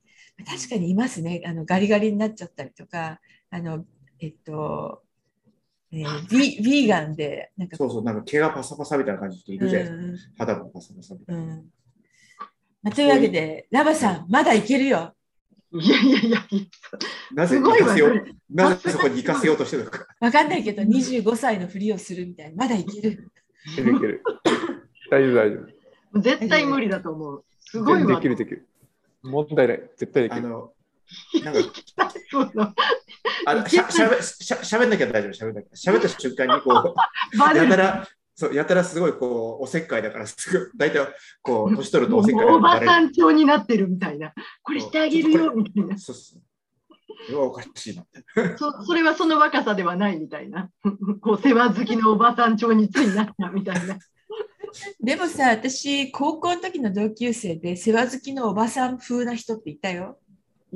[0.47, 1.43] 確かにいますね。
[1.44, 3.20] あのガリガリになっちゃったりとか、
[3.51, 3.85] あの、
[4.20, 5.02] えっと、
[5.93, 10.31] えー、ビビーガンで、なんか、そうそう、なんか毛がパサパサみたいな感じの人いるじゃないですか。
[10.31, 11.43] うん肌もパサパサみたいな。
[11.43, 11.67] うん
[12.83, 15.13] まあ、というわけで、ラバさん、まだいけるよ。
[15.73, 16.39] いやいやいや、
[17.35, 20.07] なぜ行かせよ、そうれなぜそこに行かせようとしてるのか。
[20.21, 23.31] わかんないけど、25歳のふりをするみたいな、まだいける。
[23.73, 24.23] いけるいける。
[25.11, 25.57] 大丈夫大丈
[26.15, 26.21] 夫。
[26.21, 27.45] 絶対無理だと思う。
[27.61, 28.15] すごいわ。
[28.15, 28.69] できるできる。
[29.23, 29.91] 問題ない。
[29.97, 30.47] 絶対できる。
[30.47, 30.73] あの、
[31.43, 32.75] なんか、
[33.45, 35.77] あしゃしゃべしゃしゃべんなきゃ大丈夫、しゃべんなきゃ。
[35.77, 36.95] しゃべった瞬間に、こう、
[37.57, 41.07] やたら、そう、やたらすごい、こう、おせっかいだから、すぐ、大体、
[41.43, 44.33] こう、年取るとおせっかいおばさん調になってるみたいな。
[44.63, 45.99] これしてあげるよみたいな。
[45.99, 46.41] そうそう。
[47.09, 48.25] これはおかしいなって。
[48.59, 50.71] そそれはその若さではないみたいな。
[51.21, 53.99] こう世話好きのおばさん調についなったみたいな。
[55.01, 60.19] でもさ、私、高校の時の同級生で、世話好きのおばさん風な人っていたよ。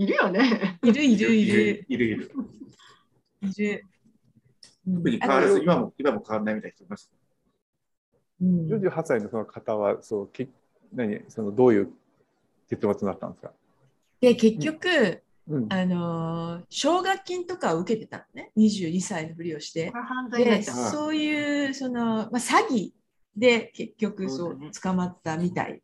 [0.01, 0.79] いるよね。
[0.83, 2.17] いるいるいるいるいる。
[2.17, 2.33] いる。
[4.87, 7.13] うん特に変わらず、今も、今も変わらないみたいな人います？
[8.41, 10.49] うん48歳のその方は、そう、け
[10.95, 11.91] 何、そのどういう
[12.71, 13.53] 結末になったんですか？
[14.23, 15.67] で、結局、うん。
[15.71, 19.93] あのー奨学金とかを受けてたのね、22歳のふりをして
[20.33, 20.63] で。
[20.63, 22.93] そういう、その、まあ、詐欺
[23.37, 25.83] で結局そそう捕まったみたい。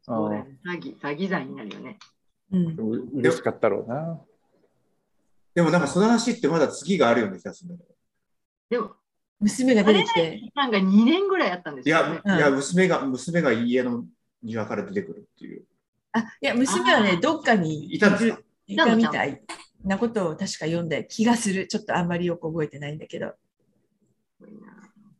[0.00, 1.98] そうだよね詐欺、詐欺罪になるよね。
[2.52, 4.20] うん嬉しかったろうな。
[5.54, 7.96] でもなんかその話ってまだ次があるような気がするんだけど。
[8.70, 8.94] でも、
[9.40, 12.20] 娘が出てきて、期間が2年ぐらいあったんですいや、よね。
[12.24, 14.04] うんいや、娘が、娘が家の
[14.42, 15.64] 庭から出てくるっていう。
[16.12, 19.42] あ、いや、娘はね、どっかにいたんですかいたみたい
[19.84, 21.66] なことを確か読んだ気がする。
[21.66, 23.32] ちょっとあんまりよく覚えてないんだけど。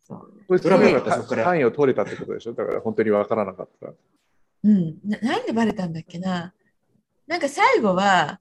[0.03, 2.55] そうこれドラマでよかったそこから単位を取れたってことでしょ？
[2.55, 3.93] だから本当に分からなかった。
[4.65, 6.55] うんな、なんでバレたんだっけな？
[7.29, 8.41] なんか最後は、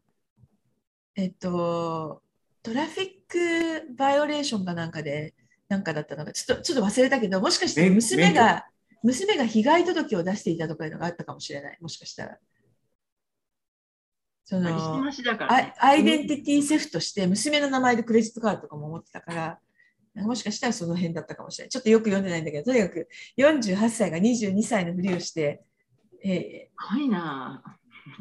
[1.16, 2.24] えっと、
[2.64, 5.36] トラフィックバイオレーションかなんかで、
[5.68, 8.66] なんかだったのか、ちょっとちょっと忘れたけど、もしかして免娘が、
[9.04, 12.38] 娘が被害届を出していたとかいうのがあったかもしれない、もしかしたら。
[14.46, 15.74] そのましだからアね。
[15.80, 19.60] アイデンティティセフトして、娘の名前でクレジットカードとかも持ってたか
[20.16, 21.70] ら、もしかしたらその辺だったかもしれない。
[21.72, 25.62] ちょっとよく読んでないんだけど、とにかく48歳が22歳のふりをして、
[26.24, 27.62] えすごいな。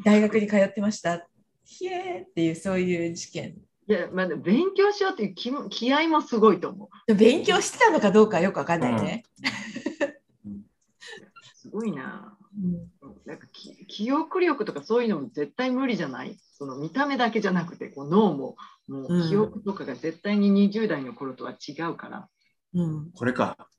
[0.01, 1.27] ー大学に通ってました。
[1.63, 3.57] ひえーっていうそういう事件。
[3.89, 7.15] いや、まあ、勉強しようっていう気も気合もすごいと思う。
[7.15, 9.23] 勉強してたのかどうかはよくわかんないね。
[11.55, 12.37] すごいな。
[12.57, 12.91] うん
[13.25, 16.37] なんかき記憶力とかそういうのも絶対無理じゃない？
[16.53, 18.55] その見た目だけじゃなくてこう脳も
[18.87, 22.29] もうんう記憶とかが絶対に20代の頃とは違うから、
[22.73, 23.69] うんこれか。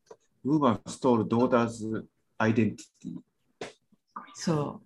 [0.45, 2.07] ウーバーストールドーダーズ
[2.39, 3.69] アイデンティティ。
[4.35, 4.81] そ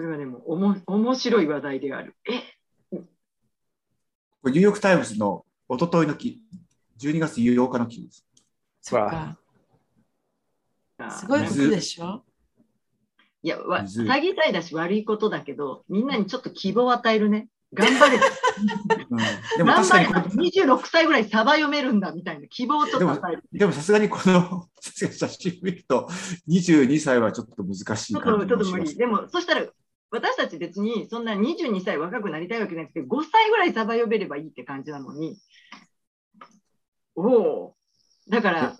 [0.00, 2.16] それはねもうおも面白い話題である。
[2.26, 2.40] え？
[2.90, 3.04] こ
[4.46, 6.40] れニューヨーク・タイムズの一昨日の記、
[6.98, 8.24] 12月8日の記です。
[8.34, 8.40] う。
[8.80, 9.36] そっか。
[10.96, 12.24] あすごいことでしょ？
[13.42, 17.48] いやわ水詐欺罪だし悪いことだけどみんなにちょっと希望を与えるね。
[17.72, 18.16] 頑張れ。
[18.16, 19.18] うん、
[19.58, 20.06] でも頑確張れ。
[20.06, 23.42] かにこ26歳ぐらいサバ読めるんだみたいな希望をちょっと与える。
[23.52, 26.08] の、でもさすがにこの 写真見ると、
[26.48, 28.96] 22歳はちょっと難しいちょっと感じもしちょっと無理。。
[28.96, 29.66] でも、そしたら、
[30.10, 35.38] 私たち別にそんな22歳若くなりたいわけじゃなくて、5歳ぐらいサバ呼べればいいって感じなのに、
[37.14, 37.74] おお、
[38.28, 38.76] だから、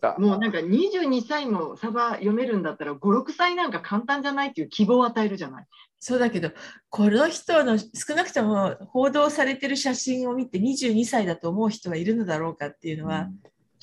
[0.00, 5.66] あもうなんか22歳もサバ読めるんだったら、5、6歳なんか簡単じゃないっていう希望を与えるじゃない。
[5.98, 6.50] そうだけど、
[6.90, 13.28] この人の少なくとも報道されてる写真を見て22歳だと思う人はいるのだろうかっていうのは、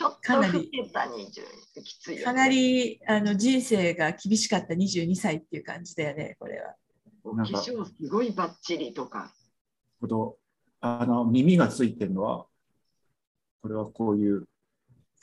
[0.01, 2.23] ちょっとかなり老けた22きついよ、ね。
[2.23, 6.73] かなりあの人生が厳しかった22歳っていう感じだよね、これは。
[7.23, 9.31] お化粧すごいバッチリとか。
[9.99, 10.37] ほど
[10.79, 12.47] あの耳がついてるのは、
[13.61, 14.47] これはこういう、フ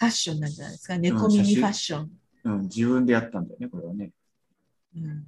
[0.00, 2.10] ァッションなんじゃないですか、猫耳ファッション。
[2.44, 4.12] うん、自分でやったんだよね、これはね。
[4.96, 5.24] うん、うん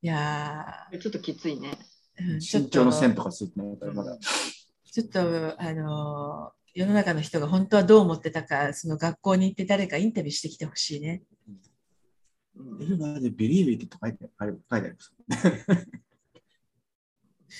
[0.00, 0.66] いや
[1.00, 1.78] ちょっときついね。
[2.18, 4.18] ー、うんちょっ身長の線と、とかついてないから、まだ。
[4.18, 11.22] ちょっと、あのー世の中の人が本当はどう思ってたか、その学校に行って誰かインタビューしてきてほしいね。
[12.58, 12.82] うん。
[12.82, 15.14] エルバーでビリービーって書いてある書いてあります。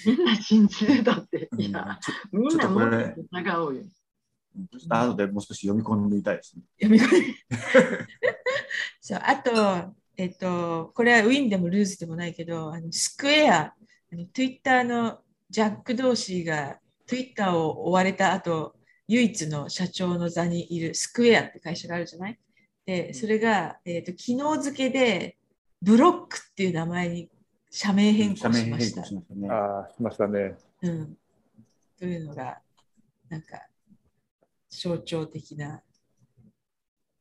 [0.06, 0.24] みん。
[0.24, 1.48] な信じてたって。
[1.56, 2.58] いや、ちょみん。
[2.58, 2.96] なもっと
[3.30, 3.82] 疑おうよ。
[4.72, 6.10] ちょっと後でもう少し読み込ん。
[6.10, 6.62] でみたいですね。
[6.80, 7.34] 読み込み
[9.00, 13.74] そうあと、えっと、これはウィンでもルーズでもないけど、あのスクエア、
[14.12, 15.20] あの Twitter の
[15.50, 18.73] ジャック・ドーシーが Twitter を追われた後、
[19.08, 22.38] 唯一の社長の座にいるスクエアって会社があるじゃない？
[22.86, 25.36] で、それが、えっと昨日付で
[25.82, 27.30] ブロックっていう名前に
[27.70, 29.04] 社名変社更しました。
[29.04, 29.48] しましたね。
[29.50, 30.54] ああ、しましたね。
[30.82, 31.16] うん、
[31.98, 32.58] というのが、
[33.28, 33.60] なんか
[34.70, 35.82] 象徴的な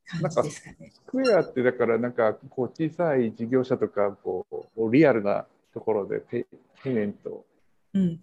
[0.06, 0.92] 感じですかね。
[0.94, 4.46] スクエアってだからなんかこう小さい事業者とかこ
[4.78, 7.53] うリアルなところで pay payment うん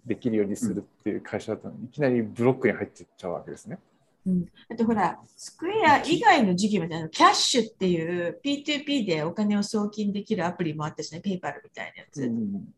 [0.05, 3.79] できるようにするっていう会社だったのに、いきなりブロックに入っていっちゃうわけですね。
[4.25, 12.23] うん、あとほら、スクエア以外の事業みたいな、キャッシュっていう P2P でお金を送金できるアプリもあったしね、ペイパルみたいなやつ。
[12.23, 12.73] うん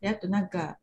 [0.00, 0.78] であとなんか、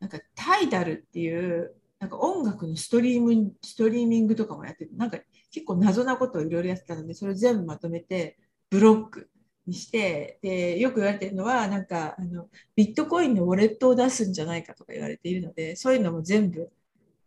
[0.00, 5.18] なんかタイダルっていう、なんか音楽のストリームストリーミングとかもやってて、なんか
[5.52, 8.38] 結構謎なことをいろいろやってたので、それを全部まとめて
[8.70, 9.28] ブロック
[9.66, 16.70] にして、でよく言われてるのは、なんかあのビットコインのウォレットを出すんじゃないかとか言われているので、そういうのも全部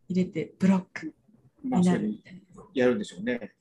[0.09, 1.13] 入れてブロック
[1.63, 2.39] まあ、になるみたいな。
[2.73, 3.53] やるんでしょうね。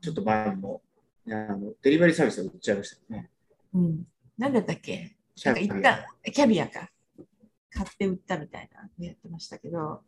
[0.00, 0.82] ちょっと前にも、
[1.28, 3.30] あのデリバリーサービスを売っちゃいましたよね。
[3.74, 4.06] うん。
[4.38, 5.16] なんだったっけ？
[5.44, 6.90] なんか一旦、キャビアか。
[7.74, 10.02] 買って売ったみたいなのやってましたけど、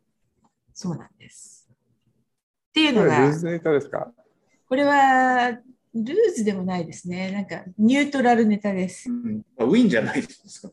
[0.75, 1.67] そうなんです。
[1.71, 3.33] っていうのが
[4.69, 5.59] これは
[5.95, 7.31] ルーズでもないですね。
[7.31, 9.13] なんかニュートラルネタですう。
[9.13, 10.73] んあウィンじゃないですか。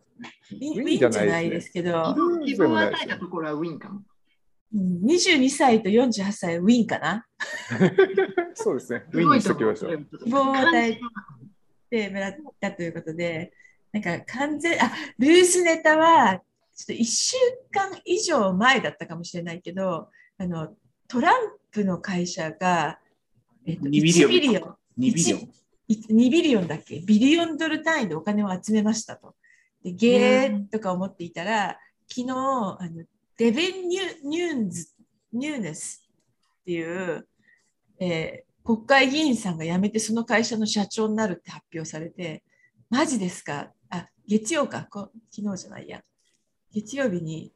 [0.52, 2.16] ウィンウウィンじゃないですけど、
[2.46, 4.00] 希望を与えたところはウィンかも。
[4.00, 4.02] うん
[4.74, 7.28] 22歳と48歳ウィンかな
[8.56, 9.04] そうですね。
[9.12, 10.08] win にしときましょう。
[10.24, 11.00] 希望を与え
[11.90, 13.52] てもらったということで、
[13.92, 16.42] なんか完全、あ、ルースネタは、
[16.74, 17.36] ちょっと1週
[17.72, 20.76] 間以上前だったかもしれないけど、あの、
[21.08, 23.00] トランプの会社が、
[23.66, 25.50] えっと、2ビリオン1 billion、2 billion？2
[25.90, 27.00] billion だっけ？
[27.00, 29.36] billion ドル単位でお金を集めましたと。
[29.84, 33.04] で、ゲーとか思っていたら、昨日、あの
[33.38, 34.88] デベンニュ・ニューンズ、
[35.34, 36.08] ニューネス
[36.62, 37.28] っていう、
[38.00, 42.44] えー国会議員さんが辞めてその会社の社長になるって発表されて、
[42.92, 43.72] マジですか？
[43.90, 46.04] あ、月曜か、こ昨日じゃないや。
[46.72, 47.52] 月曜日に、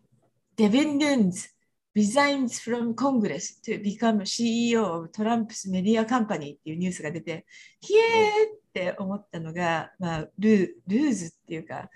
[0.56, 1.50] Devin Nunes
[1.96, 7.46] resigns from Congress to become CEO of Trump's Media Company っていうニュースが出て、
[7.80, 11.90] ひえーって思ったのが、まあ、ルルーズっていうか、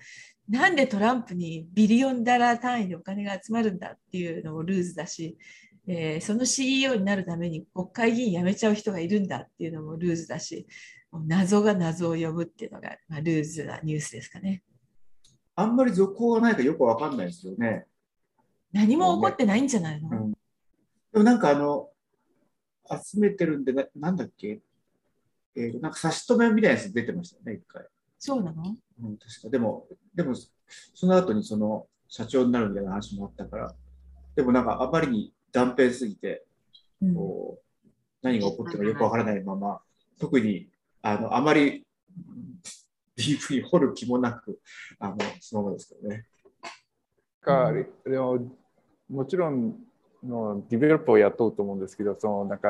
[0.48, 5.38] なんでトランプにビリオンダラー単位でお金が集まるんだっていうのもルーズだし、
[5.86, 10.66] えーその CEO になるために国会議員辞めちゃう人がいるんだっていうのもルーズだし、
[11.28, 14.64] 謎が謎を呼ぶっていうのが、まあ、ルーズなニュースですかね。
[15.56, 17.86] あんまり続報がないかよくわかんないですよね。
[18.72, 20.34] 何も起こってないんじゃないの、うん
[21.12, 21.90] でもなんかあの、
[23.04, 24.62] 集めてるんでな、なんだっけ？
[25.56, 27.84] えーなんか差し止めみたいなやつ出てましたよね、一回。
[28.20, 28.76] そうなの？
[29.02, 29.50] うん、確か。
[29.50, 30.36] でも、でも、
[30.94, 33.74] その後にその社長になるみたいな話もあったから、
[34.36, 36.46] でもなんかあまりに断片すぎて、
[37.02, 37.88] うんこう
[38.22, 39.82] 何が起こってるかよくわからないまま、
[40.20, 40.68] 特に
[41.02, 41.88] あのあまり
[43.16, 44.60] ディープに掘る気もなく、
[45.00, 46.26] あのそのままですけどね。
[47.42, 47.72] か
[48.06, 48.40] でも
[49.10, 49.76] もちろん
[50.24, 52.70] のディベロッパーを雇うと思うんですけど、そのなんか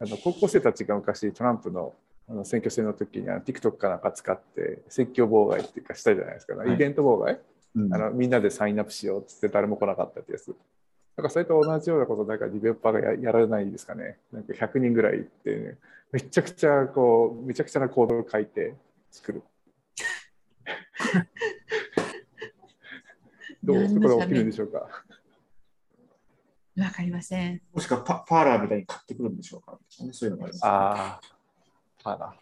[0.00, 1.94] あの高校生たちが昔トランプの
[2.28, 7.40] あの選挙戦の時にあの TikTok かなんか使って選挙妨害っていうかしたじゃないですか、はいイベント妨害？
[7.76, 10.54] うんあのみんなでサインアップしようっつって誰も来なかったってやつ。
[11.16, 14.16] なんかそれと同じようなことなんかディベロッパーがややらないですかね。
[14.32, 15.76] なんか100人ぐらい行って、ね、
[16.12, 18.74] めちゃくちゃこうめちゃくちゃなコードを書いて
[19.10, 19.42] 作る。
[23.62, 24.88] どういうところが起きるんでしょうか？
[26.78, 27.60] わかりません。
[27.72, 31.20] もしくはパパーラーみたいに買ってくるんでしょうか、ね、そういうのがあります、あ
[32.04, 32.34] あ、あら。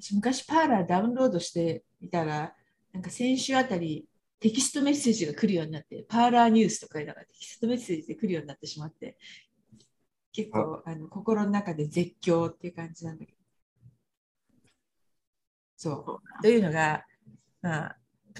[0.00, 2.54] 私昔パーラーダウンロードしていたら、
[2.92, 4.06] なんか先週あたり
[4.40, 9.18] テキストメッセージが来るようになって、パーラーニュースとかいうのがテキストメッセージで来るようになってしまって、
[10.32, 13.38] 結構あの心の中で絶叫っていう感じなんだけど。
[15.76, 16.42] そう。
[16.42, 17.04] というのが、
[17.60, 17.96] まあ、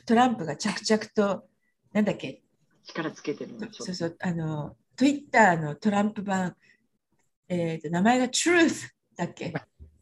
[0.06, 1.44] トランプが着々と、
[1.92, 2.42] なんだっけ、
[2.84, 6.56] 力つけてるんでしょそうそう、あの、Twitter のトランプ版、
[7.48, 9.52] えーと、名前が Truth だっけ？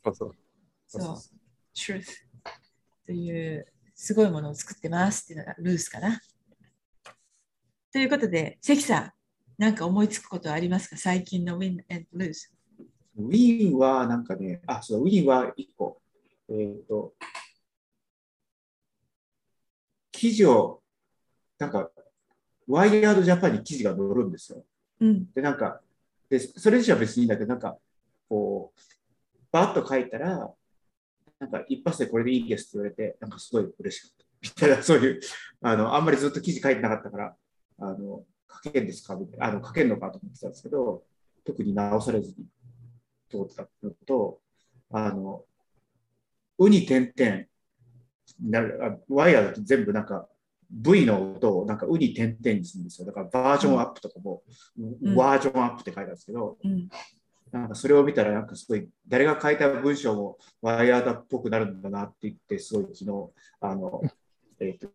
[0.04, 0.36] そうそう。
[0.86, 1.16] そう、
[1.74, 2.06] Truth
[3.06, 6.20] というすごいものを作ってますっていうのがルースかな。
[7.92, 9.12] ということで、関さん、
[9.58, 10.96] なんか思いつくことはありますか？
[10.96, 12.50] 最近の Win and Lose。
[13.16, 16.00] ウィーンはなんかね、あ、そう、ウィーンは1個、
[16.48, 17.14] えっ、と、
[20.12, 20.80] 記事を、
[21.61, 21.91] なんか、
[22.66, 24.65] ワイヤードジャパンに記事が載るんですよ。
[25.01, 25.31] うん。
[25.32, 25.81] で、なんか、
[26.31, 27.77] でそれ自身は別にいいんだけど、なんか、
[28.28, 28.81] こう、
[29.53, 30.51] バッと書いたら、
[31.39, 34.24] なんか一発でこれでいいですって言われて、なんかすごい嬉しかった。
[34.43, 35.20] みたいな、そういう、
[35.61, 37.37] あの、あんまりずっと記事書いてなかったから、
[37.78, 38.24] あの、
[38.65, 39.16] 書けんですか？
[39.16, 41.05] みたいな、あの、書けんのかと思ってたんですけど、
[41.45, 42.47] 特に直されずに
[43.28, 44.41] 通ってたのと、
[44.91, 45.45] あの、
[46.59, 47.45] ウニ点々
[48.41, 50.28] なワイヤーだと全部なんか、
[50.70, 53.06] V の音をなんかウニ点々にするんですよ。
[53.06, 54.42] だからバージョンアップとかも、
[54.78, 56.88] んバージョンアップって書いてあるんですけど、うん。
[57.51, 63.30] なんかそれを見たら、なんかすごい、誰が書いた文章もワイヤードっぽくなるんだなって言って、すごい昨日、
[63.60, 64.01] あの、
[64.60, 64.88] えっ、と、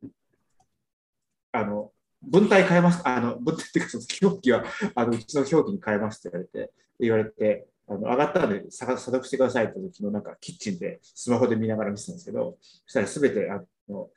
[1.52, 1.91] あの、
[2.22, 4.64] 文体変えますあの、文体っていうか、その表記は、
[4.95, 14.10] あの、うちの表記に変えますって言われて、言われて、あの上がったので査査読してくださいって昨日なんかキッチンでスマホで見ながら見てたんですけど、そしたらすべてあの、う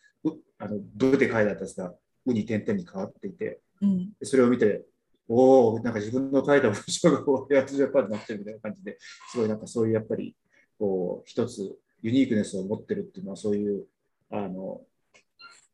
[0.59, 1.95] あの、ブで書いてあったやつが、
[2.27, 4.12] ウに点々に変わっていて、うん。
[4.19, 4.85] でそれを見て、
[5.28, 8.99] おお、なんか自分の書いた文章がこうやつジャパンになってるみたいな感じで、
[9.31, 10.35] すごいなんかそういうやっぱり、
[10.78, 13.86] こう、一つユニークネスを持ってるっていうのは、そういう、
[14.31, 14.81] あの、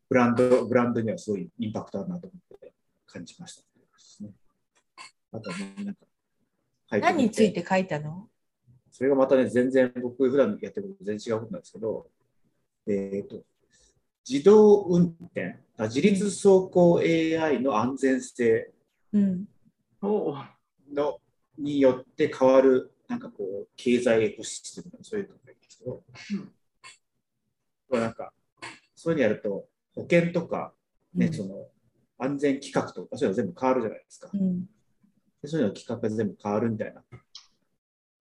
[0.09, 2.73] ブランド、ブランドにはすごいインパクトあるなと思って
[3.07, 3.62] 感じました。
[5.33, 6.07] あとはね、なんか、
[6.91, 8.29] 何について書いたの？
[8.93, 12.07] それがまたね、全然僕普段やってることと全然違うことなんですけど、
[12.87, 13.43] えっ、と、
[14.29, 18.73] 自動運転、あ自律走行 AI の安全性
[20.93, 21.19] の
[21.59, 26.03] によって変わる、なんかこう、経済エコシステムとかそういうのがいいんですけど、
[27.89, 28.33] これなんか、
[28.95, 30.73] そういうのやると、保険とか、
[31.15, 31.69] ね、その、
[32.19, 34.31] 安全規格とか、そういうの全部変わるじゃないですか。
[34.33, 34.65] うん。
[35.43, 37.03] でそういうの規格が全部変わるみたいな。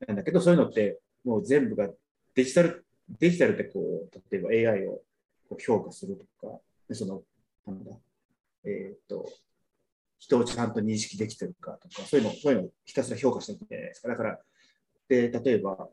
[0.08, 1.90] なんだけど、そういうのって、もう全部が
[2.36, 2.86] デジタル、
[3.20, 5.13] デジタルでこう、例えば AI をこう
[5.60, 6.60] 評価するとか、
[6.92, 7.24] その、
[7.66, 7.92] なんだ、
[8.66, 9.30] えーと、
[10.20, 14.08] 人をちゃんと認識できてるかとか、そういうの、そういうのをひたすら評価しなきゃないですか。
[14.08, 14.40] だから、
[15.10, 15.90] で、例えば、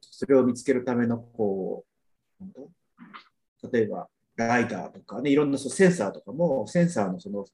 [0.00, 1.84] それを見つけるための、こ
[2.40, 2.44] う、
[3.72, 7.44] 例えば、ライダーとかね、いろんなそうセンサーとかも、センサーのその、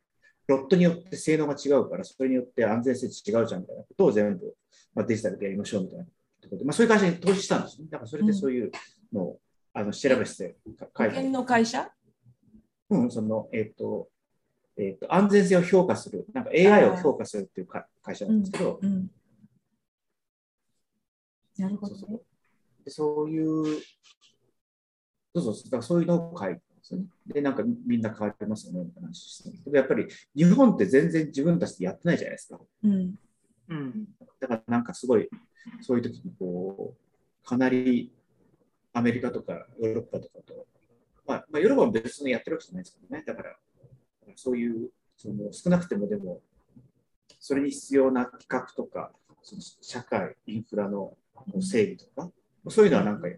[0.47, 4.55] ロットによって性能が違うから、それによって安全性違うじゃんみたいなことを全部、
[4.95, 7.89] まあ、デジタルでやりましょうみたいなところで、まあ、そういう会社に投資したんですね。
[7.91, 8.71] だからそれでそういう
[9.13, 9.41] のを、
[9.77, 10.25] あの調べて保
[10.97, 11.91] 書いて険の会社？
[12.91, 14.09] うん、その、えっ、と、
[14.77, 19.11] えっ、と、安全性を評価する、なんか AI を評価するっていうか会社なんですけど、うん。
[21.59, 22.23] なるほどねそうそう。
[22.85, 23.65] でそういう、
[25.35, 27.07] そうそうそう、だからそういうのを書いてますよね。
[27.27, 30.07] で、なんかみんな変わりますよね、みたいな話してるけどやっぱり
[30.37, 32.61] 日本って全然自分たちでやってないじゃないですか。
[32.85, 33.15] うん。
[33.69, 34.07] うん。
[34.39, 35.29] だからなんかすごい、
[35.81, 38.13] そういう時にこう、かなり
[38.95, 40.67] アメリカとかヨーロッパとかと、
[41.27, 43.57] まあ、まあ、ヨーロッパも別にやってるわけじゃないですけどね、だから、
[44.37, 46.41] そういう、その少なくてもでも、
[47.41, 49.11] それに必要な企画とか、
[49.43, 51.17] その社会、インフラの
[51.61, 52.31] 整備とか、
[52.71, 53.29] そういうのはなんか、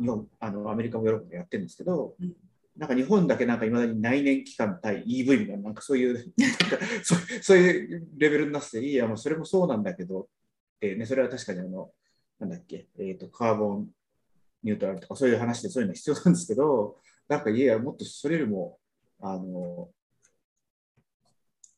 [0.00, 2.34] 日本、あの、アメリカもヨーロッパもやってるんですけど、うん。
[2.76, 6.86] なんか日本だけなんかいまだに内燃機関対 EV みたいな、なんかそういう、なんか
[7.42, 10.26] そういうレベルになってて、いや、もうそれもそうなんだけど、っ
[10.80, 11.90] てね、それは確かにあの、
[12.38, 13.88] なんだっけ、えっ、と、カーボン
[14.62, 16.96] ニュートラルとかそういう話でそういうの必要なんですけど、
[17.28, 18.78] なんかいや、もっとそれよりも、
[19.20, 19.90] あの、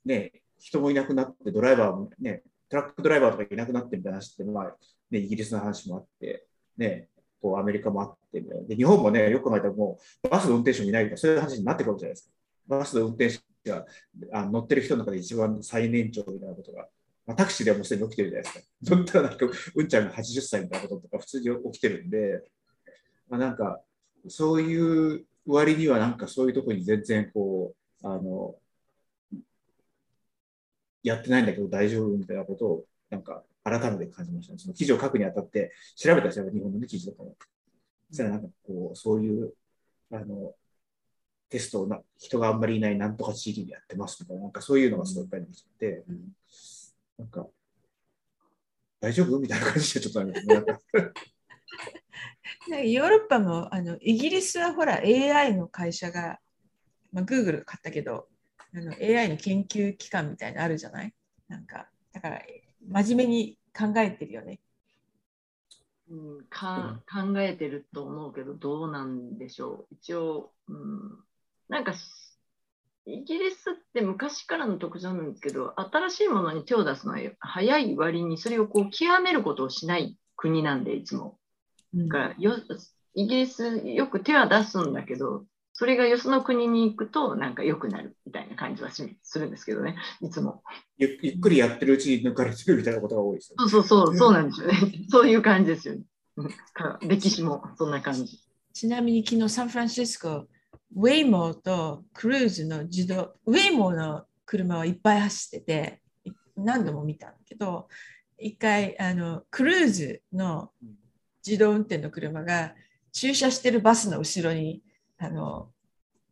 [0.04, 4.76] ね、人もいなくなって、ドライバーもね、トラックドライバーとかいなくなってみたいな話って、まあ、
[5.10, 6.46] ね、イギリスの話もあって、
[6.76, 7.08] ね、
[7.40, 12.34] こうアメリカもあって、で日本もね、よく考えたらもう、バスの運転手もいないとか、そういう話になってくるじゃないですか。
[12.66, 13.86] バスの運転手が
[14.32, 16.88] あ乗ってる人の中で一番最年長みたいなことが、
[17.26, 18.64] まあ、タクシーではもうすでに起きてるじゃないですか。
[18.84, 22.42] そったなんか、うんちゃんが80歳みたいなこととか普通に起きてるんで、
[23.28, 23.82] まあ、なんか、
[24.28, 28.56] そういう割にはなんかそういうところに全然こう、あの、
[31.02, 34.58] やってないんだけど大丈夫みたいなことを、なんか改めて感じましたね。
[34.58, 37.36] その記事を書くにあたって調べたんですよ、日本の、ね、記事とかも。
[38.08, 39.54] そしたらなんかこう、そういう、
[40.10, 40.54] あの、
[41.48, 46.04] テストをな人があんまりいないなんとか地域でやってますみたいな、なんかそういうのがすごいいっぱい出てきて、
[47.18, 47.46] なんか、
[49.00, 50.46] 大丈夫みたいな感じでちょっとあります
[52.68, 56.38] ヨーロッパもあのイギリスはほら AI の会社が、
[57.12, 58.28] まあ、Google 買ったけど
[58.74, 61.14] あの AI の研究機関みたいなのあるじゃない？
[61.48, 62.42] なんかだから
[62.86, 64.60] 真面目に考えてるよね。
[66.10, 69.94] うん、か考えてると思うけど、どうなんでしょう。
[69.94, 71.24] 一応、うん、
[71.68, 71.92] なんか、
[73.04, 81.37] イギリスって昔からの特徴なんですけど、新しいものに手を出すのは早い割に、それをこう極めることをしない国なんで、いつも。
[82.08, 82.56] からよ
[83.14, 90.62] イギリスよく手は出すんだけど、それがよその国に行くとなんか良くなるみたいな感じはしするんですけどね、いつも。
[90.96, 93.70] ゆゆっくりやってるうちに抜かれてるみたいなことが多いですよね。
[93.70, 94.74] そうそうそう、そうなんですよね。
[95.08, 96.02] そういう感じですよね。
[97.02, 98.40] 歴史もそんな感じ。
[98.72, 100.46] ちなみに昨日サンフランシスコ、
[100.96, 107.88] ウェイモーとクルーズの自動、ウェイモーの車はいっぱい走ってて、い何度も見たんだけど、
[108.38, 110.70] 一回あのクルーズの
[111.48, 112.74] 自動運転の車が
[113.12, 114.82] 駐車してるバスの後ろに
[115.18, 115.70] あの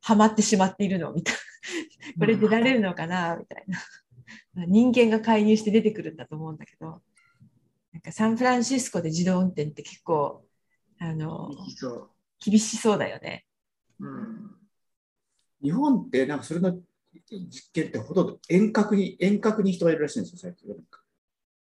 [0.02, 1.32] はまってしまっているのを見た。
[2.18, 3.36] これ出られるのかな？
[3.36, 3.78] みたいな。
[4.66, 7.01] 人間が介入して出てくるんだと思うんだけど、
[7.93, 10.44] なんかサンフランシスコで自動運転って結構
[10.98, 13.47] あのそ厳しそうだよね。
[14.01, 14.06] う。
[14.06, 14.51] うん。
[15.62, 16.78] 日本ってなんかそれの
[17.30, 20.68] 実験ってほとんど遠隔に遠隔に人がいるらしいんですよ、最近。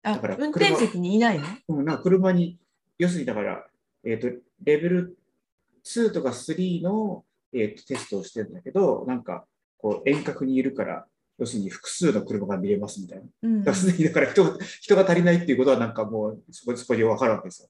[0.03, 1.47] だから運転席にいないの？
[1.69, 2.59] うん、なんか車に、
[3.03, 3.67] 要するにだから、
[4.05, 4.29] えっ、と、
[4.63, 5.19] レベル
[5.85, 9.47] 2とか3の、えーとテストをしてるんだけど、なんか、
[9.77, 11.07] こう、遠隔にいるから、
[11.39, 13.25] 要するに複数の車が見れますみたいな。
[13.43, 17.69] うんすでにだから人が人が足りないっていうことはなんかもうそこそこで分かるわけですよ。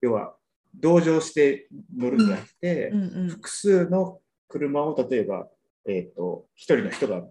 [0.00, 0.34] 要は
[0.74, 5.46] 同乗して乗るんじゃなくて、うんうん複数の車を例えば、
[5.86, 7.22] えー、と一人の人が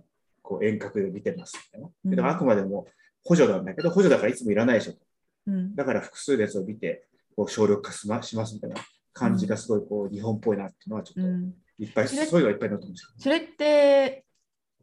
[0.42, 1.90] こう遠隔で見てますみたいな。
[2.06, 2.88] うんだからあくまでも
[3.24, 5.00] 補助なんだけど、補助だからいつもいらないでしょと。
[5.48, 7.08] うんだから複数のやつを見て
[7.38, 8.76] こう省力化しますみたいな
[9.14, 11.54] 感じがすごいこう日本っぽいなっていうのはちょっとうん。
[11.80, 13.04] いっぱい、それそういうのがいっぱい載ってます。
[13.04, 13.10] よ。
[13.20, 14.26] それって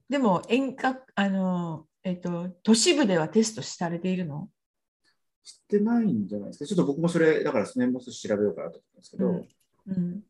[0.09, 4.49] でも遠隔あの、えっと都市部ではテストされているの？
[5.43, 6.67] 知ってないんじゃないですか。
[6.67, 9.49] ちょっと僕もそれ、だから年末調べようかなと思ったんですけど、うん。
[9.89, 10.21] うん。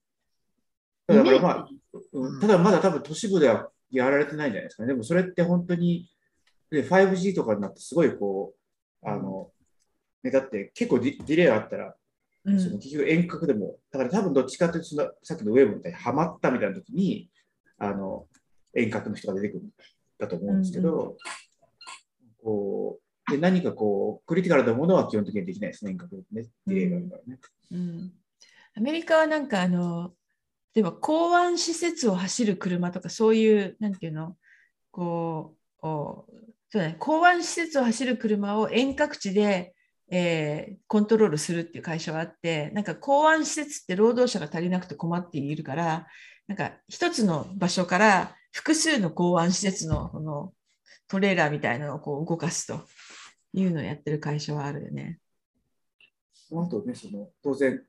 [1.06, 1.68] ただだからまあ、
[2.12, 2.40] うんうん。
[2.40, 4.88] ただまだ多分都市部ではやられてないんじゃないですかね。
[4.88, 6.08] でもそれって本当に、
[6.70, 8.54] で 5G とかになってすごいこ
[9.02, 9.50] う、あの、
[10.22, 11.94] ね、だって結構ディディレイあったら、
[12.44, 12.60] うん。
[12.60, 17.30] その結局遠隔でも、だから多分どっちかというとその、さっきのウェブみたいにハマったみたいな時に、
[17.78, 18.26] あの、
[18.74, 19.68] 遠隔の人が出てくるん
[20.18, 21.16] だと思うんですけど、
[22.42, 22.98] こ
[23.28, 27.38] う、で何かこう、クリティカルなものは基本的にはできないですね、遠隔でね、ディレイがあるからね。
[27.72, 28.12] うん。
[28.76, 30.12] アメリカはなんかあの
[30.74, 34.36] 例えば港湾施設を走る車とかそういうなんていうの
[34.90, 36.26] こうお
[36.70, 39.73] そうだね港湾施設を走る車を遠隔地で、
[40.10, 46.06] えーコントロールするっていう会社はあってなんか港湾施設って労働者が足りなくて困っているから
[46.46, 50.52] なんか一つの場所から複数の港湾施設のこの
[51.08, 52.80] トレーラーみたいなのをこう動かすと
[53.52, 55.18] いうのをやってる会社はあるよね。
[56.32, 57.82] その後ね、その当然、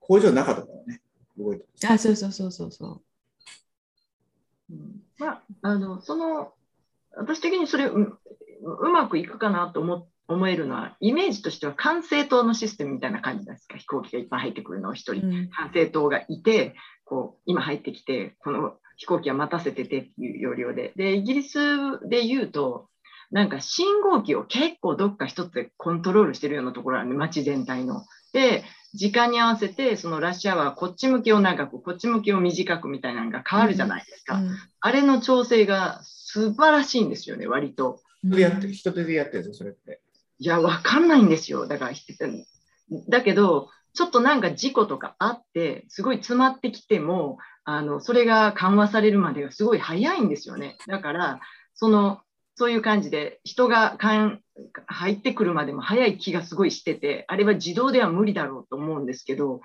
[0.00, 1.00] 工場の中とかはね、
[1.36, 1.64] 動いて。
[1.88, 3.02] あ、そうそうそうそうそ
[4.68, 4.72] う。
[4.72, 6.52] うんまあ、あのその
[7.16, 8.18] 私的にそれ、うん
[8.62, 13.76] うまくいくかなと思思えるのは、イメージとしては管制塔のシステムみたいな感じですか？
[13.76, 16.74] 飛行機がいっぱい入ってくるのを一人、うん管制塔がいて、
[17.04, 20.92] こう、今入ってきて、この飛行機は待たせててっていう要領で。
[20.96, 21.58] で、イギリス
[22.08, 22.88] で言うと、
[23.30, 28.04] なんか信号機を結構どっか一つでコントロールしてるようなところあるね、街全体の。
[28.32, 34.40] で、時間に合わせて、そのラッシュアワー、こっち向きを長く、こっち向きを短くみたいなのが変わるじゃないですか。
[34.80, 38.00] あれの調整が素晴らしいんですよね、割と。
[38.24, 40.00] うんでやって人手でやってるんですよ、それって。
[40.38, 41.66] いや、わかんないんですよ。
[41.66, 41.92] だから、
[43.08, 50.76] だけど、ちょっとなんか事故とかあって、すごい詰まってきても、あの、それが緩和されるまでがすごい早いんですよね。
[50.86, 51.40] だから、
[51.74, 52.20] その、
[52.54, 54.40] そういう感じで、人がかん
[54.86, 59.60] 入ってくるまでも早い気がすごいしてて、あれは自動では無理だろうと思うんですけど、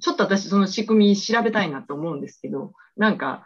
[0.00, 3.44] ちょっと私その仕組み調べたいなと思うんですけど、なんか、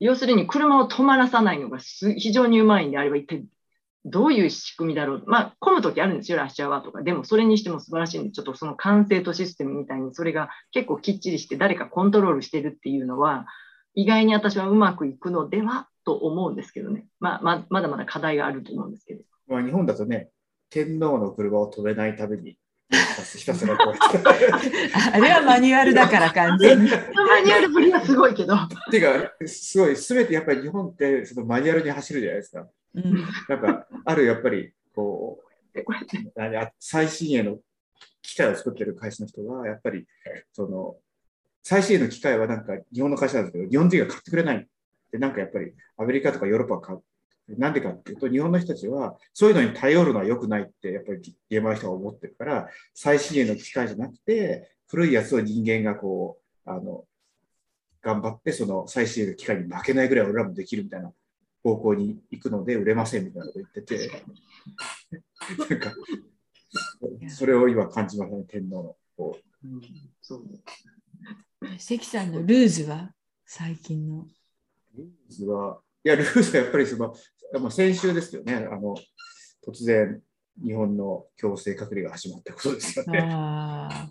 [0.00, 3.46] 要するに車を止まらさないのが非常にうまいんであれば一体
[4.08, 5.24] どういう仕組みだろう？
[5.26, 7.02] まあ、混むときあるんですよ、ラッシュアワーとか。
[7.02, 13.46] でも、それにしても素晴らしいんで、ちょっとその完成とシステムみたいに、それが結構きっちりして、誰かコントロールしてるっていうのは、
[13.94, 15.88] 意外に私はうまくいくのでは？
[16.04, 17.06] と思うんですけどね。
[17.18, 19.24] まあ、ままだまだ課題があると思うんですけど。
[19.48, 20.30] まあ、日本だとね、
[20.70, 22.56] 天皇の車を止めないために、
[22.90, 24.68] ひたすらこうやって。
[25.14, 26.88] あれはマニュアルだから完全に。
[26.88, 28.54] マニュアルぶりはすごいけど。
[28.54, 32.68] っ ていうか、すごい、すべてやっぱり日本ってそのマニュアルに走るじゃないですか。
[32.96, 35.40] うんなんか、あるやっぱり、こ
[35.74, 35.82] う、
[36.80, 37.58] 最新鋭の
[38.22, 40.06] 機械を作ってる会社の人が、やっぱり、
[40.52, 40.96] その、
[41.62, 44.66] 最新鋭の機械はなんか日本の会社なんですけど、日本人が買ってくれない。
[45.12, 47.02] で、なんかやっぱりアメリカとかヨーロッパは買う。
[47.48, 51.18] なんでかっていうと、日本の人たちは、そういうのに頼るのは良くないって、やっぱり
[51.50, 57.04] 現場の人は思ってるから、最新鋭の機械じゃなくて、古いやつを人間がこう、あの、
[58.02, 61.12] 頑張って、その最新鋭の機械に負けないぐらい俺らもできるみたいな
[61.66, 64.22] 方向に行くので、売れませんみたいなこと言ってて、
[65.68, 65.92] なんか、
[67.28, 68.96] それを今感じましたね、天皇の。
[69.16, 69.80] こううん
[70.20, 70.44] そう
[71.78, 73.12] 関さんのルーズは
[73.46, 74.26] 最近の？
[74.96, 77.14] ルーズは、いや、ルーズはやっぱりその、
[77.60, 78.94] まあ、先週ですよね、あの、
[79.66, 80.22] 突然、
[80.62, 83.20] 日本の強制隔離が始まったことですよね。
[83.22, 84.08] あ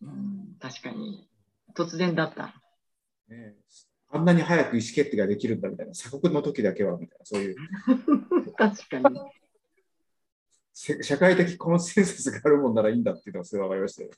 [0.00, 1.28] うん確かに。
[1.74, 2.54] 突然だった。
[3.28, 3.56] ね
[4.14, 7.56] あんなに早く意思決定ができるんだみたいな、鎖国の時だけはみたいな、そういう
[8.56, 9.20] 確かに。
[10.72, 14.10] せ社会的コンセンサスがあるもんならいいんだっていうのがすごい分かりましたよ。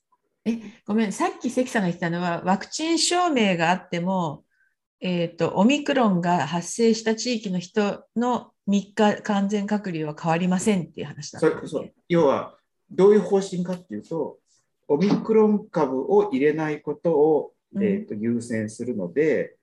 [0.44, 4.44] ーえごめん、さっき関さんが言ってたのは、ワクチン証明があっても、
[5.00, 12.58] えーと、オミクロンが発生した地域の人の3日完全隔離は変わりませんっていう話だったねそそう要は、
[12.90, 14.38] どういう方針かっていうと、
[14.88, 19.55] オミクロン株を入れないことを、うんえー、と優先するので、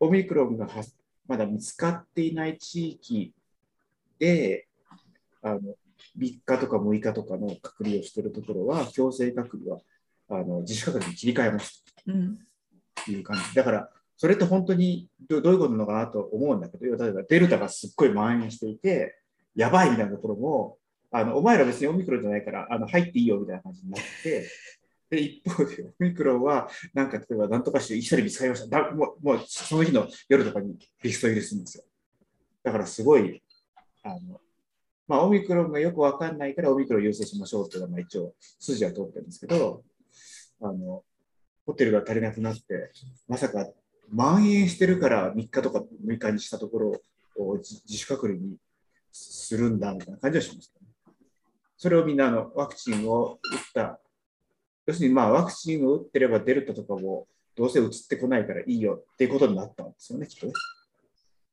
[0.00, 0.84] オミクロンがは
[1.26, 3.32] まだ見つかっていない地域
[4.18, 4.66] で、
[5.42, 5.60] あの
[6.18, 9.80] 3日とか6日とかの隔離をしているところは、強制隔離は
[10.28, 12.38] あの自主隔離に切り替えますうん
[13.04, 13.54] という感じ。
[13.54, 19.18] だから、それって本当にどどういうことなのかなと思うんだけど、例えばデルタがすっごい蔓延していて、
[19.54, 20.78] やばいみたいなところも、
[21.10, 24.48] あのお前ら別にオミクロンじゃないからあの入っていいよみたいな感じになって、
[25.10, 31.84] で一方で オミクロンは、なんか例えばなんとかして一人見つかりましただもう、もうその日の夜とかにリスト入れするんですよ。
[32.62, 33.42] だからすごい、
[34.02, 34.40] あの
[35.06, 39.84] まあ、オミクロンがよくわかんないからオミクロン優先しましょうっていうのがまあ一応筋は通ってるんですけど、
[40.60, 41.04] あの
[41.66, 42.90] ホテルが足りなくなって、
[43.28, 43.70] まさか
[44.10, 47.02] 蔓延してるから3日とか6日にしたところ
[47.36, 48.56] を自自主隔離に
[49.12, 50.86] するんだみたいな感じはしました、ね。
[51.76, 54.00] それをみんなあのワクチンを打った、
[54.86, 60.52] 要するにまあワクチンを打ってればデルタとかもどうせ移ってこないからいいよっていうことになったんですよね、きっとね。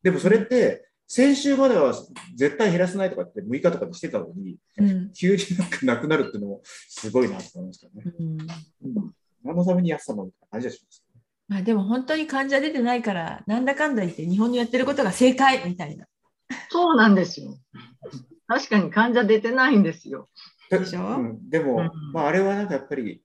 [0.03, 1.93] でもそれって、先週までは
[2.35, 8.03] 絶対減らせないとかって6日とかでしてたのに、うん急になんかなくなるっていうのもすごいなと思いましたね。
[8.19, 8.37] うん
[9.43, 11.03] 何のためにやってたのみたいな感じがします。
[11.47, 16.05] まあ、でも本当に患者出てないから、なんだかんだ言って日本のやってることが正解みたいな。
[16.69, 17.57] そうなんですよ。
[18.47, 20.29] 確かに患者出てないんですよ。
[20.79, 21.01] でしょ？
[21.01, 23.21] うん、でも、うんまあ、あれはなんかやっぱり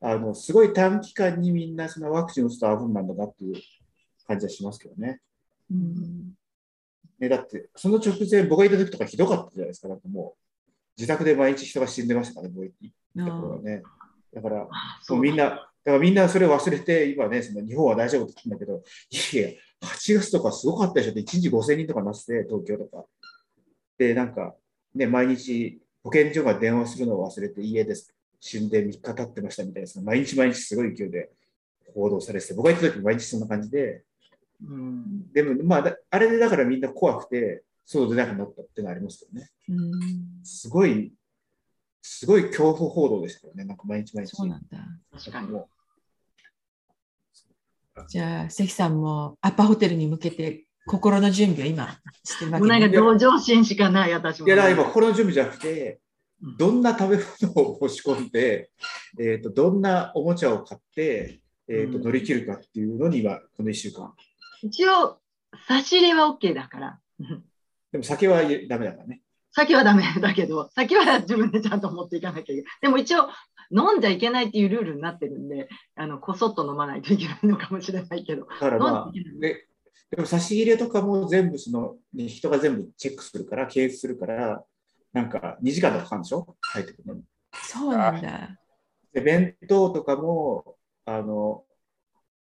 [0.00, 3.56] あのすごい短期間にみんなそのワクチンを打つと危ないんだなっていう
[4.26, 5.20] 感じはしますけどね。
[5.70, 6.34] うん
[7.18, 9.88] ねだって、その直前、僕がいた時とかひどかったじゃないですか。
[9.88, 13.82] なんかもう、自宅で毎日人が死んでましたからね、僕行った頃はね。
[14.32, 14.70] だから、も
[15.10, 23.04] うみんな、だからみんなそれを忘れて、今ね、その日本は大丈夫って言ってんだけど、いやいや、8月とかすごかったでしょって、1日5000人とかなってて、東京とか。
[23.98, 24.54] で、なんか、
[24.94, 28.14] ね、毎日保健所が電話するのを忘れて、家です。
[28.40, 31.30] 死んで3日経ってましたみたいな、毎日毎日すごい勢いで
[31.94, 34.04] 報道されてて、僕が行った時毎日そんな感じで、
[34.64, 39.50] うんでも、まあ、だあれでだからみんな怖くて、そうでなくなったっていうのありますけどね。
[39.68, 41.12] うんすごい、
[42.02, 43.64] すごい恐怖報道でしたよね。
[43.64, 44.36] なんか毎日毎日。
[44.36, 44.78] そうなんだ。
[45.12, 45.48] 確かに。
[45.48, 45.68] も
[48.08, 52.98] じゃあ、関さんもアパホテルに向けて心の準備を今してるわもうなんかけね。
[52.98, 54.46] 同情心しかない、私も。
[54.46, 56.00] ういや、今、心の準備じゃなくて
[56.42, 58.70] うん、どんな食べ物を持ち込んで、
[59.18, 64.14] えー、とどんなおもちゃを買って、えー、とうん乗り切るかっていうのに今、この1週間。
[64.62, 65.20] 一応、
[65.66, 67.00] 差し入れは OK だから。
[67.20, 67.44] う ん
[67.92, 69.22] でも酒はダメだからね。
[69.50, 72.64] 酒はダメだけど、酒は自分でちゃんと持っていかなきゃいけない。
[72.82, 73.28] でも一応、
[73.70, 78.46] 飲んじゃいけないっていうルールになってるんで、あのこそっと飲まないといけないのかもしれないけど。
[78.46, 79.67] だからまあ飲んじゃいけない、
[80.10, 84.64] ででも差し入れとかも全部その、ね、人が全部チェックするから、経営するから、
[85.12, 86.56] なんか2時間とかかかるんでしょ？
[86.72, 87.22] 帰ってくるのに。
[87.52, 88.58] そうなんだ。
[89.12, 91.64] で、弁当とかも、あの、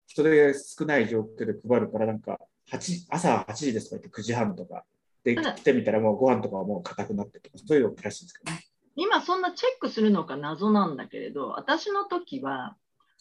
[0.06, 2.38] 人手少ない状況で配るから、なんか、
[2.70, 4.02] 8朝8時ですとか？
[4.02, 4.84] 言って9時半とか。
[5.24, 8.64] で、来てみたらもうご飯とかはもう硬くなってとか、そういうのらしいんですけどね。
[8.94, 12.76] 今そんなチェックするのか謎なんだけれど、私の時は、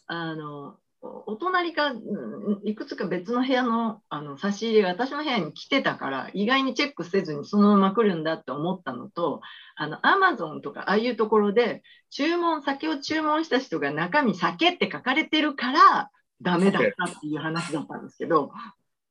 [0.06, 9.42] あの、おお隣か、うんいくつか別の部屋のあの差し入れが私の部屋に来てたから、意外にチェックせずにそのまま来るんだって思ったのと、
[9.76, 16.10] あの、アマゾンとかああいうところで、注文、酒を注文した人が中身酒って書かれてるから、
[16.40, 18.50] ダメだったっていう話だったんですけど、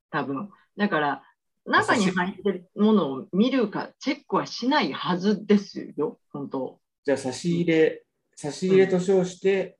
[0.09, 0.49] 多分。
[0.77, 1.23] だから、
[1.65, 6.79] 中に入ってるものを見るかチェックはしないはずですよ、本当。
[7.05, 8.03] じゃあ、差し入れ、
[8.35, 9.77] 差し入れと称して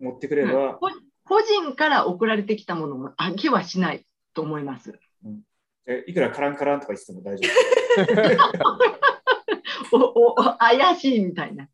[0.00, 0.90] 持ってくれば、こ
[1.24, 4.98] 個人から送られてきたものもあげはしないと思います。
[5.86, 7.48] えいくらカランカランとか言ってても大丈
[9.90, 9.96] 夫。
[9.96, 11.68] おおお怪しいみたいな。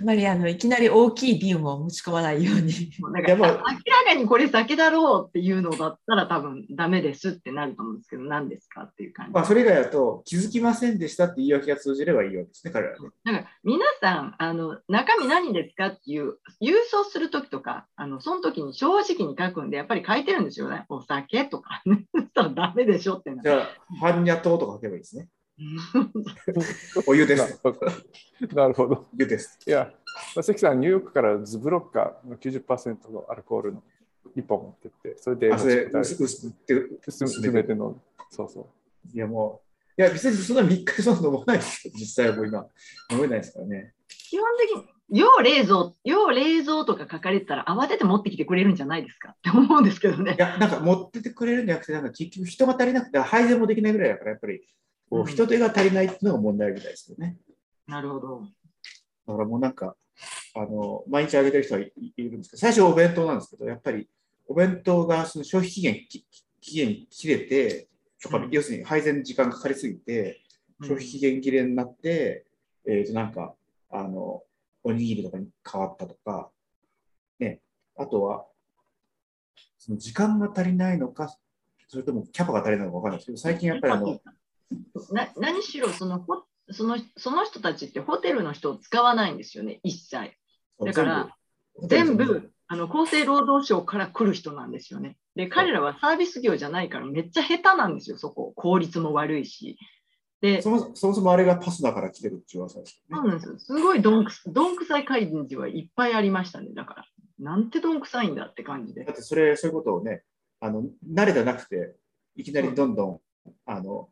[0.00, 2.90] あんまりあのいきなり大きい瓶を持ち込まないように。
[3.12, 3.62] なんか明ら
[4.04, 9.32] かにこれ酒だろうっていうのだったら多分ダメですってなると思うんですけど、何ですかっていう感じ。
[9.32, 13.08] まあ、それ以外だと、気づきませんでしたって言い訳が通じればいいわけですね、彼らはね。
[13.24, 20.84] だから皆さんあの、中身何ですかっていう、郵送するときとか、あのその時に正直に書くんで、やっぱり書いてるんですよね。
[20.88, 22.04] お酒とかね。
[22.14, 23.68] そしたらダメでしょってなじゃあ、
[23.98, 25.28] ファンニャ糖とか書けばいいですね。
[27.06, 27.60] お湯です。
[28.54, 29.06] なるほど。
[29.16, 29.58] 湯です。
[29.66, 29.92] いや、
[30.34, 33.82] まあ関さん、ニューヨークからズブロッカーの90%のアルコールの
[34.36, 35.68] 1本持ってって、それで薄
[36.22, 36.74] 薄って、
[37.06, 38.00] 薄薄めて飲む。
[38.30, 39.16] そうそう。
[39.16, 39.62] いや、も
[39.96, 41.92] う、いや、別にそんな3日でそんな飲まないですよ。
[41.98, 42.66] 実際はもう今、
[43.12, 43.94] 飲めないですからね。
[44.08, 49.30] 基本的に、要冷蔵、要冷蔵とか書かれてたら慌てて持ってきてくれるんじゃないですか？
[49.30, 50.40] って思うんですけどねい。
[50.40, 54.62] や、なんか持っててくれるんじゃなくて、なんか結局人が足りなくて、配膳もできないぐらいだから、やっぱり、
[55.10, 55.26] こううん。
[55.26, 57.36] 人手が足りないっていうのが問題みたいですよね。
[57.86, 58.42] なるほど。
[59.26, 59.96] だからもうなんか、
[60.54, 64.08] あの、毎日あげてる人はいいるんですけど、最初お弁当なんですけど、やっぱり
[64.46, 66.26] お弁当がその消費期限、き
[66.60, 67.88] 期限切れて、
[68.22, 68.50] とかうん。
[68.50, 70.40] 要するに配膳時間かかりすぎて、
[70.80, 72.46] 消費期限切れになって、
[72.86, 73.54] えっ、と、なんか、
[73.90, 74.42] あの、
[74.82, 76.50] おにぎりとかに変わったとか、
[77.38, 77.60] ね、
[77.96, 78.46] あとは、
[79.78, 81.34] その時間が足りないのか、
[81.88, 84.20] それともキャパが足りないのかわかんないですけど、最近やっぱりあの、
[85.12, 90.32] な何しろそのほそのその人たちってホテルの人を使わないんですよね、一切。
[90.84, 91.36] だから
[91.88, 95.16] 全部あの厚生労働省から来る人なんですよね。
[95.36, 98.52] で、彼らはサービス業じゃないからめっちゃ下手なんですよ、そこ。
[98.54, 99.78] 効率も悪いし。
[100.40, 103.02] で、そもそもそもあれがパスだから来てるっていう噂です。
[103.10, 103.58] そうなんですよ。
[103.58, 106.68] すごいどんくどんくさい会議はいっぱいありましたね。
[106.74, 107.04] だから、
[107.38, 109.12] なんてどんくさいんだって感じでだ。
[109.12, 110.22] ってそれ、そういうことをね、
[110.60, 111.96] あの慣れてなくて、
[112.36, 113.20] いきなりどんどん、
[113.66, 114.08] あの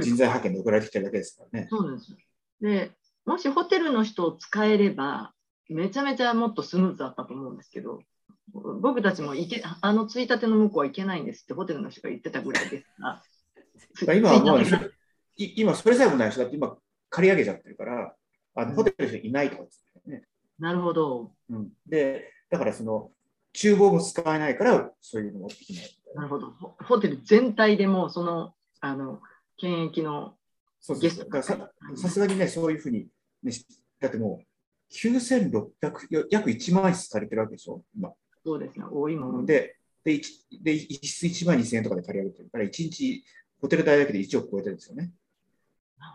[0.00, 1.66] 人材派遣で送られてきてるだけですからね。
[1.70, 2.16] そうですよ。
[2.60, 2.92] で、
[3.24, 5.32] もしホテルの人を使えれば、
[5.68, 8.00] めちゃめちゃもっとスムーズだったと思うんですけど、
[8.52, 13.22] 僕たちも行けあのついたての向こうは行けないんですってホテルの人が言ってたぐらいですから。
[13.94, 14.64] つだから今はもう
[15.36, 16.42] 今、それさえもないでしょ。
[16.42, 16.76] だって今、
[17.08, 18.14] 借り上げちゃってるから、
[18.54, 20.24] あうんのホテルの人いないとかですね。
[20.58, 21.32] なるほど。
[21.48, 23.10] うん、で、だからその、
[23.54, 26.22] 厨房も使えないから、そういうのもできないな。
[26.22, 26.50] なるほど。
[26.50, 29.20] ホホテル全体でもうその、あの、
[29.62, 30.34] 検疫の
[30.80, 31.10] そうそうそう。
[31.10, 33.06] ゲストだからささすがにね、そういうふうに、
[33.42, 33.64] ね、し
[34.00, 35.70] だってもう、9600、
[36.10, 38.12] よ約1万室借りてるわけでしょ、今。
[38.44, 39.76] そうですね、多いもので。
[40.04, 40.20] で、
[40.62, 43.24] で、一室1万2000円とかで借り上げてるから、1日
[43.60, 45.12] ホテル代だけで1億超えてるんですよね。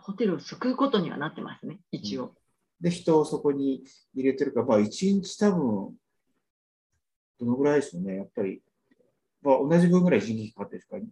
[0.02, 2.34] ホテルを救うことにはなってますね、一応。
[2.80, 3.82] で、人をそこに
[4.14, 5.96] 入れてるから、まあ、1日多分、
[7.40, 8.62] どのぐらいでしょうね、やっぱり、
[9.40, 11.02] まあ、同じ分ぐらい人件費かかってるから、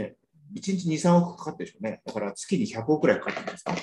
[0.00, 0.16] ね、
[0.54, 2.00] 1日2、3億かかってるでしょうね。
[2.04, 3.74] だから月に100億くらいかかってるんですか？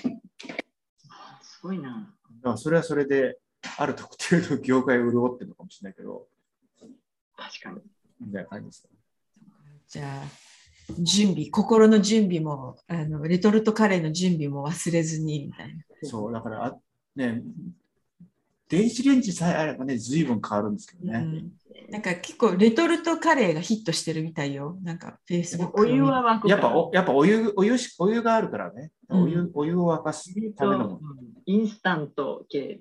[1.42, 2.14] すごいな。
[2.44, 3.40] らそれはそれで、
[3.78, 6.28] ある特定の業界を潤ってるのかもしれないけど、
[7.36, 7.82] 確かに。
[8.22, 8.88] みたいな感じです。
[9.88, 10.24] じゃあ、
[11.00, 15.84] 準備、心の準備も、あのレトルトカレーの準備も忘れずにみたいな。
[16.04, 16.78] そう、だから、あ
[17.16, 17.42] ね、
[18.70, 21.20] 電子レンジさえあればね、随分変わるんですけどね。
[21.20, 21.52] うん
[21.88, 24.76] なんか結構レトルトカレーがヒットしてるみたいよ。
[24.82, 28.92] なんかフェイスブックお湯は沸くからやっぱお、やっぱお湯、お湯し、お湯があるからね。
[29.10, 31.00] うんお湯、お湯を沸かすためのもの。
[31.46, 32.80] インスタント系。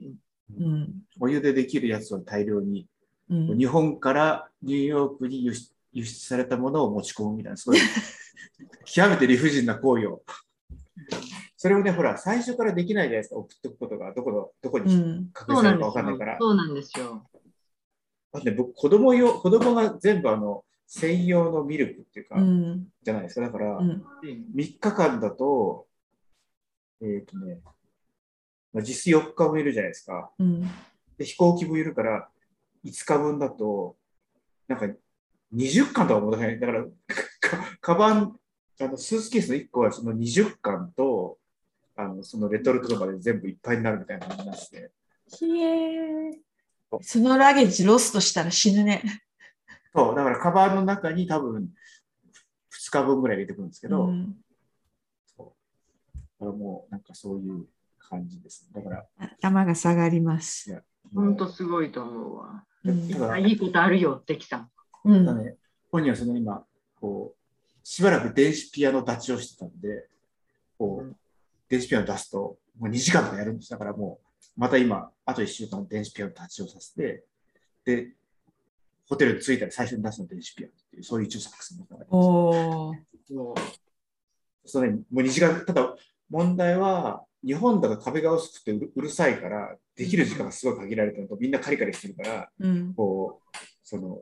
[0.58, 2.86] うんお湯でできるやつを大量に、
[3.28, 7.82] うん日本からニューヨークに輸出輸出されたものを持ち込むみたいな、そういう
[8.84, 10.22] 極めて理不尽な行為を。
[11.64, 16.36] それをね、ほら、最初からできないじゃないですか、送っておくことが、どこの、どこにうん隠されるかなんですよわかんないから。。
[16.38, 17.26] そうなんですよ。
[18.34, 23.46] だって僕、子供用、子供が全部あの、専用のミルクっていうか、うんじゃないですか。
[23.46, 25.86] だから、うん3日間だと、
[27.00, 27.62] えっ、とね、
[28.74, 30.32] まあ、実質4日もいるじゃないですか。
[30.38, 30.70] うん
[31.16, 32.28] で、飛行機もいるから、
[32.84, 33.96] 5日分だと、
[34.68, 34.84] なんか、
[35.54, 36.90] 20巻とかもだから、だから、か
[37.80, 38.36] カバン、
[38.82, 41.38] あの、スーツケースの1個はその20巻と、
[41.96, 44.90] あの、そのレトルトとかで全部いっぱいになるみたいな感じになって、
[45.28, 46.44] ひえー
[47.02, 49.02] そのラゲージロストしたら死ぬね。
[49.92, 51.70] そう、だからカバンの中に多分、
[52.72, 54.36] 2日分ぐらい入れてくるんですけど、うん
[55.36, 55.54] そ
[56.12, 57.66] うだからもう、なんかそういう
[57.98, 58.68] 感じです。
[58.72, 60.82] だから、頭が下がります。
[61.14, 62.64] 本当すごいと思うわ。
[62.84, 62.98] うん
[63.48, 64.70] いいことあるよ、関さん。
[65.04, 65.56] うんだね、
[65.90, 66.64] 本人はその今、
[67.00, 70.08] こう、しばらく電子ピアノ立ちをしてたんで、
[70.78, 71.16] こうんう、
[71.74, 73.70] 電子ピアノ出すと、もう2時間とかやるんです。
[73.70, 77.24] だからもう、また今、あと1週間電子ピアノ立ちをさせて、
[77.84, 78.12] で、
[79.08, 82.06] ホテルに着いたら最初に出すの電子ピアノっていう、そういう一応作戦だから。
[82.10, 82.94] お
[84.64, 85.96] そのね、もう2時間、ただ
[86.30, 94.20] 問題は、日本だと壁が薄くてうるさいから、できる時間がすごい限られてるのと、みんなカリカリしてるから、うんこう、その、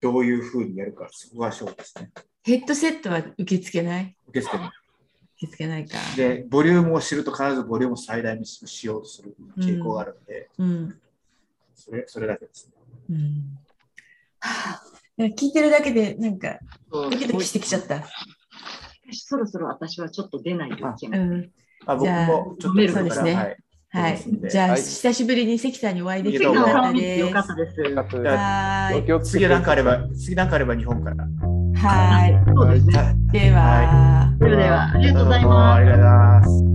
[0.00, 2.10] どういうふうにやるか、そこが勝負ですね。
[2.44, 4.16] ヘッドセットは受け付けない？
[4.28, 4.70] 受け付けない
[5.42, 5.98] 受け付けないか。
[6.16, 10.98] で、ボリュームを知ると必ずボリュームを最大にしようとする傾向があるので、うん
[11.74, 12.72] それそれだけですね。
[13.10, 13.58] うん
[15.36, 16.58] 聞いてるだけでなんか
[16.90, 18.04] うドキドキしてきちゃった。
[19.12, 21.20] そろそろ私はちょっと出ないといけうない。
[21.20, 21.50] ん
[21.86, 23.56] あ僕じゃあもちょっとそうですねはい。
[23.90, 24.18] はい。
[24.50, 27.20] じゃあ、はい久しぶりに関さんにお会いできてどうもよかったです。
[27.20, 31.26] よかったです次なんかあれば、次なんかあれば日本から。
[31.88, 33.16] はそうですね。
[33.32, 34.32] では。
[34.38, 35.86] それでは、ありがとうございどうもますあり。
[35.86, 36.71] がとうございます。